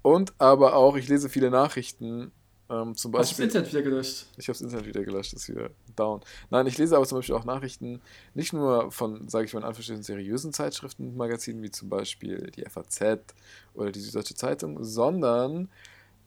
Und 0.01 0.33
aber 0.37 0.75
auch, 0.75 0.95
ich 0.95 1.07
lese 1.07 1.29
viele 1.29 1.49
Nachrichten, 1.51 2.31
ähm, 2.69 2.95
zum 2.95 3.13
Hast 3.13 3.13
du 3.13 3.17
das 3.17 3.29
Beispiel. 3.29 3.45
Internet 3.45 3.71
wieder 3.71 3.81
gelöscht? 3.81 4.27
Ich 4.37 4.47
habe 4.47 4.53
das 4.53 4.61
Internet 4.61 4.85
wieder 4.85 5.03
gelöscht, 5.03 5.33
ist 5.33 5.49
wieder 5.49 5.71
down. 5.95 6.21
Nein, 6.51 6.67
ich 6.67 6.77
lese 6.77 6.95
aber 6.95 7.05
zum 7.05 7.17
Beispiel 7.17 7.35
auch 7.35 7.45
Nachrichten, 7.45 7.99
nicht 8.35 8.53
nur 8.53 8.91
von, 8.91 9.27
sage 9.27 9.45
ich 9.45 9.53
mal 9.53 9.61
in 9.61 9.65
Anführungsstrichen, 9.65 10.03
seriösen 10.03 10.53
Zeitschriften 10.53 11.07
und 11.09 11.17
Magazinen, 11.17 11.63
wie 11.63 11.71
zum 11.71 11.89
Beispiel 11.89 12.51
die 12.51 12.63
FAZ 12.69 13.33
oder 13.73 13.91
die 13.91 13.99
Süddeutsche 13.99 14.35
Zeitung, 14.35 14.83
sondern 14.83 15.69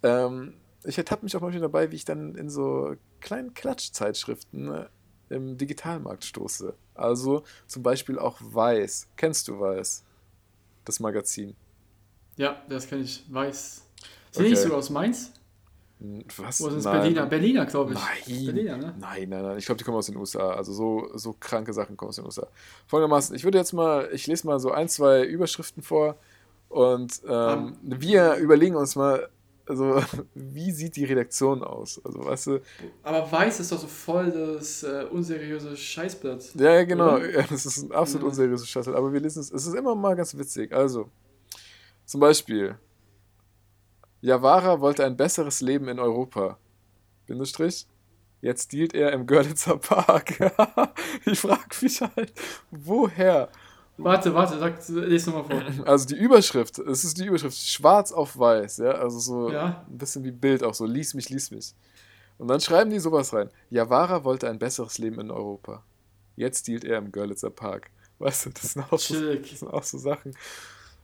ähm, 0.02 0.54
ich 0.84 0.98
ertappe 0.98 1.24
mich 1.24 1.36
auch 1.36 1.40
manchmal 1.40 1.62
dabei, 1.62 1.92
wie 1.92 1.96
ich 1.96 2.04
dann 2.04 2.34
in 2.34 2.50
so 2.50 2.96
kleinen 3.20 3.54
Klatschzeitschriften 3.54 4.74
äh, 4.74 4.86
im 5.28 5.56
Digitalmarkt 5.56 6.24
stoße. 6.24 6.74
Also 6.94 7.44
zum 7.68 7.84
Beispiel 7.84 8.18
auch 8.18 8.38
Weiß. 8.40 9.08
Kennst 9.16 9.46
du 9.46 9.60
Weiß? 9.60 10.04
Das 10.84 11.00
Magazin. 11.00 11.54
Ja, 12.36 12.62
das 12.68 12.86
kenne 12.86 13.02
ich. 13.02 13.24
Weiß. 13.30 13.86
Sind 14.30 14.42
Okay. 14.44 14.50
nicht 14.50 14.62
sogar 14.62 14.78
aus 14.78 14.90
Mainz? 14.90 15.32
Was? 16.36 16.60
Oder 16.60 16.70
sind 16.72 16.78
es. 16.80 16.84
Berliner? 16.84 17.26
Berliner, 17.26 17.66
glaube 17.66 17.92
ich. 17.92 17.98
Nein. 17.98 18.46
Berliner, 18.46 18.76
ne? 18.76 18.94
Nein, 18.98 19.28
nein, 19.28 19.42
nein. 19.42 19.58
Ich 19.58 19.66
glaube, 19.66 19.78
die 19.78 19.84
kommen 19.84 19.98
aus 19.98 20.06
den 20.06 20.16
USA. 20.16 20.50
Also 20.54 20.72
so, 20.72 21.10
so 21.14 21.36
kranke 21.38 21.72
Sachen 21.72 21.96
kommen 21.96 22.08
aus 22.08 22.16
den 22.16 22.24
USA. 22.24 22.48
Folgendermaßen, 22.88 23.36
ich 23.36 23.44
würde 23.44 23.58
jetzt 23.58 23.72
mal, 23.72 24.08
ich 24.12 24.26
lese 24.26 24.46
mal 24.46 24.58
so 24.58 24.72
ein, 24.72 24.88
zwei 24.88 25.22
Überschriften 25.24 25.82
vor 25.82 26.16
und 26.68 27.20
ähm, 27.28 27.76
wir 27.82 28.34
überlegen 28.36 28.74
uns 28.74 28.96
mal, 28.96 29.28
also 29.66 30.02
wie 30.34 30.70
sieht 30.72 30.96
die 30.96 31.04
Redaktion 31.04 31.62
aus? 31.62 32.00
Also 32.04 32.24
weißt 32.24 32.46
du, 32.48 32.60
Aber 33.02 33.30
Weiß 33.30 33.60
ist 33.60 33.72
doch 33.72 33.78
so 33.78 33.86
voll 33.86 34.30
das 34.30 34.82
äh, 34.82 35.04
unseriöse 35.10 35.76
Scheißblatt. 35.76 36.54
ja, 36.54 36.74
ja 36.74 36.84
genau, 36.84 37.18
ja, 37.18 37.42
das 37.42 37.66
ist 37.66 37.78
ein 37.82 37.92
absolut 37.92 38.22
Ja. 38.22 38.28
unseriöses 38.28 38.68
Scheiß, 38.68 38.88
aber 38.88 39.12
wir 39.12 39.20
lesen 39.20 39.40
es, 39.40 39.50
es 39.52 39.66
ist 39.66 39.74
immer 39.74 39.94
mal 39.94 40.14
ganz 40.16 40.36
witzig. 40.36 40.72
Also, 40.72 41.10
zum 42.04 42.20
Beispiel, 42.20 42.76
Javara 44.20 44.80
wollte 44.80 45.04
ein 45.04 45.16
besseres 45.16 45.60
Leben 45.60 45.88
in 45.88 45.98
Europa. 45.98 46.58
Bindestrich. 47.26 47.86
Jetzt 48.40 48.72
dealt 48.72 48.92
er 48.94 49.12
im 49.12 49.26
Görlitzer 49.26 49.76
Park. 49.78 50.38
ich 51.26 51.38
frage 51.38 51.76
mich 51.80 52.00
halt, 52.00 52.32
woher? 52.70 53.48
Warte, 53.98 54.34
warte, 54.34 54.58
sag, 54.58 54.74
lese 54.88 55.30
nochmal 55.30 55.62
vor. 55.62 55.86
Also 55.86 56.06
die 56.06 56.16
Überschrift, 56.16 56.78
es 56.78 57.04
ist 57.04 57.18
die 57.18 57.26
Überschrift, 57.26 57.56
schwarz 57.56 58.10
auf 58.10 58.38
weiß, 58.38 58.78
ja, 58.78 58.92
also 58.92 59.18
so 59.18 59.50
Ja. 59.52 59.84
ein 59.88 59.98
bisschen 59.98 60.24
wie 60.24 60.30
Bild 60.32 60.62
auch 60.64 60.74
so, 60.74 60.86
lies 60.86 61.14
mich, 61.14 61.28
lies 61.28 61.50
mich. 61.50 61.74
Und 62.38 62.48
dann 62.48 62.60
schreiben 62.60 62.90
die 62.90 62.98
sowas 62.98 63.32
rein. 63.32 63.50
Javara 63.70 64.24
wollte 64.24 64.48
ein 64.48 64.58
besseres 64.58 64.98
Leben 64.98 65.20
in 65.20 65.30
Europa. 65.30 65.82
Jetzt 66.34 66.66
dealt 66.66 66.84
er 66.84 66.98
im 66.98 67.12
Görlitzer 67.12 67.50
Park. 67.50 67.90
Weißt 68.18 68.46
du, 68.46 68.50
das 68.50 68.72
sind 68.72 68.90
auch 68.90 68.98
so, 68.98 69.14
das 69.34 69.58
sind 69.60 69.68
auch 69.68 69.82
so 69.84 69.98
Sachen. 69.98 70.34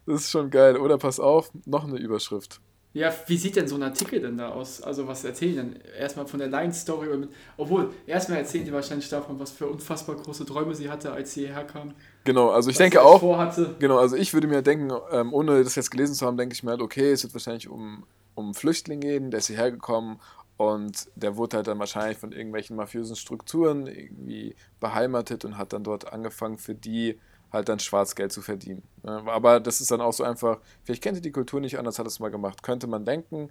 Das 0.07 0.23
ist 0.23 0.31
schon 0.31 0.51
geil. 0.51 0.77
Oder 0.79 0.97
pass 0.99 1.21
auf, 1.21 1.51
noch 1.67 1.85
eine 1.85 1.99
Überschrift. 1.99 2.61
Ja, 2.95 3.13
wie 3.27 3.37
sieht 3.37 3.57
denn 3.57 3.69
so 3.69 3.75
ein 3.75 3.83
Artikel 3.83 4.21
denn 4.21 4.39
da 4.39 4.49
aus? 4.49 4.81
Also, 4.81 5.07
was 5.07 5.23
erzählen 5.23 5.51
die 5.53 5.57
denn? 5.57 5.83
Erstmal 5.99 6.27
von 6.27 6.39
der 6.39 6.49
Line-Story. 6.49 7.29
Obwohl, 7.57 7.91
erstmal 8.07 8.39
erzählen 8.39 8.65
die 8.65 8.73
wahrscheinlich 8.73 9.09
davon, 9.11 9.39
was 9.39 9.51
für 9.51 9.67
unfassbar 9.67 10.17
große 10.17 10.47
Träume 10.47 10.75
sie 10.75 10.89
hatte, 10.89 11.13
als 11.13 11.35
sie 11.35 11.43
hierher 11.43 11.65
kam. 11.65 11.93
Genau, 12.25 12.49
also 12.49 12.71
ich 12.71 12.77
was 12.77 12.79
denke 12.79 13.03
auch, 13.03 13.21
Vorhatte. 13.21 13.77
Genau, 13.79 13.99
also 13.99 14.17
ich 14.17 14.33
würde 14.33 14.47
mir 14.47 14.63
denken, 14.63 14.91
ähm, 15.13 15.35
ohne 15.35 15.63
das 15.63 15.75
jetzt 15.75 15.91
gelesen 15.91 16.15
zu 16.15 16.27
haben, 16.27 16.39
denke 16.39 16.55
ich 16.55 16.63
mir 16.63 16.71
halt, 16.71 16.81
okay, 16.81 17.13
es 17.13 17.23
wird 17.23 17.35
wahrscheinlich 17.35 17.69
um, 17.69 18.05
um 18.35 18.47
einen 18.47 18.55
Flüchtling 18.55 19.01
gehen, 19.01 19.31
der 19.31 19.39
ist 19.39 19.49
hierher 19.49 19.71
gekommen 19.71 20.19
und 20.57 21.09
der 21.15 21.37
wurde 21.37 21.59
halt 21.59 21.69
dann 21.69 21.79
wahrscheinlich 21.79 22.19
von 22.19 22.33
irgendwelchen 22.33 22.75
mafiösen 22.75 23.17
Strukturen 23.17 23.87
irgendwie 23.87 24.57
beheimatet 24.81 25.45
und 25.45 25.57
hat 25.57 25.73
dann 25.73 25.85
dort 25.85 26.13
angefangen, 26.13 26.59
für 26.59 26.75
die 26.75 27.19
halt 27.53 27.69
dann 27.69 27.79
Schwarzgeld 27.79 28.33
zu 28.33 28.43
verdienen. 28.43 28.83
Ja, 29.05 29.25
aber 29.27 29.61
das 29.61 29.81
ist 29.81 29.91
dann 29.91 30.01
auch 30.01 30.13
so 30.13 30.25
einfach, 30.25 30.59
vielleicht 30.85 31.03
kennt 31.03 31.17
ihr 31.19 31.23
die 31.23 31.33
Kultur 31.33 31.61
nicht 31.61 31.79
anders, 31.79 31.99
hat 31.99 32.07
es 32.07 32.21
mal 32.21 32.31
gemacht. 32.31 32.63
Könnte 32.63 32.87
man 32.87 33.05
denken, 33.05 33.51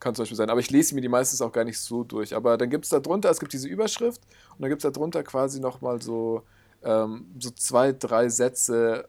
kann 0.00 0.14
zum 0.14 0.22
Beispiel 0.22 0.36
sein. 0.36 0.50
Aber 0.50 0.60
ich 0.60 0.70
lese 0.70 0.94
mir 0.94 1.00
die 1.00 1.08
meistens 1.08 1.40
auch 1.42 1.52
gar 1.52 1.64
nicht 1.64 1.78
so 1.80 2.04
durch. 2.04 2.34
Aber 2.34 2.56
dann 2.56 2.70
gibt 2.70 2.84
es 2.84 2.90
da 2.90 3.00
drunter, 3.00 3.30
es 3.30 3.40
gibt 3.40 3.52
diese 3.52 3.68
Überschrift 3.68 4.22
und 4.52 4.62
dann 4.62 4.70
gibt 4.70 4.84
es 4.84 4.90
da 4.90 4.90
drunter 4.90 5.22
quasi 5.22 5.60
nochmal 5.60 6.00
so, 6.00 6.42
ähm, 6.82 7.26
so 7.38 7.50
zwei, 7.50 7.92
drei 7.92 8.28
Sätze, 8.28 9.08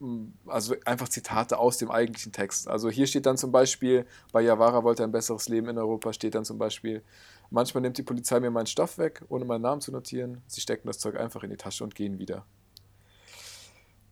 m, 0.00 0.34
also 0.46 0.74
einfach 0.84 1.08
Zitate 1.08 1.58
aus 1.58 1.78
dem 1.78 1.90
eigentlichen 1.90 2.32
Text. 2.32 2.68
Also 2.68 2.90
hier 2.90 3.06
steht 3.06 3.26
dann 3.26 3.36
zum 3.36 3.52
Beispiel, 3.52 4.06
bei 4.32 4.42
Javara 4.42 4.84
wollte 4.84 5.04
ein 5.04 5.12
besseres 5.12 5.48
Leben 5.48 5.68
in 5.68 5.78
Europa, 5.78 6.12
steht 6.12 6.34
dann 6.34 6.44
zum 6.44 6.58
Beispiel, 6.58 7.02
manchmal 7.50 7.82
nimmt 7.82 7.98
die 7.98 8.02
Polizei 8.02 8.40
mir 8.40 8.50
meinen 8.50 8.66
Stoff 8.66 8.98
weg, 8.98 9.22
ohne 9.28 9.44
meinen 9.44 9.62
Namen 9.62 9.80
zu 9.80 9.92
notieren. 9.92 10.42
Sie 10.48 10.60
stecken 10.60 10.86
das 10.86 10.98
Zeug 10.98 11.16
einfach 11.16 11.42
in 11.44 11.50
die 11.50 11.56
Tasche 11.56 11.84
und 11.84 11.94
gehen 11.94 12.18
wieder. 12.18 12.44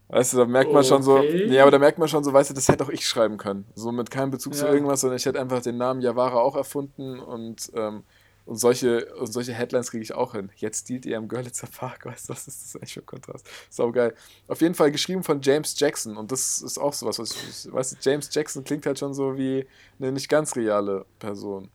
Weißt 0.09 0.35
du, 0.35 0.37
da 0.39 0.45
merkt 0.45 0.73
man 0.73 0.85
schon 0.85 1.03
so, 1.03 1.19
Okay. 1.19 1.43
nee, 1.47 1.59
aber 1.61 1.71
da 1.71 1.79
merkt 1.79 1.99
man 1.99 2.09
schon 2.09 2.23
so, 2.25 2.33
weißt 2.33 2.51
du, 2.51 2.55
das 2.55 2.69
hätte 2.69 2.85
auch 2.85 2.91
ich 2.91 3.07
schreiben 3.09 3.37
können. 3.39 3.67
So 3.75 3.91
mit 3.91 4.11
keinem 4.11 4.31
Bezug 4.31 4.55
zu 4.55 4.67
Ja. 4.67 4.73
irgendwas, 4.73 5.01
sondern 5.01 5.17
ich 5.17 5.25
hätte 5.27 5.41
einfach 5.41 5.63
den 5.63 5.77
Namen 5.79 6.01
Javara 6.03 6.37
auch 6.37 6.57
erfunden 6.57 7.19
und, 7.21 7.73
ähm, 7.75 8.05
und 8.45 8.57
solche, 8.57 9.07
und 9.15 9.33
solche 9.33 9.55
Headlines 9.55 9.91
kriege 9.91 10.03
ich 10.03 10.13
auch 10.15 10.33
hin. 10.35 10.51
Jetzt 10.57 10.91
dealt 10.91 11.07
ihr 11.07 11.17
im 11.17 11.27
Görlitzer 11.29 11.67
Park, 11.75 12.05
weißt 12.07 12.29
du, 12.29 12.35
was 12.35 12.47
ist 12.47 12.63
das 12.65 12.77
eigentlich 12.77 12.93
für 12.93 13.01
ein 13.01 13.07
Kontrast? 13.07 13.49
Sau 13.71 13.91
geil. 13.93 14.15
Auf 14.47 14.61
jeden 14.61 14.75
Fall 14.75 14.93
geschrieben 14.93 15.23
von 15.25 15.41
James 15.41 15.75
Jackson 15.81 16.17
und 16.19 16.31
das 16.31 16.61
ist 16.61 16.77
auch 16.79 16.93
sowas, 16.93 17.19
was 17.19 17.31
ich, 17.33 17.73
weißt 17.73 17.93
du, 17.93 17.97
James 18.03 18.29
Jackson 18.31 18.63
klingt 18.63 18.85
halt 18.85 18.99
schon 18.99 19.15
so 19.15 19.39
wie 19.39 19.67
eine 19.99 20.13
nicht 20.13 20.29
ganz 20.29 20.55
reale 20.55 21.07
Person. 21.19 21.71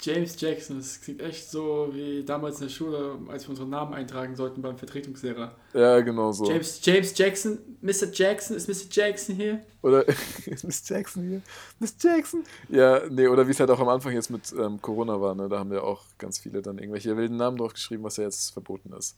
James 0.00 0.40
Jackson, 0.40 0.78
das 0.78 1.00
klingt 1.00 1.20
echt 1.20 1.50
so 1.50 1.88
wie 1.92 2.24
damals 2.24 2.60
in 2.60 2.68
der 2.68 2.72
Schule, 2.72 3.18
als 3.28 3.44
wir 3.44 3.50
unsere 3.50 3.68
Namen 3.68 3.94
eintragen 3.94 4.36
sollten 4.36 4.62
beim 4.62 4.78
Vertretungslehrer. 4.78 5.56
Ja, 5.74 6.00
genau 6.00 6.30
so. 6.30 6.48
James, 6.48 6.80
James 6.84 7.18
Jackson, 7.18 7.58
Mr. 7.80 8.12
Jackson, 8.12 8.56
ist 8.56 8.68
Mr. 8.68 8.86
Jackson 8.90 9.34
hier? 9.34 9.64
Oder 9.82 10.06
ist 10.46 10.64
Miss 10.64 10.88
Jackson 10.88 11.28
hier? 11.28 11.42
Miss 11.80 11.96
Jackson? 12.00 12.44
Ja, 12.68 13.02
nee, 13.10 13.26
oder 13.26 13.46
wie 13.46 13.50
es 13.50 13.58
halt 13.58 13.70
auch 13.70 13.80
am 13.80 13.88
Anfang 13.88 14.12
jetzt 14.12 14.30
mit 14.30 14.52
ähm, 14.52 14.80
Corona 14.80 15.20
war, 15.20 15.34
ne? 15.34 15.48
Da 15.48 15.58
haben 15.58 15.72
ja 15.72 15.82
auch 15.82 16.04
ganz 16.16 16.38
viele 16.38 16.62
dann 16.62 16.78
irgendwelche 16.78 17.16
wilden 17.16 17.36
Namen 17.36 17.56
drauf 17.56 17.74
geschrieben, 17.74 18.04
was 18.04 18.18
ja 18.18 18.24
jetzt 18.24 18.52
verboten 18.52 18.92
ist. 18.92 19.16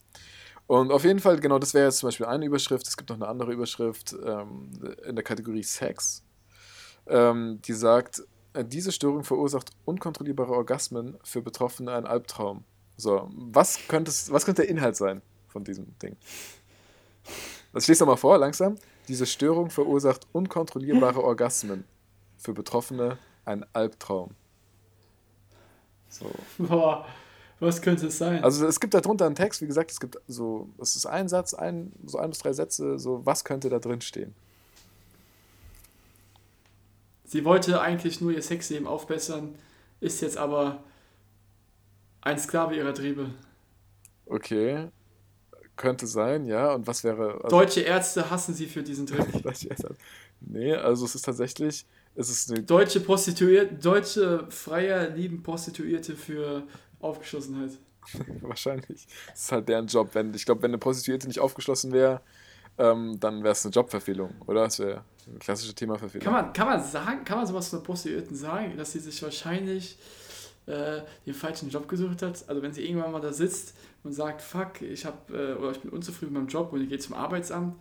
Und 0.67 0.93
auf 0.93 1.05
jeden 1.05 1.21
Fall, 1.21 1.39
genau, 1.41 1.59
das 1.59 1.75
wäre 1.75 1.87
jetzt 1.87 1.99
zum 1.99 2.07
Beispiel 2.07 2.27
eine 2.27 2.47
Überschrift. 2.47 2.87
Es 2.87 2.97
gibt 2.97 3.11
noch 3.11 3.17
eine 3.17 3.29
andere 3.29 3.53
Überschrift 3.53 4.15
ähm, 4.25 4.71
in 5.05 5.15
der 5.15 5.25
Kategorie 5.25 5.63
Sex, 5.63 6.23
ähm, 7.07 7.61
die 7.67 7.75
sagt, 7.75 8.23
diese 8.55 8.93
Störung 8.93 9.25
verursacht 9.25 9.71
unkontrollierbare 9.85 10.53
Orgasmen 10.53 11.17
für 11.23 11.43
Betroffene 11.43 11.93
ein 11.93 12.07
Albtraum. 12.07 12.65
So, 12.97 13.31
was 13.33 13.79
könnte, 13.89 14.13
was 14.29 14.45
könnte 14.45 14.63
der 14.63 14.71
Inhalt 14.71 14.97
sein 14.97 15.23
von 15.49 15.65
diesem 15.65 15.99
Ding? 16.01 16.17
Das 17.73 17.85
schließt 17.85 18.01
nochmal 18.01 18.17
vor, 18.17 18.37
langsam. 18.39 18.77
Diese 19.09 19.27
Störung 19.27 19.71
verursacht 19.71 20.27
unkontrollierbare 20.33 21.23
Orgasmen. 21.23 21.85
Für 22.37 22.53
Betroffene 22.53 23.19
ein 23.45 23.65
Albtraum. 23.73 24.31
So. 26.09 26.31
Boah, 26.59 27.07
was 27.61 27.81
könnte 27.83 28.07
es 28.07 28.19
sein? 28.19 28.43
Also 28.43 28.67
es 28.67 28.81
gibt 28.81 28.95
da 28.95 29.01
drunter 29.01 29.27
einen 29.27 29.35
Text, 29.35 29.61
wie 29.61 29.67
gesagt, 29.67 29.91
es 29.91 30.01
gibt 30.01 30.19
so, 30.27 30.69
es 30.79 30.97
ist 30.97 31.07
ein 31.07 31.29
Satz, 31.29 31.55
ein, 31.55 31.93
so 32.05 32.19
ein 32.19 32.31
bis 32.31 32.39
drei 32.39 32.53
Sätze, 32.53 32.99
so 32.99 33.25
was 33.25 33.45
könnte 33.45 33.69
da 33.69 33.79
drin 33.79 34.01
stehen. 34.01 34.35
Sie 37.31 37.45
wollte 37.45 37.81
eigentlich 37.81 38.21
nur 38.21 38.33
ihr 38.33 38.43
Sexleben 38.43 38.89
aufbessern, 38.89 39.55
ist 40.01 40.21
jetzt 40.21 40.37
aber 40.37 40.83
ein 42.23 42.37
Sklave 42.41 42.75
ihrer 42.75 42.93
Triebe. 42.93 43.31
Okay. 44.27 44.89
könnte 45.77 46.09
sein, 46.09 46.45
ja. 46.45 46.75
Und 46.75 46.89
was 46.89 47.05
wäre. 47.05 47.35
Also, 47.35 47.57
Deutsche 47.57 47.83
Ärzte 47.83 48.29
hassen 48.29 48.53
sie 48.53 48.67
für 48.67 48.83
diesen 48.83 49.07
Trick. 49.07 49.29
nee, 50.41 50.75
also 50.75 51.05
es 51.05 51.15
ist 51.15 51.25
tatsächlich. 51.25 51.87
Es 52.17 52.31
ist 52.31 52.51
eine 52.51 52.65
Deutsche 52.65 52.99
Prostituierte, 52.99 53.77
deutsche 53.77 54.51
Freier 54.51 55.11
lieben 55.11 55.45
Prostituierte 55.45 56.17
für 56.17 56.65
Aufgeschlossenheit. 56.99 57.79
Wahrscheinlich. 58.41 59.07
Das 59.29 59.43
ist 59.43 59.53
halt 59.53 59.69
deren 59.69 59.87
Job. 59.87 60.11
Wenn, 60.15 60.35
ich 60.35 60.45
glaube, 60.45 60.63
wenn 60.63 60.73
eine 60.73 60.79
Prostituierte 60.79 61.29
nicht 61.29 61.39
aufgeschlossen 61.39 61.93
wäre, 61.93 62.23
ähm, 62.81 63.21
dann 63.21 63.43
wäre 63.43 63.53
es 63.53 63.65
eine 63.65 63.75
Jobverfehlung, 63.75 64.35
oder? 64.47 64.65
Das 64.65 64.79
wäre 64.79 65.05
eine 65.29 65.39
klassische 65.39 65.75
Themaverfehlung. 65.75 66.25
Kann 66.25 66.33
man, 66.33 66.53
kann 66.53 66.67
man 66.67 66.83
sagen, 66.83 67.25
kann 67.25 67.39
man 67.39 67.47
sowas 67.47 67.69
von 67.69 67.83
Prostituierten 67.83 68.35
sagen, 68.35 68.77
dass 68.77 68.93
sie 68.93 69.01
sich 69.01 69.23
wahrscheinlich 69.23 69.99
äh, 70.67 71.03
den 71.27 71.35
falschen 71.35 71.69
Job 71.69 71.87
gesucht 71.89 72.23
hat? 72.23 72.49
Also 72.49 72.63
wenn 72.63 72.73
sie 72.73 72.87
irgendwann 72.87 73.13
mal 73.13 73.21
da 73.21 73.33
sitzt 73.33 73.75
und 74.03 74.13
sagt, 74.13 74.41
fuck, 74.41 74.81
ich 74.81 75.05
hab, 75.05 75.31
äh, 75.31 75.53
oder 75.55 75.73
ich 75.73 75.81
bin 75.81 75.91
unzufrieden 75.91 76.33
mit 76.33 76.43
meinem 76.43 76.49
Job 76.49 76.73
und 76.73 76.83
ich 76.83 76.89
gehe 76.89 76.99
zum 76.99 77.15
Arbeitsamt, 77.15 77.77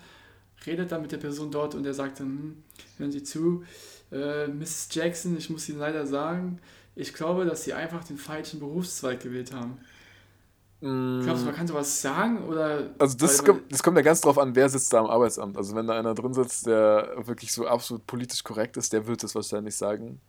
redet 0.66 0.92
dann 0.92 1.02
mit 1.02 1.14
der 1.14 1.18
Person 1.18 1.50
dort 1.50 1.76
und 1.76 1.84
der 1.84 1.94
sagt 1.94 2.20
dann, 2.20 2.28
hm, 2.28 2.64
hören 2.98 3.12
Sie 3.12 3.24
zu, 3.24 3.64
äh, 4.12 4.48
Mrs. 4.48 4.90
Jackson, 4.92 5.38
ich 5.38 5.50
muss 5.50 5.70
Ihnen 5.70 5.80
leider 5.80 6.06
sagen, 6.06 6.60
ich 6.96 7.14
glaube, 7.14 7.46
dass 7.46 7.64
Sie 7.64 7.74
einfach 7.74 8.04
den 8.04 8.18
falschen 8.18 8.60
Berufszweig 8.60 9.22
gewählt 9.22 9.54
haben. 9.54 9.80
Mm, 10.82 11.22
Glaubst 11.24 11.42
du, 11.44 11.48
man 11.48 11.56
kann 11.56 11.68
sowas 11.68 12.02
sagen? 12.02 12.44
Oder 12.48 12.92
Also 13.00 13.18
das 13.18 13.44
kommt, 13.44 13.72
das 13.72 13.84
kommt 13.84 13.98
ja 13.98 14.04
ganz 14.04 14.22
drauf 14.22 14.38
an, 14.38 14.56
wer 14.56 14.70
sitzt 14.70 14.94
da 14.94 15.00
am 15.00 15.08
Arbeitsamt. 15.08 15.58
Also 15.58 15.76
wenn 15.76 15.88
da 15.88 15.98
einer 15.98 16.14
drin 16.16 16.34
sitzt, 16.34 16.68
der 16.68 17.14
wirklich 17.26 17.52
so 17.52 17.68
absolut 17.68 18.08
politisch 18.08 18.44
korrekt 18.44 18.78
ist, 18.78 18.94
der 18.94 19.06
wird 19.08 19.24
das 19.24 19.36
wahrscheinlich 19.36 19.76
sagen. 19.76 20.22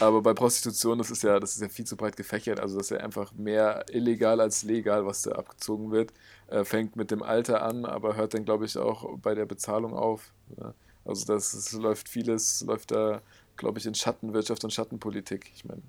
Aber 0.00 0.22
bei 0.22 0.34
Prostitution, 0.34 0.98
das 0.98 1.10
ist 1.10 1.22
ja, 1.22 1.38
das 1.40 1.54
ist 1.54 1.62
ja 1.62 1.68
viel 1.68 1.86
zu 1.86 1.96
breit 1.96 2.16
gefächert. 2.16 2.60
Also 2.60 2.76
das 2.76 2.86
ist 2.86 2.90
ja 2.90 2.98
einfach 2.98 3.32
mehr 3.32 3.84
illegal 3.90 4.40
als 4.40 4.64
legal, 4.64 5.06
was 5.06 5.22
da 5.22 5.32
abgezogen 5.32 5.90
wird. 5.92 6.12
Äh, 6.48 6.64
fängt 6.64 6.96
mit 6.96 7.10
dem 7.10 7.22
Alter 7.22 7.62
an, 7.62 7.84
aber 7.86 8.16
hört 8.16 8.34
dann, 8.34 8.44
glaube 8.44 8.64
ich, 8.66 8.76
auch 8.76 9.16
bei 9.18 9.34
der 9.34 9.46
Bezahlung 9.46 9.94
auf. 9.94 10.32
Ja. 10.58 10.74
Also 11.04 11.26
das, 11.26 11.52
das 11.52 11.72
läuft 11.72 12.08
vieles, 12.08 12.62
läuft 12.62 12.90
da, 12.90 13.22
glaube 13.56 13.78
ich, 13.78 13.86
in 13.86 13.94
Schattenwirtschaft 13.94 14.64
und 14.64 14.72
Schattenpolitik. 14.72 15.50
Ich 15.54 15.64
meine, 15.64 15.82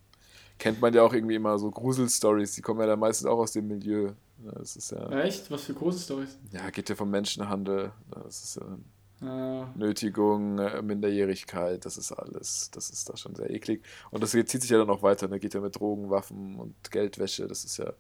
kennt 0.58 0.82
man 0.82 0.94
ja 0.94 1.04
auch 1.04 1.14
irgendwie 1.14 1.36
immer 1.36 1.58
so 1.60 1.70
Gruselstories, 1.72 2.54
die 2.54 2.62
kommen 2.62 2.80
ja 2.80 2.88
dann 2.88 3.00
meistens 3.00 3.28
auch 3.28 3.40
aus 3.40 3.52
dem 3.52 3.68
Milieu. 3.68 4.12
Ja, 4.46 4.52
das 4.54 4.76
ist 4.76 4.92
ja. 4.92 5.10
Echt? 5.22 5.50
Was 5.50 5.64
für 5.64 5.74
große 5.74 6.00
Storys. 6.00 6.38
Ja, 6.52 6.70
geht 6.70 6.90
ja 6.90 6.96
vom 6.96 7.10
Menschenhandel. 7.10 7.92
Das 8.12 8.44
ist 8.44 8.58
ja 8.58 8.78
Äh, 9.22 9.66
Nötigung, 9.78 10.60
äh, 10.60 10.82
Minderjährigkeit, 10.82 11.86
das 11.86 11.98
ist 11.98 12.12
alles. 12.12 12.70
Das 12.72 12.90
ist 12.90 13.10
da 13.10 13.16
schon 13.16 13.34
sehr 13.36 13.50
eklig. 13.50 13.82
Und 14.12 14.22
das 14.22 14.32
zieht 14.32 14.50
sich 14.62 14.70
ja 14.70 14.78
dann 14.78 14.90
auch 14.90 15.02
weiter. 15.04 15.28
Ne? 15.30 15.40
Geht 15.40 15.54
ja 15.54 15.62
mit 15.62 15.80
Drogen, 15.80 16.10
Waffen 16.10 16.56
und 16.58 16.92
Geldwäsche. 16.92 17.48
Das 17.48 17.64
ist 17.64 17.78
ja. 17.78 17.94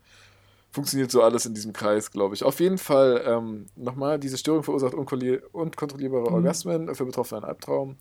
Funktioniert 0.72 1.10
so 1.10 1.24
alles 1.24 1.46
in 1.46 1.54
diesem 1.54 1.72
Kreis, 1.72 2.12
glaube 2.12 2.36
ich. 2.36 2.44
Auf 2.44 2.60
jeden 2.60 2.78
Fall, 2.78 3.24
ähm, 3.26 3.68
nochmal, 3.78 4.20
diese 4.20 4.38
Störung 4.38 4.62
verursacht 4.62 4.94
unkontrollierbare 4.94 6.28
Mhm. 6.30 6.34
Orgasmen, 6.36 6.94
für 6.96 7.06
Betroffene 7.06 7.42
ein 7.44 7.48
Albtraum. 7.48 7.96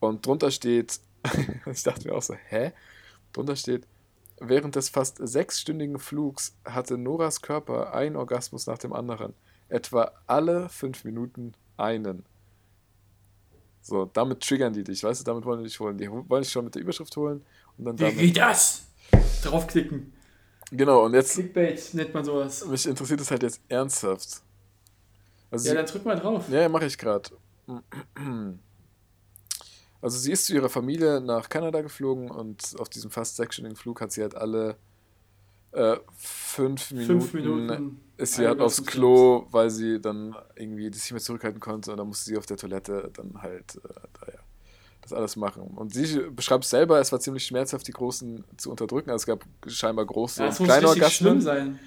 Und 0.00 0.26
drunter 0.26 0.50
steht, 0.50 0.98
ich 1.66 1.82
dachte 1.84 2.08
mir 2.08 2.14
auch 2.16 2.22
so, 2.22 2.34
hä? 2.34 2.72
Drunter 3.38 3.54
steht, 3.54 3.86
während 4.40 4.74
des 4.74 4.88
fast 4.88 5.18
sechsstündigen 5.20 6.00
Flugs 6.00 6.56
hatte 6.64 6.98
Noras 6.98 7.40
Körper 7.40 7.94
einen 7.94 8.16
Orgasmus 8.16 8.66
nach 8.66 8.78
dem 8.78 8.92
anderen. 8.92 9.32
Etwa 9.68 10.10
alle 10.26 10.68
fünf 10.68 11.04
Minuten 11.04 11.54
einen. 11.76 12.24
So, 13.80 14.06
damit 14.06 14.40
triggern 14.40 14.72
die 14.72 14.82
dich, 14.82 15.04
weißt 15.04 15.20
du, 15.20 15.24
damit 15.24 15.44
wollen 15.44 15.60
die 15.60 15.66
dich 15.68 15.78
holen. 15.78 15.96
Die 15.96 16.10
wollen 16.10 16.42
dich 16.42 16.50
schon 16.50 16.64
mit 16.64 16.74
der 16.74 16.82
Überschrift 16.82 17.16
holen 17.16 17.44
und 17.76 17.84
dann 17.84 17.96
wie 17.98 18.02
damit. 18.02 18.18
geht 18.18 18.36
das? 18.38 18.86
Draufklicken. 19.44 20.12
Genau, 20.72 21.04
und 21.06 21.14
jetzt, 21.14 21.34
Clickbait 21.34 21.94
nennt 21.94 22.12
man 22.12 22.24
sowas. 22.24 22.66
mich 22.66 22.86
interessiert 22.86 23.20
es 23.20 23.30
halt 23.30 23.42
jetzt 23.44 23.60
ernsthaft. 23.68 24.42
Also 25.50 25.68
Ja, 25.68 25.74
dann 25.76 25.86
drück 25.86 26.04
mal 26.04 26.18
drauf. 26.18 26.48
ja, 26.50 26.68
mache 26.68 26.86
ich 26.86 26.98
gerade. 26.98 27.30
Also 30.00 30.18
sie 30.18 30.32
ist 30.32 30.46
zu 30.46 30.54
ihrer 30.54 30.68
Familie 30.68 31.20
nach 31.20 31.48
Kanada 31.48 31.80
geflogen 31.80 32.30
und 32.30 32.76
auf 32.78 32.88
diesem 32.88 33.10
fast 33.10 33.36
sechsstündigen 33.36 33.76
Flug 33.76 34.00
hat 34.00 34.12
sie 34.12 34.22
halt 34.22 34.34
alle 34.36 34.76
äh, 35.72 35.96
fünf, 36.16 36.92
Minuten 36.92 37.20
Fünf 37.20 37.34
Minuten. 37.34 38.00
ist 38.16 38.34
sie 38.34 38.46
halt 38.46 38.60
aufs 38.60 38.84
Klo, 38.86 39.46
weil 39.50 39.70
sie 39.70 40.00
dann 40.00 40.34
irgendwie 40.56 40.88
das 40.90 41.00
nicht 41.02 41.12
mehr 41.12 41.20
zurückhalten 41.20 41.60
konnte 41.60 41.90
und 41.90 41.96
dann 41.98 42.06
musste 42.06 42.26
sie 42.30 42.38
auf 42.38 42.46
der 42.46 42.56
Toilette 42.56 43.10
dann 43.12 43.42
halt 43.42 43.76
äh, 43.76 43.88
da, 44.20 44.32
ja, 44.32 44.38
das 45.02 45.12
alles 45.12 45.36
machen. 45.36 45.62
Und 45.62 45.92
sie 45.92 46.20
beschreibt 46.30 46.64
selber, 46.64 47.00
es 47.00 47.12
war 47.12 47.20
ziemlich 47.20 47.44
schmerzhaft, 47.44 47.86
die 47.86 47.92
Großen 47.92 48.44
zu 48.56 48.70
unterdrücken. 48.70 49.10
Also 49.10 49.22
es 49.22 49.26
gab 49.26 49.44
scheinbar 49.66 50.06
große 50.06 50.40
Ja, 50.40 50.46
und 50.46 50.52
es 50.52 50.60
muss 50.60 50.68
kleine 50.68 50.86
schlimm 50.88 50.98
Orgasmen. 51.02 51.40
sein. 51.40 51.78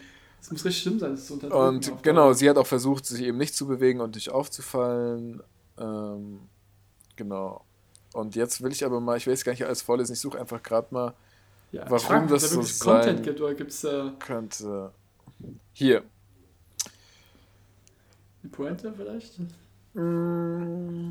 Es 0.41 0.51
muss 0.51 0.65
richtig 0.65 0.81
schlimm 0.81 0.99
sein, 0.99 1.11
das 1.11 1.27
zu 1.27 1.33
unterdrücken. 1.35 1.63
Und 1.67 2.03
genau, 2.03 2.25
Dauer. 2.25 2.35
sie 2.35 2.49
hat 2.49 2.57
auch 2.57 2.67
versucht, 2.67 3.05
sich 3.05 3.21
eben 3.21 3.37
nicht 3.37 3.55
zu 3.55 3.67
bewegen 3.67 4.01
und 4.01 4.15
nicht 4.15 4.29
aufzufallen. 4.31 5.41
Ähm, 5.77 6.41
genau. 7.15 7.63
Und 8.13 8.35
jetzt 8.35 8.61
will 8.61 8.71
ich 8.71 8.83
aber 8.85 8.99
mal, 8.99 9.17
ich 9.17 9.25
will 9.25 9.33
jetzt 9.33 9.45
gar 9.45 9.51
nicht 9.53 9.65
alles 9.65 9.81
vorlesen, 9.81 10.13
ich 10.13 10.19
suche 10.19 10.39
einfach 10.39 10.61
gerade 10.61 10.87
mal, 10.91 11.13
ja, 11.71 11.83
warum 11.83 11.97
ich 11.97 12.03
frag 12.03 12.21
mich, 12.23 12.31
das 12.31 12.41
da 12.43 12.47
so 12.49 12.55
wirklich 12.57 12.79
Content 12.79 13.05
sein- 13.17 13.23
gibt 13.23 13.41
oder 13.41 13.53
gibt 13.53 13.71
es 13.71 13.83
äh, 13.85 14.11
könnte. 14.19 14.91
Hier. 15.73 16.03
eine 18.43 18.51
Pointe 18.51 18.93
vielleicht? 18.93 19.39
Mm, 19.93 21.07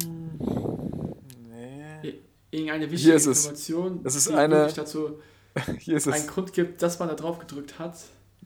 nee. 1.51 2.21
Irgendeine 2.51 2.85
Hier 2.87 2.91
wichtige 2.93 3.15
ist 3.15 3.27
es. 3.27 3.45
Information, 3.47 4.01
Es 4.05 4.15
ist 4.17 4.29
die 4.29 4.35
eine- 4.35 4.73
dazu 4.73 5.21
Hier 5.79 5.97
ist 5.97 6.07
einen 6.09 6.17
es. 6.17 6.27
Grund 6.27 6.53
gibt, 6.53 6.83
dass 6.83 6.99
man 6.99 7.09
da 7.09 7.15
drauf 7.15 7.39
gedrückt 7.39 7.79
hat. 7.79 7.97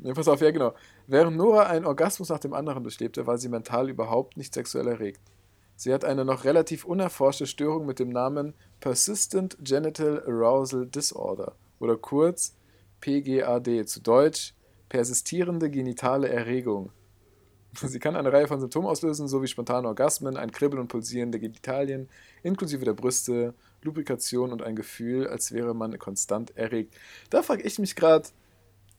Ja, 0.02 0.12
pass 0.14 0.26
auf, 0.28 0.40
ja 0.40 0.50
genau. 0.50 0.74
Während 1.06 1.36
Nora 1.36 1.66
einen 1.66 1.86
Orgasmus 1.86 2.28
nach 2.28 2.38
dem 2.40 2.52
anderen 2.54 2.82
durchlebte, 2.82 3.26
war 3.26 3.38
sie 3.38 3.48
mental 3.48 3.88
überhaupt 3.90 4.36
nicht 4.36 4.52
sexuell 4.54 4.88
erregt. 4.88 5.20
Sie 5.76 5.92
hat 5.92 6.04
eine 6.04 6.24
noch 6.24 6.44
relativ 6.44 6.84
unerforschte 6.84 7.46
Störung 7.46 7.86
mit 7.86 7.98
dem 7.98 8.10
Namen 8.10 8.54
Persistent 8.80 9.56
Genital 9.60 10.22
Arousal 10.26 10.86
Disorder 10.86 11.54
oder 11.78 11.96
kurz 11.96 12.54
PGAD, 13.00 13.86
zu 13.86 14.00
Deutsch 14.00 14.54
persistierende 14.88 15.70
genitale 15.70 16.28
Erregung. 16.28 16.90
Sie 17.74 17.98
kann 17.98 18.16
eine 18.16 18.32
Reihe 18.32 18.46
von 18.46 18.60
Symptomen 18.60 18.86
auslösen, 18.86 19.26
sowie 19.28 19.48
spontane 19.48 19.88
Orgasmen, 19.88 20.36
ein 20.36 20.52
Kribbeln 20.52 20.80
und 20.80 20.88
Pulsieren 20.88 21.32
der 21.32 21.40
Genitalien, 21.40 22.08
inklusive 22.42 22.84
der 22.84 22.92
Brüste, 22.92 23.54
Lubrikation 23.82 24.52
und 24.52 24.62
ein 24.62 24.76
Gefühl, 24.76 25.26
als 25.26 25.52
wäre 25.52 25.74
man 25.74 25.98
konstant 25.98 26.56
erregt. 26.56 26.94
Da 27.30 27.42
frage 27.42 27.64
ich 27.64 27.78
mich 27.78 27.96
gerade, 27.96 28.28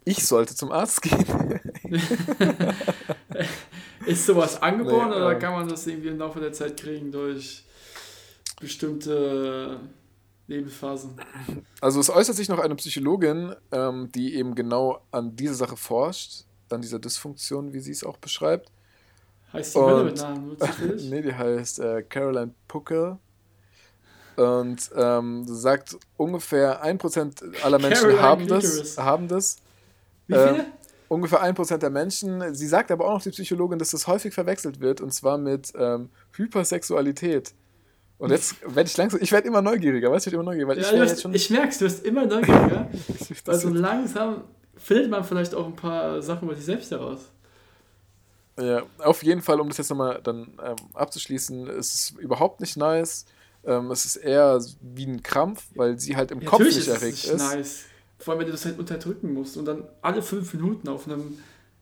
ich 0.03 0.25
sollte 0.25 0.55
zum 0.55 0.71
Arzt 0.71 1.01
gehen. 1.01 1.61
Ist 4.05 4.25
sowas 4.25 4.61
angeboren 4.61 5.09
Nee, 5.09 5.15
oder 5.15 5.31
ähm. 5.33 5.39
kann 5.39 5.53
man 5.53 5.67
das 5.67 5.85
irgendwie 5.87 6.09
im 6.09 6.17
Laufe 6.17 6.39
der 6.39 6.53
Zeit 6.53 6.77
kriegen 6.79 7.11
durch 7.11 7.63
bestimmte 8.59 9.79
Lebensphasen? 10.47 11.11
Also 11.81 11.99
es 11.99 12.09
äußert 12.09 12.35
sich 12.35 12.49
noch 12.49 12.59
eine 12.59 12.75
Psychologin, 12.75 13.55
ähm, 13.71 14.11
die 14.13 14.35
eben 14.35 14.55
genau 14.55 15.01
an 15.11 15.35
dieser 15.35 15.55
Sache 15.55 15.77
forscht, 15.77 16.43
an 16.69 16.81
dieser 16.81 16.99
Dysfunktion, 16.99 17.73
wie 17.73 17.79
sie 17.79 17.91
es 17.91 18.03
auch 18.03 18.17
beschreibt. 18.17 18.71
Heißt 19.53 19.75
die 19.75 19.79
Und- 19.79 20.05
mit 20.05 20.17
Namen, 20.17 20.57
nee, 21.09 21.21
die 21.21 21.33
heißt 21.33 21.79
äh, 21.79 22.03
Caroline 22.03 22.53
Puckel. 22.67 23.17
Und 24.35 24.89
ähm, 24.97 25.45
sagt, 25.47 25.95
ungefähr 26.17 26.83
1% 26.85 27.61
aller 27.63 27.79
Menschen 27.79 28.01
Caroline 28.01 28.21
haben 28.21 28.47
das, 28.49 28.97
haben 28.97 29.27
das. 29.29 29.57
Wie 30.27 30.33
viele? 30.33 30.65
Ungefähr 31.07 31.43
1% 31.43 31.77
der 31.77 31.89
Menschen. 31.89 32.53
Sie 32.55 32.67
sagt 32.67 32.91
aber 32.91 33.05
auch 33.05 33.13
noch, 33.13 33.21
die 33.21 33.29
Psychologin, 33.29 33.77
dass 33.79 33.91
das 33.91 34.07
häufig 34.07 34.33
verwechselt 34.33 34.79
wird, 34.79 35.01
und 35.01 35.13
zwar 35.13 35.37
mit 35.37 35.71
ähm, 35.77 36.09
Hypersexualität. 36.33 37.53
Und 38.17 38.31
jetzt 38.31 38.55
werde 38.63 38.89
ich 38.89 38.95
langsam, 38.97 39.19
ich 39.21 39.31
werde 39.31 39.47
immer 39.47 39.61
neugieriger, 39.61 40.09
weißt 40.11 40.25
du, 40.25 40.29
ich 40.29 40.33
werde 40.33 40.41
immer 40.43 40.51
neugieriger, 40.51 40.69
weil 40.69 40.99
Ja, 40.99 41.03
ich 41.03 41.21
schon. 41.21 41.33
ich 41.33 41.49
merk's, 41.49 41.79
du 41.79 41.85
wirst 41.85 42.05
immer 42.05 42.25
neugieriger. 42.25 42.89
also 43.47 43.69
langsam 43.69 44.43
findet 44.77 45.09
man 45.09 45.23
vielleicht 45.23 45.53
auch 45.53 45.65
ein 45.65 45.75
paar 45.75 46.21
Sachen 46.21 46.47
über 46.47 46.55
sich 46.55 46.65
selbst 46.65 46.91
heraus. 46.91 47.19
Ja, 48.57 48.83
auf 48.99 49.21
jeden 49.23 49.41
Fall, 49.41 49.59
um 49.59 49.67
das 49.67 49.77
jetzt 49.77 49.89
nochmal 49.89 50.21
dann 50.23 50.57
ähm, 50.63 50.75
abzuschließen, 50.93 51.67
es 51.71 51.93
ist 51.93 52.19
überhaupt 52.19 52.61
nicht 52.61 52.77
nice. 52.77 53.25
Ähm, 53.65 53.91
es 53.91 54.05
ist 54.05 54.15
eher 54.15 54.61
wie 54.81 55.05
ein 55.07 55.21
Krampf, 55.21 55.65
weil 55.75 55.99
sie 55.99 56.15
halt 56.15 56.31
im 56.31 56.39
Kopf 56.45 56.59
Natürlich 56.59 56.77
nicht 56.77 56.87
ist 56.87 56.95
es 56.95 57.01
erregt 57.01 57.25
ist. 57.25 57.53
nice. 57.55 57.83
Vor 58.17 58.31
allem, 58.33 58.39
wenn 58.41 58.47
du 58.47 58.51
das 58.53 58.65
halt 58.65 58.79
unterdrücken 58.79 59.33
musst 59.33 59.57
und 59.57 59.65
dann 59.65 59.83
alle 60.01 60.21
fünf 60.21 60.53
Minuten 60.53 60.87
auf 60.87 61.07
einem 61.07 61.37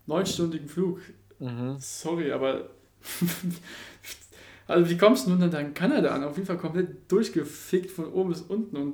neunstündigen 0.08 0.68
Flug. 0.68 1.00
Mhm. 1.40 1.78
Sorry, 1.80 2.32
aber. 2.32 2.70
also, 4.68 4.90
wie 4.90 4.98
kommst 4.98 5.26
du 5.28 5.32
nun 5.32 5.52
dann 5.52 5.66
in 5.68 5.74
Kanada 5.74 6.10
an? 6.10 6.24
Auf 6.24 6.36
jeden 6.36 6.48
Fall 6.48 6.58
komplett 6.58 7.12
durchgefickt 7.12 7.92
von 7.92 8.12
oben 8.12 8.30
bis 8.30 8.42
unten 8.42 8.78
und 8.78 8.94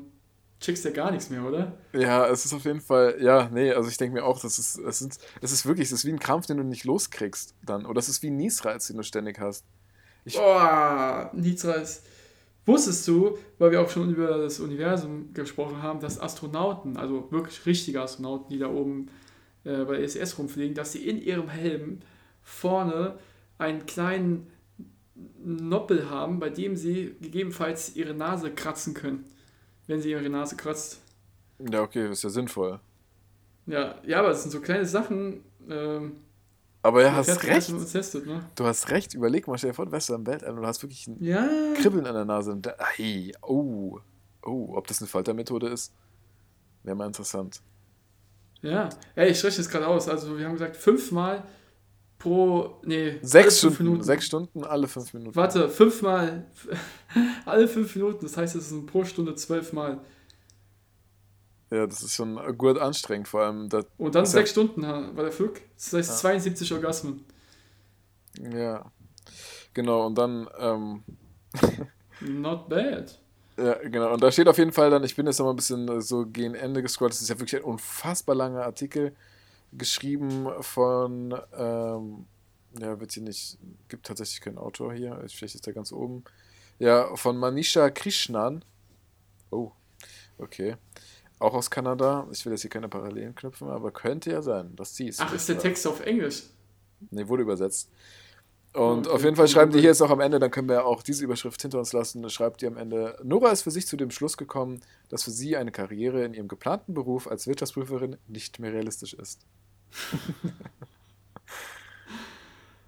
checkst 0.60 0.84
ja 0.84 0.92
gar 0.92 1.12
nichts 1.12 1.30
mehr, 1.30 1.44
oder? 1.44 1.78
Ja, 1.94 2.28
es 2.28 2.44
ist 2.46 2.54
auf 2.54 2.66
jeden 2.66 2.82
Fall, 2.82 3.18
ja, 3.22 3.50
nee, 3.50 3.72
also 3.72 3.90
ich 3.90 3.96
denke 3.98 4.16
mir 4.16 4.26
auch, 4.26 4.42
das 4.42 4.60
ist, 4.60 4.78
es 4.78 5.02
ist, 5.02 5.26
es 5.42 5.52
ist 5.54 5.66
wirklich, 5.66 5.88
es 5.88 5.94
ist 5.94 6.06
wie 6.06 6.12
ein 6.12 6.20
Krampf, 6.20 6.48
den 6.48 6.58
du 6.58 6.64
nicht 6.64 6.84
loskriegst 6.84 7.54
dann. 7.66 7.86
Oder 7.86 8.00
es 8.00 8.10
ist 8.10 8.22
wie 8.24 8.30
ein 8.30 8.36
Niesreiz, 8.36 8.88
den 8.88 8.98
du 8.98 9.04
ständig 9.04 9.40
hast. 9.40 9.64
Ich- 10.26 10.36
Boah, 10.36 11.30
Niedreis. 11.34 12.04
Wusstest 12.70 13.08
du, 13.08 13.36
weil 13.58 13.72
wir 13.72 13.82
auch 13.82 13.90
schon 13.90 14.14
über 14.14 14.38
das 14.38 14.60
Universum 14.60 15.34
gesprochen 15.34 15.82
haben, 15.82 16.00
dass 16.00 16.20
Astronauten, 16.20 16.98
also 16.98 17.32
wirklich 17.32 17.66
richtige 17.66 18.00
Astronauten, 18.00 18.50
die 18.50 18.60
da 18.60 18.70
oben 18.70 19.08
äh, 19.64 19.86
bei 19.86 19.98
der 19.98 20.04
ISS 20.04 20.38
rumfliegen, 20.38 20.76
dass 20.76 20.92
sie 20.92 21.08
in 21.08 21.20
ihrem 21.20 21.50
Helm 21.50 22.02
vorne 22.44 23.18
einen 23.58 23.88
kleinen 23.88 24.52
Noppel 25.44 26.12
haben, 26.12 26.40
bei 26.40 26.52
dem 26.52 26.76
sie 26.76 27.16
gegebenenfalls 27.20 27.96
ihre 27.96 28.14
Nase 28.14 28.52
kratzen 28.52 28.94
können, 28.94 29.26
wenn 29.88 30.00
sie 30.00 30.12
ihre 30.12 30.30
Nase 30.30 30.56
kratzt. 30.56 31.02
Ja, 31.58 31.82
okay, 31.82 32.12
ist 32.12 32.24
ja 32.24 32.30
sinnvoll. 32.30 32.80
Ja, 33.66 33.96
ja, 34.06 34.20
aber 34.20 34.30
es 34.30 34.44
sind 34.44 34.52
so 34.52 34.62
kleine 34.62 34.86
Sachen. 34.86 35.44
Ähm, 35.68 36.18
Aber 36.82 37.02
ja, 37.04 37.14
hast 37.14 37.28
recht. 37.44 37.46
erst 37.46 37.72
mal 37.72 37.86
testet, 37.86 38.26
ne? 38.26 38.44
Du 38.56 38.64
hast 38.66 38.90
recht. 38.90 39.14
Überleg 39.14 39.48
mal, 39.48 39.58
stell 39.58 39.72
dir 39.72 39.74
vor, 39.76 39.86
du 39.86 39.92
wärst 39.92 40.10
da 40.10 40.16
im 40.16 40.26
Weltall 40.26 40.52
und 40.52 40.62
du 40.62 40.68
hast 40.68 40.82
wirklich 40.82 41.08
ein 41.08 41.22
Ja. 41.24 41.48
Kribbeln 41.76 42.06
an 42.06 42.14
der 42.16 42.26
Nase. 42.26 42.52
Und 42.52 42.66
da, 42.66 42.74
hey, 42.96 43.34
oh, 43.42 44.00
oh, 44.46 44.74
ob 44.76 44.88
das 44.88 45.02
eine 45.02 45.08
Foltermethode 45.08 45.68
ist, 45.68 45.94
wäre 46.84 46.96
mal 46.96 47.08
interessant. 47.08 47.62
Ja. 48.62 48.90
Ey, 49.16 49.32
ich 49.32 49.44
rechne 49.44 49.62
es 49.62 49.70
gerade 49.70 49.88
aus. 49.88 50.08
Also 50.08 50.38
wir 50.38 50.46
haben 50.46 50.54
gesagt, 50.54 50.78
fünfmal 50.78 51.44
pro. 52.18 52.80
Nee, 52.86 53.20
Sechs 53.22 53.60
fünf 53.60 53.76
Stunden, 53.76 54.04
sechs 54.04 54.26
Stunden, 54.26 54.64
alle 54.64 54.88
fünf 54.88 55.14
Minuten. 55.14 55.36
Warte, 55.36 55.70
fünfmal. 55.70 56.46
alle 57.46 57.68
fünf 57.68 57.94
Minuten. 57.96 58.20
Das 58.22 58.38
heißt, 58.38 58.56
es 58.56 58.70
sind 58.70 58.86
pro 58.86 59.04
Stunde 59.04 59.36
zwölfmal. 59.36 60.00
Ja, 61.72 61.86
das 61.86 62.02
ist 62.02 62.16
schon 62.16 62.36
gut 62.58 62.80
anstrengend, 62.80 63.28
vor 63.28 63.42
allem. 63.42 63.70
Da, 63.70 63.84
Und 63.98 64.16
dann 64.16 64.26
sechs 64.26 64.52
Stunden 64.52 64.82
war 64.82 65.24
der 65.24 65.32
Flug. 65.32 65.62
Das 65.76 65.94
heißt 65.94 66.10
Ja. 66.10 66.16
72 66.16 66.74
Orgasmen. 66.74 67.24
ja, 68.40 68.92
genau. 69.74 70.06
Und 70.08 70.16
dann, 70.18 70.48
ähm, 70.58 71.04
Not 72.22 72.70
bad. 72.70 73.20
ja, 73.58 73.74
genau. 73.88 74.14
Und 74.14 74.22
da 74.24 74.32
steht 74.32 74.48
auf 74.48 74.58
jeden 74.58 74.72
Fall 74.72 74.90
dann, 74.90 75.04
ich 75.04 75.16
bin 75.16 75.26
jetzt 75.28 75.38
noch 75.40 75.46
mal 75.46 75.54
ein 75.54 75.58
bisschen 75.58 75.88
äh, 75.88 76.02
so 76.02 76.26
gegen 76.26 76.56
Ende 76.56 76.82
gescrollt. 76.82 77.14
Das 77.14 77.22
ist 77.22 77.30
ja 77.30 77.40
wirklich 77.40 77.62
ein 77.62 77.70
unfassbar 77.70 78.36
langer 78.36 78.64
Artikel, 78.64 79.16
geschrieben 79.72 80.48
von, 80.62 81.36
ähm, 81.56 82.26
ja, 82.80 83.00
wird 83.00 83.12
hier 83.12 83.24
nicht, 83.24 83.58
gibt 83.88 84.06
tatsächlich 84.08 84.42
keinen 84.42 84.58
Autor 84.58 84.94
hier. 84.94 85.24
Vielleicht 85.28 85.56
ist 85.56 85.66
der 85.68 85.74
ganz 85.74 85.92
oben. 85.92 86.24
Ja, 86.80 87.16
von 87.16 87.38
Manisha 87.38 87.90
Krishnan. 87.90 88.64
Oh, 89.52 89.72
okay. 90.38 90.76
Auch 91.40 91.54
aus 91.54 91.70
Kanada. 91.72 92.28
Ich 92.32 92.46
will 92.46 92.52
jetzt 92.54 92.62
hier 92.62 92.70
keine 92.70 92.90
Parallelen 92.90 93.34
knüpfen, 93.36 93.70
aber 93.70 93.92
könnte 93.92 94.32
ja 94.32 94.42
sein, 94.42 94.76
dass 94.76 94.96
sie 94.96 95.08
es 95.08 95.20
Ach, 95.20 95.34
ist 95.34 95.48
der 95.50 95.58
Text 95.58 95.88
auf 95.88 96.02
Englisch? 96.02 96.44
Nee, 97.12 97.28
wurde 97.28 97.44
übersetzt. 97.44 97.90
Und 98.74 99.08
Okay. 99.08 99.16
auf 99.16 99.24
jeden 99.24 99.36
Fall 99.36 99.48
schreiben 99.48 99.72
die 99.72 99.80
hier 99.80 99.90
jetzt 99.90 100.00
noch 100.02 100.12
am 100.12 100.20
Ende, 100.20 100.40
dann 100.40 100.52
können 100.52 100.70
wir 100.70 100.86
auch 100.86 101.02
diese 101.04 101.24
Überschrift 101.24 101.62
hinter 101.62 101.80
uns 101.80 101.94
lassen. 101.94 102.30
Schreibt 102.30 102.62
die 102.62 102.68
am 102.68 102.78
Ende: 102.78 103.18
Nora 103.24 103.52
ist 103.52 103.64
für 103.64 103.72
sich 103.72 103.88
zu 103.88 103.98
dem 103.98 104.12
Schluss 104.12 104.38
gekommen, 104.38 104.82
dass 105.10 105.24
für 105.24 105.32
sie 105.32 105.58
eine 105.58 105.72
Karriere 105.72 106.24
in 106.26 106.34
ihrem 106.34 106.48
geplanten 106.48 106.94
Beruf 106.94 107.28
als 107.28 107.48
Wirtschaftsprüferin 107.48 108.18
nicht 108.28 108.60
mehr 108.60 108.74
realistisch 108.74 109.14
ist. 109.14 109.42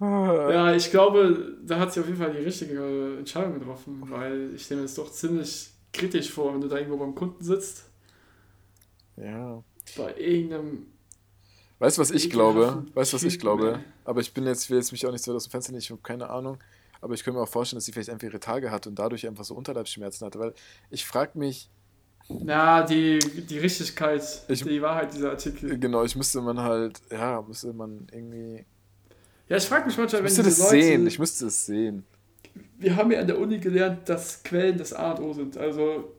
Ja, 0.00 0.74
ich 0.74 0.90
glaube, 0.90 1.56
da 1.64 1.78
hat 1.78 1.92
sie 1.92 2.00
auf 2.00 2.06
jeden 2.06 2.18
Fall 2.18 2.32
die 2.32 2.38
richtige 2.38 3.16
Entscheidung 3.18 3.54
getroffen, 3.60 4.02
weil 4.10 4.52
ich 4.54 4.64
stelle 4.64 4.80
mir 4.80 4.86
das 4.86 4.96
doch 4.96 5.10
ziemlich 5.12 5.70
kritisch 5.92 6.30
vor, 6.32 6.52
wenn 6.52 6.60
du 6.60 6.66
da 6.68 6.76
irgendwo 6.78 6.96
beim 6.98 7.14
Kunden 7.14 7.42
sitzt, 7.44 7.84
Ja. 9.16 9.62
bei 9.96 10.14
irgendeinem. 10.16 10.86
Weißt 11.78 11.98
du, 11.98 12.02
was 12.02 12.10
ich 12.12 12.30
glaube? 12.30 12.84
Weißt 12.94 13.12
du, 13.12 13.16
was 13.16 13.24
ich 13.24 13.38
glaube? 13.40 13.80
Aber 14.04 14.20
ich 14.20 14.32
bin 14.32 14.46
jetzt, 14.46 14.70
will 14.70 14.78
jetzt 14.78 14.92
mich 14.92 15.04
auch 15.06 15.10
nicht 15.12 15.24
so 15.24 15.34
aus 15.34 15.44
dem 15.44 15.50
Fenster 15.50 15.72
nicht, 15.72 15.84
ich 15.84 15.90
habe 15.90 16.00
keine 16.02 16.30
Ahnung. 16.30 16.58
Aber 17.00 17.14
ich 17.14 17.24
könnte 17.24 17.38
mir 17.38 17.42
auch 17.42 17.48
vorstellen, 17.48 17.78
dass 17.78 17.86
sie 17.86 17.92
vielleicht 17.92 18.10
einfach 18.10 18.26
ihre 18.28 18.38
Tage 18.38 18.70
hat 18.70 18.86
und 18.86 18.96
dadurch 18.96 19.26
einfach 19.26 19.42
so 19.44 19.54
Unterleibsschmerzen 19.56 20.24
hatte. 20.24 20.38
Weil 20.38 20.54
ich 20.90 21.04
frage 21.04 21.36
mich, 21.38 21.68
Ja, 22.28 22.84
die, 22.84 23.18
die 23.18 23.58
Richtigkeit, 23.58 24.22
Ich- 24.46 24.62
die 24.62 24.80
Wahrheit 24.80 25.12
dieser 25.12 25.30
Artikel. 25.30 25.76
genau, 25.78 26.04
ich 26.04 26.14
müsste 26.14 26.40
man 26.40 26.60
halt, 26.60 27.00
ja, 27.10 27.42
müsste 27.42 27.72
man 27.72 28.06
irgendwie. 28.12 28.64
Ja, 29.48 29.56
ich 29.56 29.64
frage 29.64 29.86
mich 29.86 29.96
manchmal, 29.98 30.06
Ich 30.06 30.12
wenn 30.18 30.22
müsste 30.22 30.42
diese 30.44 30.62
das 30.62 30.70
Leute, 30.72 30.82
sehen, 30.84 31.06
ich 31.08 31.18
müsste 31.18 31.46
es 31.46 31.66
sehen. 31.66 32.04
wir 32.78 32.94
haben 32.94 33.10
ja 33.10 33.18
an 33.20 33.26
der 33.26 33.38
Uni 33.40 33.58
gelernt, 33.58 34.08
dass 34.08 34.44
Quellen 34.44 34.78
das 34.78 34.92
A 34.92 35.10
und 35.12 35.24
O 35.24 35.32
sind. 35.32 35.56
Also 35.56 36.12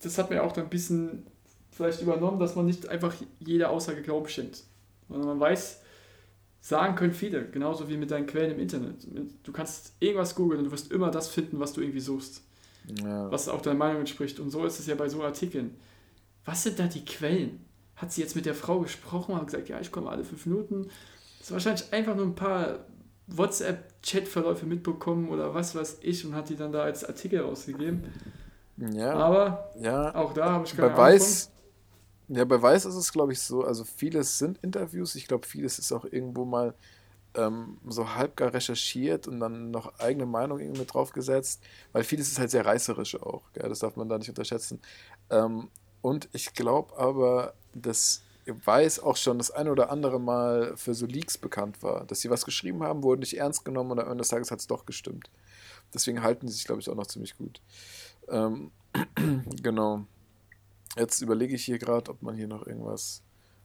das 0.00 0.16
hat 0.16 0.30
mir 0.30 0.44
auch 0.44 0.52
dann 0.52 0.64
ein 0.64 0.70
bisschen 0.70 1.26
vielleicht 1.78 2.02
übernommen, 2.02 2.38
dass 2.38 2.54
man 2.56 2.66
nicht 2.66 2.88
einfach 2.88 3.14
jeder 3.40 3.70
Aussage 3.70 4.02
Glauben 4.02 4.28
schenkt. 4.28 4.64
Sondern 5.08 5.28
man 5.28 5.40
weiß, 5.40 5.80
sagen 6.60 6.96
können 6.96 7.14
viele, 7.14 7.46
genauso 7.48 7.88
wie 7.88 7.96
mit 7.96 8.10
deinen 8.10 8.26
Quellen 8.26 8.50
im 8.52 8.58
Internet. 8.60 8.96
Du 9.42 9.52
kannst 9.52 9.92
irgendwas 10.00 10.34
googeln 10.34 10.58
und 10.58 10.64
du 10.66 10.72
wirst 10.72 10.92
immer 10.92 11.10
das 11.10 11.28
finden, 11.28 11.58
was 11.60 11.72
du 11.72 11.80
irgendwie 11.80 12.00
suchst, 12.00 12.42
Ja. 13.02 13.30
was 13.30 13.48
auch 13.48 13.62
deiner 13.62 13.78
Meinung 13.78 14.00
entspricht. 14.00 14.38
Und 14.40 14.50
so 14.50 14.66
ist 14.66 14.78
es 14.78 14.86
ja 14.86 14.94
bei 14.96 15.08
so 15.08 15.22
Artikeln. 15.22 15.76
Was 16.44 16.64
sind 16.64 16.78
da 16.78 16.86
die 16.86 17.04
Quellen? 17.04 17.64
Hat 17.96 18.12
sie 18.12 18.20
jetzt 18.20 18.36
mit 18.36 18.44
der 18.46 18.54
Frau 18.54 18.80
gesprochen 18.80 19.32
und 19.32 19.38
hat 19.40 19.46
gesagt, 19.46 19.68
ja, 19.68 19.80
ich 19.80 19.90
komme 19.92 20.10
alle 20.10 20.24
fünf 20.24 20.44
Minuten? 20.46 20.88
Das 21.38 21.46
ist 21.48 21.52
wahrscheinlich 21.52 21.92
einfach 21.92 22.14
nur 22.16 22.26
ein 22.26 22.34
paar 22.34 22.80
WhatsApp-Chat-Verläufe 23.28 24.66
mitbekommen 24.66 25.28
oder 25.28 25.54
was 25.54 25.74
weiß 25.74 25.98
ich 26.02 26.24
und 26.26 26.34
hat 26.34 26.48
die 26.48 26.56
dann 26.56 26.72
da 26.72 26.82
als 26.82 27.04
Artikel 27.04 27.40
rausgegeben. 27.40 28.04
Ja, 28.92 29.12
Aber 29.14 29.70
ja. 29.80 30.14
auch 30.14 30.32
da 30.32 30.50
habe 30.52 30.64
ich 30.64 30.76
keine 30.76 30.90
Bei 30.90 30.94
Ahnung 30.94 31.18
ja, 32.28 32.44
bei 32.44 32.60
Weiß 32.60 32.84
ist 32.84 32.94
es, 32.94 33.12
glaube 33.12 33.32
ich, 33.32 33.40
so, 33.40 33.64
also 33.64 33.84
vieles 33.84 34.38
sind 34.38 34.58
Interviews, 34.58 35.14
ich 35.14 35.26
glaube, 35.26 35.46
vieles 35.46 35.78
ist 35.78 35.92
auch 35.92 36.04
irgendwo 36.04 36.44
mal 36.44 36.74
ähm, 37.34 37.78
so 37.88 38.14
halbgar 38.14 38.52
recherchiert 38.52 39.28
und 39.28 39.40
dann 39.40 39.70
noch 39.70 39.98
eigene 39.98 40.26
Meinung 40.26 40.60
irgendwie 40.60 40.80
mit 40.80 40.92
draufgesetzt, 40.92 41.62
weil 41.92 42.04
vieles 42.04 42.28
ist 42.28 42.38
halt 42.38 42.50
sehr 42.50 42.66
reißerisch 42.66 43.20
auch, 43.20 43.52
gell? 43.52 43.68
das 43.68 43.80
darf 43.80 43.96
man 43.96 44.08
da 44.08 44.18
nicht 44.18 44.28
unterschätzen. 44.28 44.80
Ähm, 45.30 45.68
und 46.02 46.28
ich 46.32 46.54
glaube 46.54 46.96
aber, 46.96 47.54
dass 47.74 48.22
Weiß 48.64 49.00
auch 49.00 49.16
schon 49.16 49.36
das 49.36 49.50
ein 49.50 49.68
oder 49.68 49.90
andere 49.90 50.18
Mal 50.18 50.74
für 50.76 50.94
so 50.94 51.04
Leaks 51.04 51.36
bekannt 51.36 51.82
war, 51.82 52.06
dass 52.06 52.20
sie 52.20 52.30
was 52.30 52.46
geschrieben 52.46 52.82
haben, 52.82 53.02
wurden 53.02 53.20
nicht 53.20 53.36
ernst 53.36 53.64
genommen 53.64 53.90
und 53.90 54.00
am 54.00 54.06
Ende 54.06 54.22
des 54.22 54.28
Tages 54.28 54.50
hat 54.50 54.60
es 54.60 54.66
doch 54.66 54.86
gestimmt. 54.86 55.28
Deswegen 55.92 56.22
halten 56.22 56.46
die 56.46 56.52
sich, 56.52 56.64
glaube 56.64 56.80
ich, 56.80 56.88
auch 56.88 56.94
noch 56.94 57.06
ziemlich 57.06 57.36
gut. 57.36 57.60
Ähm, 58.28 58.70
genau. 59.62 60.06
Jetzt 60.96 61.20
überlege 61.22 61.54
ich 61.54 61.64
hier 61.64 61.78
gerade, 61.78 62.10
ob 62.10 62.22
man 62.22 62.34
hier 62.36 62.48
noch 62.48 62.66
irgendwas 62.66 63.22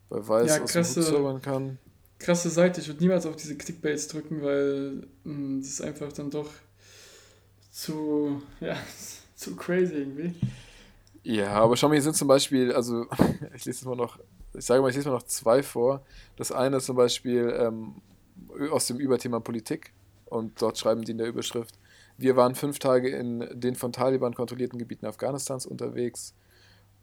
bei 0.10 0.28
Weiß 0.28 0.58
Ja, 0.58 0.64
aus 0.64 0.72
krasse- 0.72 1.00
dem 1.02 1.04
Hut 1.08 1.14
zaubern 1.14 1.42
kann. 1.42 1.78
Krasse 2.20 2.50
Seite, 2.50 2.80
ich 2.82 2.88
würde 2.88 3.02
niemals 3.02 3.26
auf 3.26 3.36
diese 3.36 3.56
Clickbaits 3.58 4.08
drücken, 4.08 4.42
weil 4.42 5.08
mh, 5.24 5.60
das 5.60 5.68
ist 5.70 5.82
einfach 5.82 6.12
dann 6.14 6.30
doch 6.32 6.50
zu, 7.72 8.42
ja, 8.60 8.78
zu 9.36 9.56
crazy 9.56 9.94
irgendwie. 9.96 10.36
Ja, 11.24 11.52
aber 11.54 11.78
schau 11.78 11.88
mal, 11.88 11.94
hier 11.96 12.02
sind 12.02 12.16
zum 12.16 12.28
Beispiel, 12.28 12.72
also 12.74 13.06
ich 13.56 13.66
lese 13.66 13.88
mal 13.88 13.96
noch, 13.96 14.20
ich 14.54 14.66
sage 14.66 14.82
mal, 14.82 14.90
ich 14.90 14.96
lese 14.96 15.10
mal 15.10 15.16
noch 15.16 15.24
zwei 15.24 15.64
vor. 15.64 16.06
Das 16.36 16.52
eine 16.52 16.78
ist 16.78 16.86
zum 16.86 16.96
Beispiel 16.96 17.54
ähm, 17.58 17.96
aus 18.72 18.88
dem 18.88 19.00
Überthema 19.00 19.40
Politik 19.40 19.94
und 20.26 20.62
dort 20.62 20.78
schreiben 20.78 21.04
die 21.04 21.12
in 21.12 21.18
der 21.18 21.28
Überschrift, 21.28 21.80
wir 22.18 22.36
waren 22.36 22.54
fünf 22.56 22.78
Tage 22.80 23.10
in 23.10 23.48
den 23.60 23.76
von 23.76 23.92
Taliban 23.92 24.36
kontrollierten 24.36 24.78
Gebieten 24.78 25.06
Afghanistans 25.08 25.66
unterwegs 25.66 26.36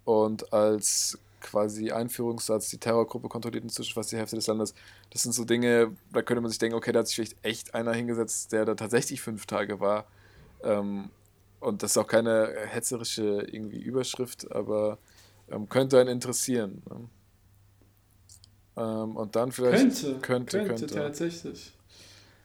und 0.04 0.52
als 0.52 1.18
quasi 1.40 1.90
Einführungssatz, 1.90 2.68
die 2.68 2.78
Terrorgruppe 2.78 3.28
kontrolliert 3.28 3.64
inzwischen 3.64 3.94
fast 3.94 4.12
die 4.12 4.16
Hälfte 4.16 4.36
des 4.36 4.46
Landes. 4.46 4.74
Das 5.10 5.22
sind 5.22 5.32
so 5.32 5.44
Dinge, 5.44 5.96
da 6.12 6.22
könnte 6.22 6.40
man 6.40 6.50
sich 6.50 6.58
denken, 6.58 6.76
okay, 6.76 6.92
da 6.92 7.00
hat 7.00 7.08
sich 7.08 7.16
vielleicht 7.16 7.44
echt 7.44 7.74
einer 7.74 7.92
hingesetzt, 7.92 8.52
der 8.52 8.64
da 8.64 8.74
tatsächlich 8.74 9.20
fünf 9.20 9.46
Tage 9.46 9.80
war. 9.80 10.06
Ähm, 10.62 11.10
und 11.60 11.82
das 11.82 11.92
ist 11.92 11.96
auch 11.96 12.06
keine 12.06 12.54
hetzerische 12.66 13.46
irgendwie 13.50 13.80
Überschrift, 13.80 14.50
aber 14.52 14.98
ähm, 15.50 15.68
könnte 15.68 15.98
einen 15.98 16.08
interessieren. 16.10 16.82
Ne? 16.88 17.08
Ähm, 18.76 19.16
und 19.16 19.36
dann 19.36 19.52
vielleicht. 19.52 20.02
Könnte, 20.02 20.18
könnte, 20.20 20.58
könnte, 20.58 20.86
könnte. 20.86 20.94
tatsächlich. 20.94 21.72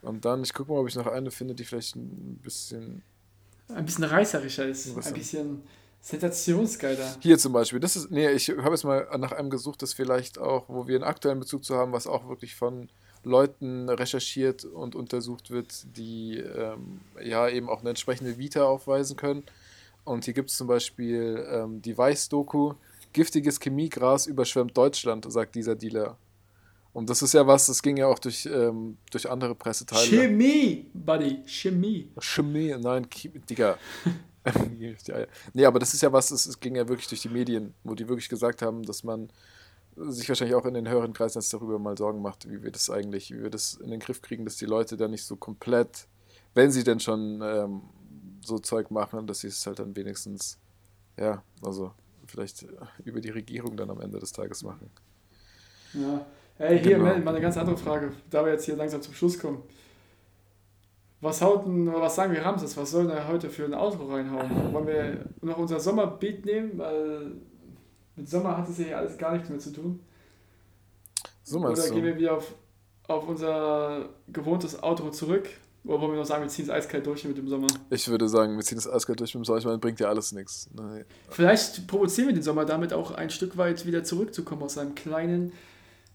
Und 0.01 0.26
dann, 0.26 0.43
ich 0.43 0.53
gucke 0.53 0.72
mal, 0.72 0.80
ob 0.80 0.88
ich 0.88 0.95
noch 0.95 1.08
eine 1.08 1.32
finde, 1.32 1.56
die 1.56 1.64
vielleicht 1.64 1.95
ein 1.95 2.39
bisschen. 2.43 3.03
Ein 3.70 3.86
bisschen 3.86 4.03
reißerischer 4.03 4.68
ist, 4.68 4.95
ein 4.95 5.01
denn? 5.01 5.14
bisschen 5.14 5.64
sensationsgeiler. 6.06 7.18
Hier 7.20 7.39
zum 7.39 7.51
Beispiel, 7.51 7.80
das 7.80 7.95
ist, 7.95 8.12
nee, 8.12 8.30
ich 8.30 8.49
habe 8.49 8.70
jetzt 8.70 8.84
mal 8.84 9.08
nach 9.18 9.32
einem 9.32 9.49
gesucht, 9.49 9.82
das 9.82 9.93
vielleicht 9.93 10.38
auch, 10.38 10.70
wo 10.70 10.88
wir 10.88 10.95
einen 10.95 11.03
aktuellen 11.03 11.39
Bezug 11.39 11.66
zu 11.66 11.76
haben, 11.76 11.93
was 11.93 12.06
auch 12.06 12.30
wirklich 12.30 12.53
von 12.53 12.89
Leuten 13.24 13.89
recherchiert 13.89 14.66
und 14.66 14.93
untersucht 14.95 15.49
wird, 15.49 15.97
die 15.97 16.38
ähm, 16.38 17.01
ja 17.24 17.49
eben 17.49 17.70
auch 17.70 17.80
eine 17.80 17.89
entsprechende 17.89 18.38
Vita 18.38 18.66
aufweisen 18.66 19.18
können. 19.18 19.43
Und 20.03 20.26
hier 20.26 20.36
gibt 20.36 20.51
es 20.51 20.58
zum 20.58 20.68
Beispiel 20.68 21.43
ähm, 21.49 21.82
die 21.82 21.97
Weiß-Doku, 21.97 22.76
giftiges 23.12 23.60
Chemiegras 23.60 24.28
überschwemmt 24.28 24.78
Deutschland, 24.78 25.26
sagt 25.32 25.56
dieser 25.56 25.76
Dealer. 25.76 26.18
Und 26.93 27.10
das 27.10 27.24
ist 27.24 27.34
ja 27.34 27.47
was, 27.47 27.66
das 27.66 27.82
ging 27.82 27.97
ja 27.97 28.06
auch 28.06 28.20
durch, 28.20 28.45
ähm, 28.45 28.97
durch 29.10 29.28
andere 29.28 29.56
Presseteile. 29.56 30.06
Chemie, 30.06 30.86
Buddy, 30.93 31.41
Chemie. 31.47 32.12
Chemie, 32.20 32.76
nein, 32.80 33.08
Digga. 33.49 33.80
nee, 35.54 35.66
aber 35.66 35.80
das 35.80 35.93
ist 35.93 36.02
ja 36.02 36.12
was, 36.12 36.32
es 36.32 36.46
es 36.46 36.60
ging 36.60 36.76
ja 36.76 36.88
wirklich 36.88 37.08
durch 37.08 37.22
die 37.22 37.30
Medien, 37.30 37.74
wo 37.84 37.96
die 37.96 38.08
wirklich 38.08 38.30
gesagt 38.30 38.62
haben, 38.62 38.84
dass 38.84 39.04
man 39.04 39.30
sich 39.96 40.28
wahrscheinlich 40.28 40.56
auch 40.56 40.66
in 40.66 40.74
den 40.74 40.89
höheren 40.89 41.14
Kreisen 41.14 41.39
jetzt 41.39 41.54
darüber 41.54 41.80
mal 41.80 41.98
Sorgen 41.98 42.22
macht, 42.22 42.50
wie 42.50 42.64
wir 42.64 42.72
das 42.72 42.89
eigentlich, 42.89 43.32
wie 43.32 43.41
wir 43.41 43.50
das 43.50 43.76
in 43.76 43.91
den 43.91 44.00
Griff 44.00 44.22
kriegen, 44.22 44.46
dass 44.46 44.58
die 44.58 44.66
Leute 44.66 44.98
da 44.98 45.08
nicht 45.08 45.24
so 45.24 45.36
komplett, 45.36 46.08
wenn 46.54 46.72
sie 46.72 46.84
denn 46.84 47.00
schon 47.00 47.41
ähm, 47.41 47.82
so 48.43 48.60
Zeug 48.60 48.91
machen, 48.91 49.26
dass 49.26 49.39
sie 49.39 49.48
es 49.48 49.66
halt 49.66 49.80
dann 49.80 49.96
wenigstens, 49.96 50.60
ja, 51.18 51.43
also 51.64 51.93
vielleicht 52.28 52.66
über 53.04 53.22
die 53.22 53.30
Regierung 53.30 53.78
dann 53.78 53.89
am 53.89 54.02
Ende 54.02 54.20
des 54.20 54.32
Tages 54.32 54.64
machen. 54.64 54.89
Ja. 55.93 56.26
Hey, 56.58 56.82
hier, 56.82 56.98
Genau. 56.98 57.18
Mal 57.18 57.28
eine 57.28 57.41
ganz 57.41 57.58
andere 57.58 57.78
Frage, 57.78 58.12
da 58.30 58.43
wir 58.43 58.54
jetzt 58.54 58.66
hier 58.66 58.76
langsam 58.76 59.02
zum 59.02 59.14
Schluss 59.14 59.38
kommen. 59.39 59.64
Was 61.26 61.41
haut 61.41 61.65
denn, 61.65 61.88
oder 61.89 62.01
was 62.01 62.15
sagen 62.15 62.32
wir 62.32 62.45
Ramses? 62.45 62.78
Was 62.78 62.91
soll 62.91 63.09
er 63.09 63.28
heute 63.28 63.49
für 63.49 63.65
ein 63.65 63.73
Auto 63.73 64.05
reinhauen? 64.05 64.71
Wollen 64.71 64.86
wir 64.86 65.26
noch 65.41 65.57
unser 65.57 65.80
Sommerbeat 65.80 66.45
nehmen? 66.45 66.78
Weil 66.78 67.32
mit 68.15 68.30
Sommer 68.30 68.55
hat 68.55 68.69
es 68.69 68.78
ja 68.78 68.86
hier 68.86 68.97
alles 68.99 69.17
gar 69.17 69.34
nichts 69.34 69.49
mehr 69.49 69.57
zu 69.57 69.73
tun. 69.73 69.99
So 71.41 71.57
Oder 71.57 71.69
meinst 71.69 71.91
gehen 71.91 72.03
wir 72.03 72.15
wieder 72.15 72.38
auf, 72.38 72.53
auf 73.07 73.28
unser 73.28 74.09
gewohntes 74.28 74.84
Outro 74.84 75.09
zurück? 75.09 75.49
Oder 75.84 75.99
wollen 75.99 76.11
wir 76.11 76.19
noch 76.19 76.28
sagen, 76.28 76.43
wir 76.43 76.49
ziehen 76.49 76.65
es 76.65 76.71
eiskalt 76.71 77.07
durch 77.07 77.26
mit 77.26 77.39
dem 77.39 77.47
Sommer? 77.47 77.67
Ich 77.89 78.07
würde 78.07 78.30
sagen, 78.30 78.55
wir 78.55 78.63
ziehen 78.63 78.78
das 78.78 78.88
eiskalt 78.88 79.19
durch 79.19 79.34
mit 79.34 79.41
dem 79.41 79.45
Sommer. 79.45 79.57
Ich 79.57 79.65
meine, 79.65 79.80
bringt 79.80 79.99
ja 79.99 80.09
alles 80.09 80.32
nichts. 80.32 80.69
Nee. 80.76 81.05
Vielleicht 81.30 81.88
provozieren 81.88 82.28
wir 82.28 82.36
den 82.36 82.43
Sommer 82.43 82.65
damit 82.65 82.93
auch 82.93 83.09
ein 83.09 83.32
Stück 83.32 83.57
weit 83.57 83.88
wieder 83.88 84.03
zurückzukommen 84.03 84.61
aus 84.61 84.76
seinem 84.76 84.93
kleinen, 84.93 85.53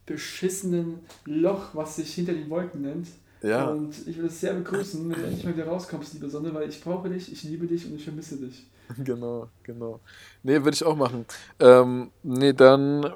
beschissenen 0.07 1.01
Loch, 1.25 1.75
was 1.75 1.97
sich 1.97 2.15
hinter 2.15 2.33
den 2.33 2.49
Wolken 2.49 2.83
nennt. 2.83 3.09
Ja, 3.43 3.69
Und 3.69 4.07
ich 4.07 4.17
würde 4.17 4.29
es 4.29 4.41
sehr 4.41 4.53
begrüßen, 4.55 5.09
wenn 5.09 5.19
du 5.19 5.25
endlich 5.27 5.45
mal 5.45 5.55
wieder 5.55 5.67
rauskommst, 5.67 6.13
liebe 6.15 6.29
Sonne, 6.29 6.53
weil 6.53 6.69
ich 6.69 6.83
brauche 6.83 7.09
dich, 7.09 7.33
ich 7.33 7.43
liebe 7.45 7.67
dich 7.67 7.87
und 7.87 7.95
ich 7.97 8.05
vermisse 8.05 8.37
dich. 8.37 8.67
genau, 9.05 9.49
genau. 9.63 10.01
Nee, 10.43 10.57
würde 10.63 10.75
ich 10.75 10.85
auch 10.85 10.97
machen. 10.97 11.25
Ähm, 11.59 12.11
nee, 12.23 12.53
dann, 12.53 13.15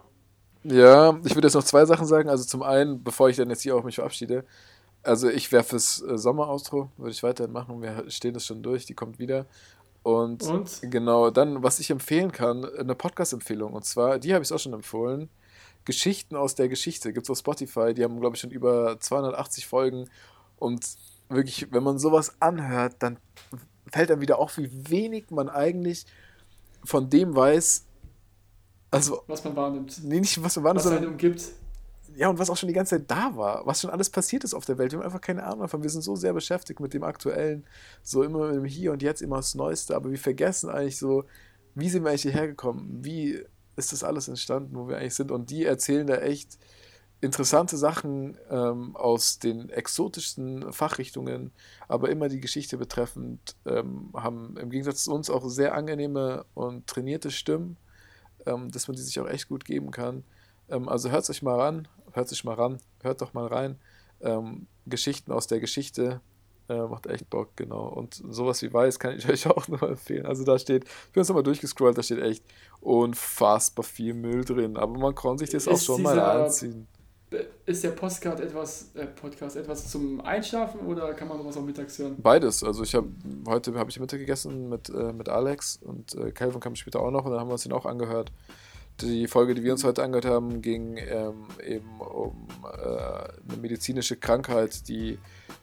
ja, 0.63 1.19
ich 1.25 1.35
würde 1.35 1.49
jetzt 1.49 1.55
noch 1.55 1.65
zwei 1.65 1.85
Sachen 1.85 2.07
sagen. 2.07 2.29
Also 2.29 2.45
zum 2.45 2.63
einen, 2.63 3.03
bevor 3.03 3.29
ich 3.29 3.37
dann 3.37 3.51
jetzt 3.51 3.63
hier 3.63 3.77
auch 3.77 3.85
mich 3.85 3.97
verabschiede, 3.97 4.45
also 5.03 5.29
ich 5.29 5.53
wäre 5.53 5.65
fürs 5.65 6.01
äh, 6.03 6.17
Sommeraustro, 6.17 6.91
würde 6.97 7.11
ich 7.11 7.23
weiterhin 7.23 7.53
machen. 7.53 7.83
Wir 7.83 8.11
stehen 8.11 8.33
das 8.33 8.47
schon 8.47 8.63
durch, 8.63 8.87
die 8.87 8.95
kommt 8.95 9.19
wieder. 9.19 9.47
Und, 10.03 10.43
Und? 10.45 10.81
genau, 10.83 11.31
dann, 11.31 11.63
was 11.63 11.81
ich 11.81 11.91
empfehlen 11.91 12.33
kann, 12.33 12.65
eine 12.65 12.95
Podcast-Empfehlung. 12.95 13.73
Und 13.73 13.85
zwar, 13.85 14.19
die 14.19 14.35
habe 14.35 14.45
ich 14.45 14.53
auch 14.53 14.59
schon 14.59 14.73
empfohlen. 14.75 15.29
Geschichten 15.85 16.37
aus 16.37 16.55
der 16.55 16.69
Geschichte. 16.69 17.13
Gibt 17.13 17.27
es 17.27 17.31
auf 17.31 17.39
Spotify. 17.39 17.95
Die 17.95 18.05
haben, 18.05 18.21
glaube 18.21 18.37
ich, 18.37 18.41
schon 18.41 18.51
über 18.51 18.99
280 18.99 19.67
Folgen. 19.67 20.09
Und 20.57 20.87
wirklich, 21.29 21.71
wenn 21.73 21.83
man 21.83 21.99
sowas 21.99 22.35
anhört, 22.41 22.97
dann 23.01 23.19
fällt 23.93 24.11
einem 24.11 24.21
wieder 24.21 24.39
auf, 24.39 24.57
wie 24.59 24.71
wenig 24.91 25.31
man 25.31 25.49
eigentlich 25.49 26.07
von 26.85 27.11
dem 27.11 27.35
weiß. 27.35 27.85
Also, 28.91 29.23
Was 29.27 29.45
man 29.45 29.57
wahrnimmt. 29.57 30.01
nee, 30.05 30.21
nicht 30.21 30.43
was 30.43 30.57
man 30.57 30.65
war, 30.65 30.77
Was 30.77 30.85
sondern 30.85 31.07
umgibt. 31.07 31.43
ja, 32.15 32.29
und 32.29 32.39
was 32.39 32.49
auch 32.49 32.57
schon 32.57 32.69
die 32.69 32.75
ganze 32.75 32.97
Zeit 32.99 33.11
da 33.11 33.37
war, 33.37 33.67
was 33.67 33.81
schon 33.81 33.91
alles 33.91 34.09
passiert 34.09 34.45
ist 34.45 34.55
auf 34.55 34.65
der 34.65 34.79
Welt. 34.79 34.93
Wir 34.93 34.99
haben 34.99 35.05
einfach 35.07 35.21
keine 35.21 35.43
Ahnung 35.45 35.61
davon. 35.61 35.83
Wir 35.83 35.91
sind 35.91 36.03
so 36.03 36.15
sehr 36.15 36.33
beschäftigt 36.33 36.79
mit 36.81 36.95
dem 36.95 37.03
Aktuellen, 37.03 37.65
so 38.03 38.23
immer 38.23 38.47
mit 38.47 38.57
dem 38.57 38.65
Hier 38.65 38.93
und 38.93 39.03
Jetzt, 39.03 39.21
immer 39.23 39.37
das 39.37 39.55
Neueste, 39.57 39.97
aber 39.97 40.11
wir 40.11 40.19
vergessen 40.19 40.71
eigentlich 40.71 40.99
so, 40.99 41.25
wie 41.75 41.89
sind 41.89 42.05
wir 42.05 42.11
eigentlich 42.11 42.23
hierher 42.23 42.47
gekommen? 42.47 43.01
Wie 43.03 43.45
ist 43.77 43.93
das 43.93 44.05
alles 44.05 44.29
entstanden, 44.29 44.77
wo 44.77 44.89
wir 44.89 44.99
eigentlich 44.99 45.15
sind? 45.15 45.31
Und 45.31 45.51
die 45.51 45.65
erzählen 45.65 46.07
da 46.07 46.17
echt 46.17 46.59
interessante 47.21 47.77
Sachen 47.77 48.37
ähm, 48.51 48.95
aus 48.97 49.39
den 49.39 49.71
exotischsten 49.71 50.73
Fachrichtungen, 50.73 51.53
aber 51.89 52.11
immer 52.11 52.29
die 52.29 52.41
Geschichte 52.41 52.77
betreffend, 52.77 53.57
ähm, 53.67 54.11
haben 54.15 54.57
im 54.59 54.71
Gegensatz 54.71 55.05
zu 55.05 55.13
uns 55.13 55.31
auch 55.31 55.49
sehr 55.49 55.75
angenehme 55.75 56.45
und 56.55 56.87
trainierte 56.87 57.31
Stimmen, 57.31 57.79
ähm, 58.47 58.71
dass 58.71 58.89
man 58.89 58.97
die 58.97 59.03
sich 59.03 59.19
auch 59.21 59.29
echt 59.29 59.49
gut 59.49 59.65
geben 59.65 59.91
kann. 59.91 60.23
Ähm, 60.69 60.89
also 60.89 61.11
hört 61.11 61.29
euch 61.31 61.43
mal 61.43 61.59
ran, 61.59 61.89
hört 62.13 62.29
sich 62.29 62.45
mal 62.45 62.55
ran, 62.55 62.79
hört 63.03 63.23
doch 63.23 63.33
mal 63.33 63.47
rein. 63.47 63.79
Ähm, 64.21 64.67
Geschichten 64.87 65.33
aus 65.33 65.47
der 65.47 65.61
Geschichte 65.61 66.21
äh, 66.69 66.83
macht 66.87 67.07
echt 67.07 67.29
Bock, 67.31 67.51
genau. 67.57 67.87
Und 67.89 68.15
sowas 68.31 68.63
wie 68.63 68.73
Weiß 68.73 68.99
kann 68.99 69.17
ich 69.17 69.29
euch 69.31 69.47
auch 69.47 69.69
nur 69.69 69.83
empfehlen. 69.83 70.27
Also 70.27 70.45
da 70.45 70.59
steht, 70.59 70.85
ich 70.85 71.13
bin 71.13 71.21
jetzt 71.23 71.29
nochmal 71.29 71.43
durchgescrollt, 71.43 71.97
da 71.99 72.03
steht 72.03 72.21
echt 72.21 72.45
unfassbar 72.81 73.85
viel 73.85 74.15
Müll 74.15 74.45
drin, 74.45 74.77
aber 74.77 74.99
man 74.99 75.15
kann 75.15 75.39
sich 75.39 75.51
das 75.51 75.67
auch 75.69 75.73
Ist 75.73 75.85
schon 75.85 76.03
mal 76.03 76.15
dieser- 76.15 76.45
anziehen. 76.45 76.87
Ist 77.67 77.83
der 77.83 77.91
Postcard 77.91 78.39
etwas, 78.39 78.91
äh, 78.95 79.07
Podcast 79.07 79.57
etwas 79.57 79.91
zum 79.91 80.21
Einschlafen 80.21 80.81
oder 80.87 81.15
kann 81.15 81.27
man 81.27 81.39
sowas 81.39 81.57
auch 81.57 81.63
mittags 81.65 81.99
hören? 81.99 82.15
Beides. 82.23 82.63
Also 82.63 82.85
ich 82.85 82.95
habe 82.95 83.09
heute 83.49 83.75
habe 83.75 83.91
ich 83.91 83.99
Mittag 83.99 84.21
gegessen 84.21 84.69
mit, 84.69 84.89
äh, 84.91 85.13
mit 85.13 85.29
Alex 85.29 85.81
und 85.83 86.15
äh, 86.15 86.31
Calvin 86.31 86.61
kam 86.61 86.77
später 86.77 87.01
auch 87.01 87.11
noch 87.11 87.25
und 87.25 87.33
dann 87.33 87.41
haben 87.41 87.49
wir 87.49 87.55
uns 87.55 87.65
den 87.65 87.73
auch 87.73 87.87
angehört. 87.87 88.31
Die 89.01 89.27
Folge, 89.27 89.55
die 89.55 89.65
wir 89.65 89.73
uns 89.73 89.83
heute 89.83 90.05
angehört 90.05 90.25
haben, 90.27 90.63
ging 90.63 90.97
ähm, 90.99 91.47
eben 91.67 92.01
um 92.01 92.47
äh, 92.63 92.79
eine 93.53 93.61
medizinische 93.61 94.17
Krankheit, 94.17 94.87
die 94.89 95.19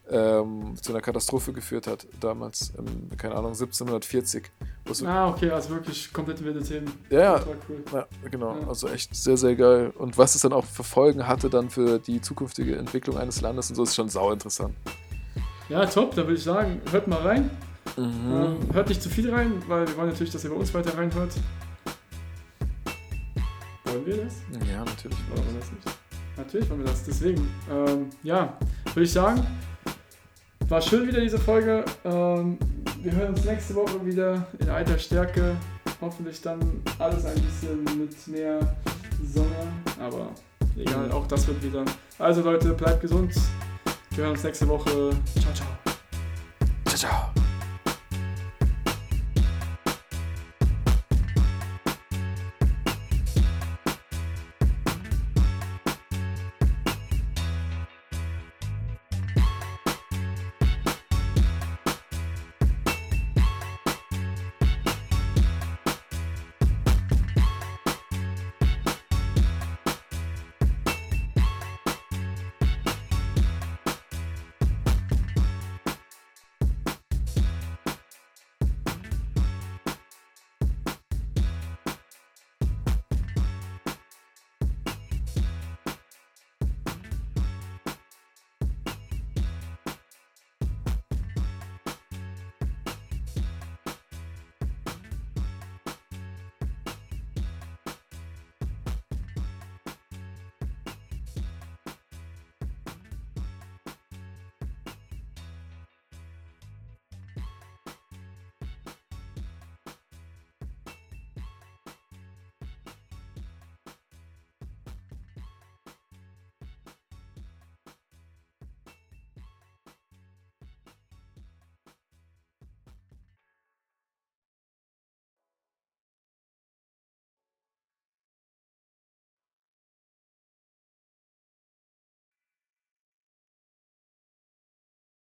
ähm, 0.10 0.74
zu 0.82 0.92
einer 0.92 1.02
Katastrophe 1.02 1.54
geführt 1.54 1.88
hat, 1.88 2.06
damals, 2.20 2.74
im, 2.78 3.10
keine 3.18 3.36
Ahnung, 3.36 3.52
1740. 3.54 4.52
wo 4.86 4.92
es- 4.92 5.04
Ah, 5.04 5.30
okay, 5.30 5.50
also 5.50 5.70
wirklich 5.70 6.12
komplett 6.12 6.44
wilde 6.44 6.62
Themen. 6.62 6.92
Ja, 7.10 7.20
ja, 7.20 7.38
Das 7.38 7.48
war 7.48 7.56
cool. 7.70 7.84
Ja, 7.94 8.08
genau. 8.30 8.58
Ja. 8.60 8.68
Also 8.68 8.90
echt 8.90 9.16
sehr, 9.16 9.38
sehr 9.38 9.56
geil. 9.56 9.94
Und 9.98 10.18
was 10.18 10.36
es 10.36 10.42
dann 10.42 10.52
auch 10.52 10.66
für 10.66 10.84
Folgen 10.84 11.26
hatte 11.26 11.50
dann 11.50 11.70
für 11.70 12.00
die 12.00 12.20
zukünftige 12.20 12.76
Entwicklung 12.76 13.18
eines 13.18 13.40
Landes 13.40 13.70
und 13.70 13.78
so, 13.78 13.84
ist 13.84 13.96
schon 13.96 14.10
sau 14.10 14.32
interessant. 14.34 14.76
Ja, 15.70 15.86
top, 15.86 16.12
da 16.16 16.24
würde 16.24 16.34
ich 16.34 16.44
sagen, 16.44 16.82
hört 16.92 17.08
mal 17.08 17.22
rein. 17.22 17.50
Mhm. 17.96 18.04
Ähm, 18.34 18.58
hört 18.74 18.90
nicht 18.90 19.02
zu 19.02 19.10
viel 19.10 19.34
rein, 19.34 19.54
weil 19.70 19.88
wir 19.88 19.96
wollen 19.96 20.10
natürlich, 20.10 20.34
dass 20.34 20.44
ihr 20.44 20.50
bei 20.50 20.58
uns 20.58 20.74
weiter 20.74 20.98
reinhört. 20.98 21.32
Wollen 23.92 24.06
wir 24.06 24.24
das? 24.24 24.36
Ja, 24.70 24.86
natürlich. 24.86 25.18
Wollen 25.30 25.46
wir 25.48 25.60
das 25.60 25.72
nicht? 25.72 25.98
Natürlich 26.38 26.70
wollen 26.70 26.80
wir 26.80 26.88
das. 26.88 27.04
Deswegen, 27.04 27.50
ähm, 27.70 28.10
ja, 28.24 28.58
würde 28.94 29.04
ich 29.04 29.12
sagen, 29.12 29.46
war 30.70 30.82
schön 30.82 31.06
wieder 31.08 31.20
diese 31.20 31.38
Folge. 31.38 31.84
Ähm, 32.06 32.58
wir 33.02 33.12
hören 33.12 33.34
uns 33.34 33.44
nächste 33.44 33.76
Woche 33.76 34.06
wieder 34.06 34.48
in 34.60 34.70
alter 34.70 34.98
Stärke. 34.98 35.58
Hoffentlich 36.00 36.42
dann 36.42 36.60
alles 37.00 37.26
ein 37.26 37.36
bisschen 37.36 37.84
mit 37.84 38.28
mehr 38.28 38.60
Sonne. 39.34 39.68
Aber 40.00 40.30
egal, 40.78 41.12
auch 41.12 41.28
das 41.28 41.46
wird 41.48 41.62
wieder. 41.62 41.84
Also 42.18 42.42
Leute, 42.42 42.74
bleibt 42.74 43.02
gesund. 43.02 43.34
Wir 44.12 44.24
hören 44.24 44.34
uns 44.34 44.44
nächste 44.44 44.68
Woche. 44.70 45.12
Ciao, 45.40 45.54
ciao. 45.54 45.68
Ciao, 46.86 46.98
ciao. 46.98 47.41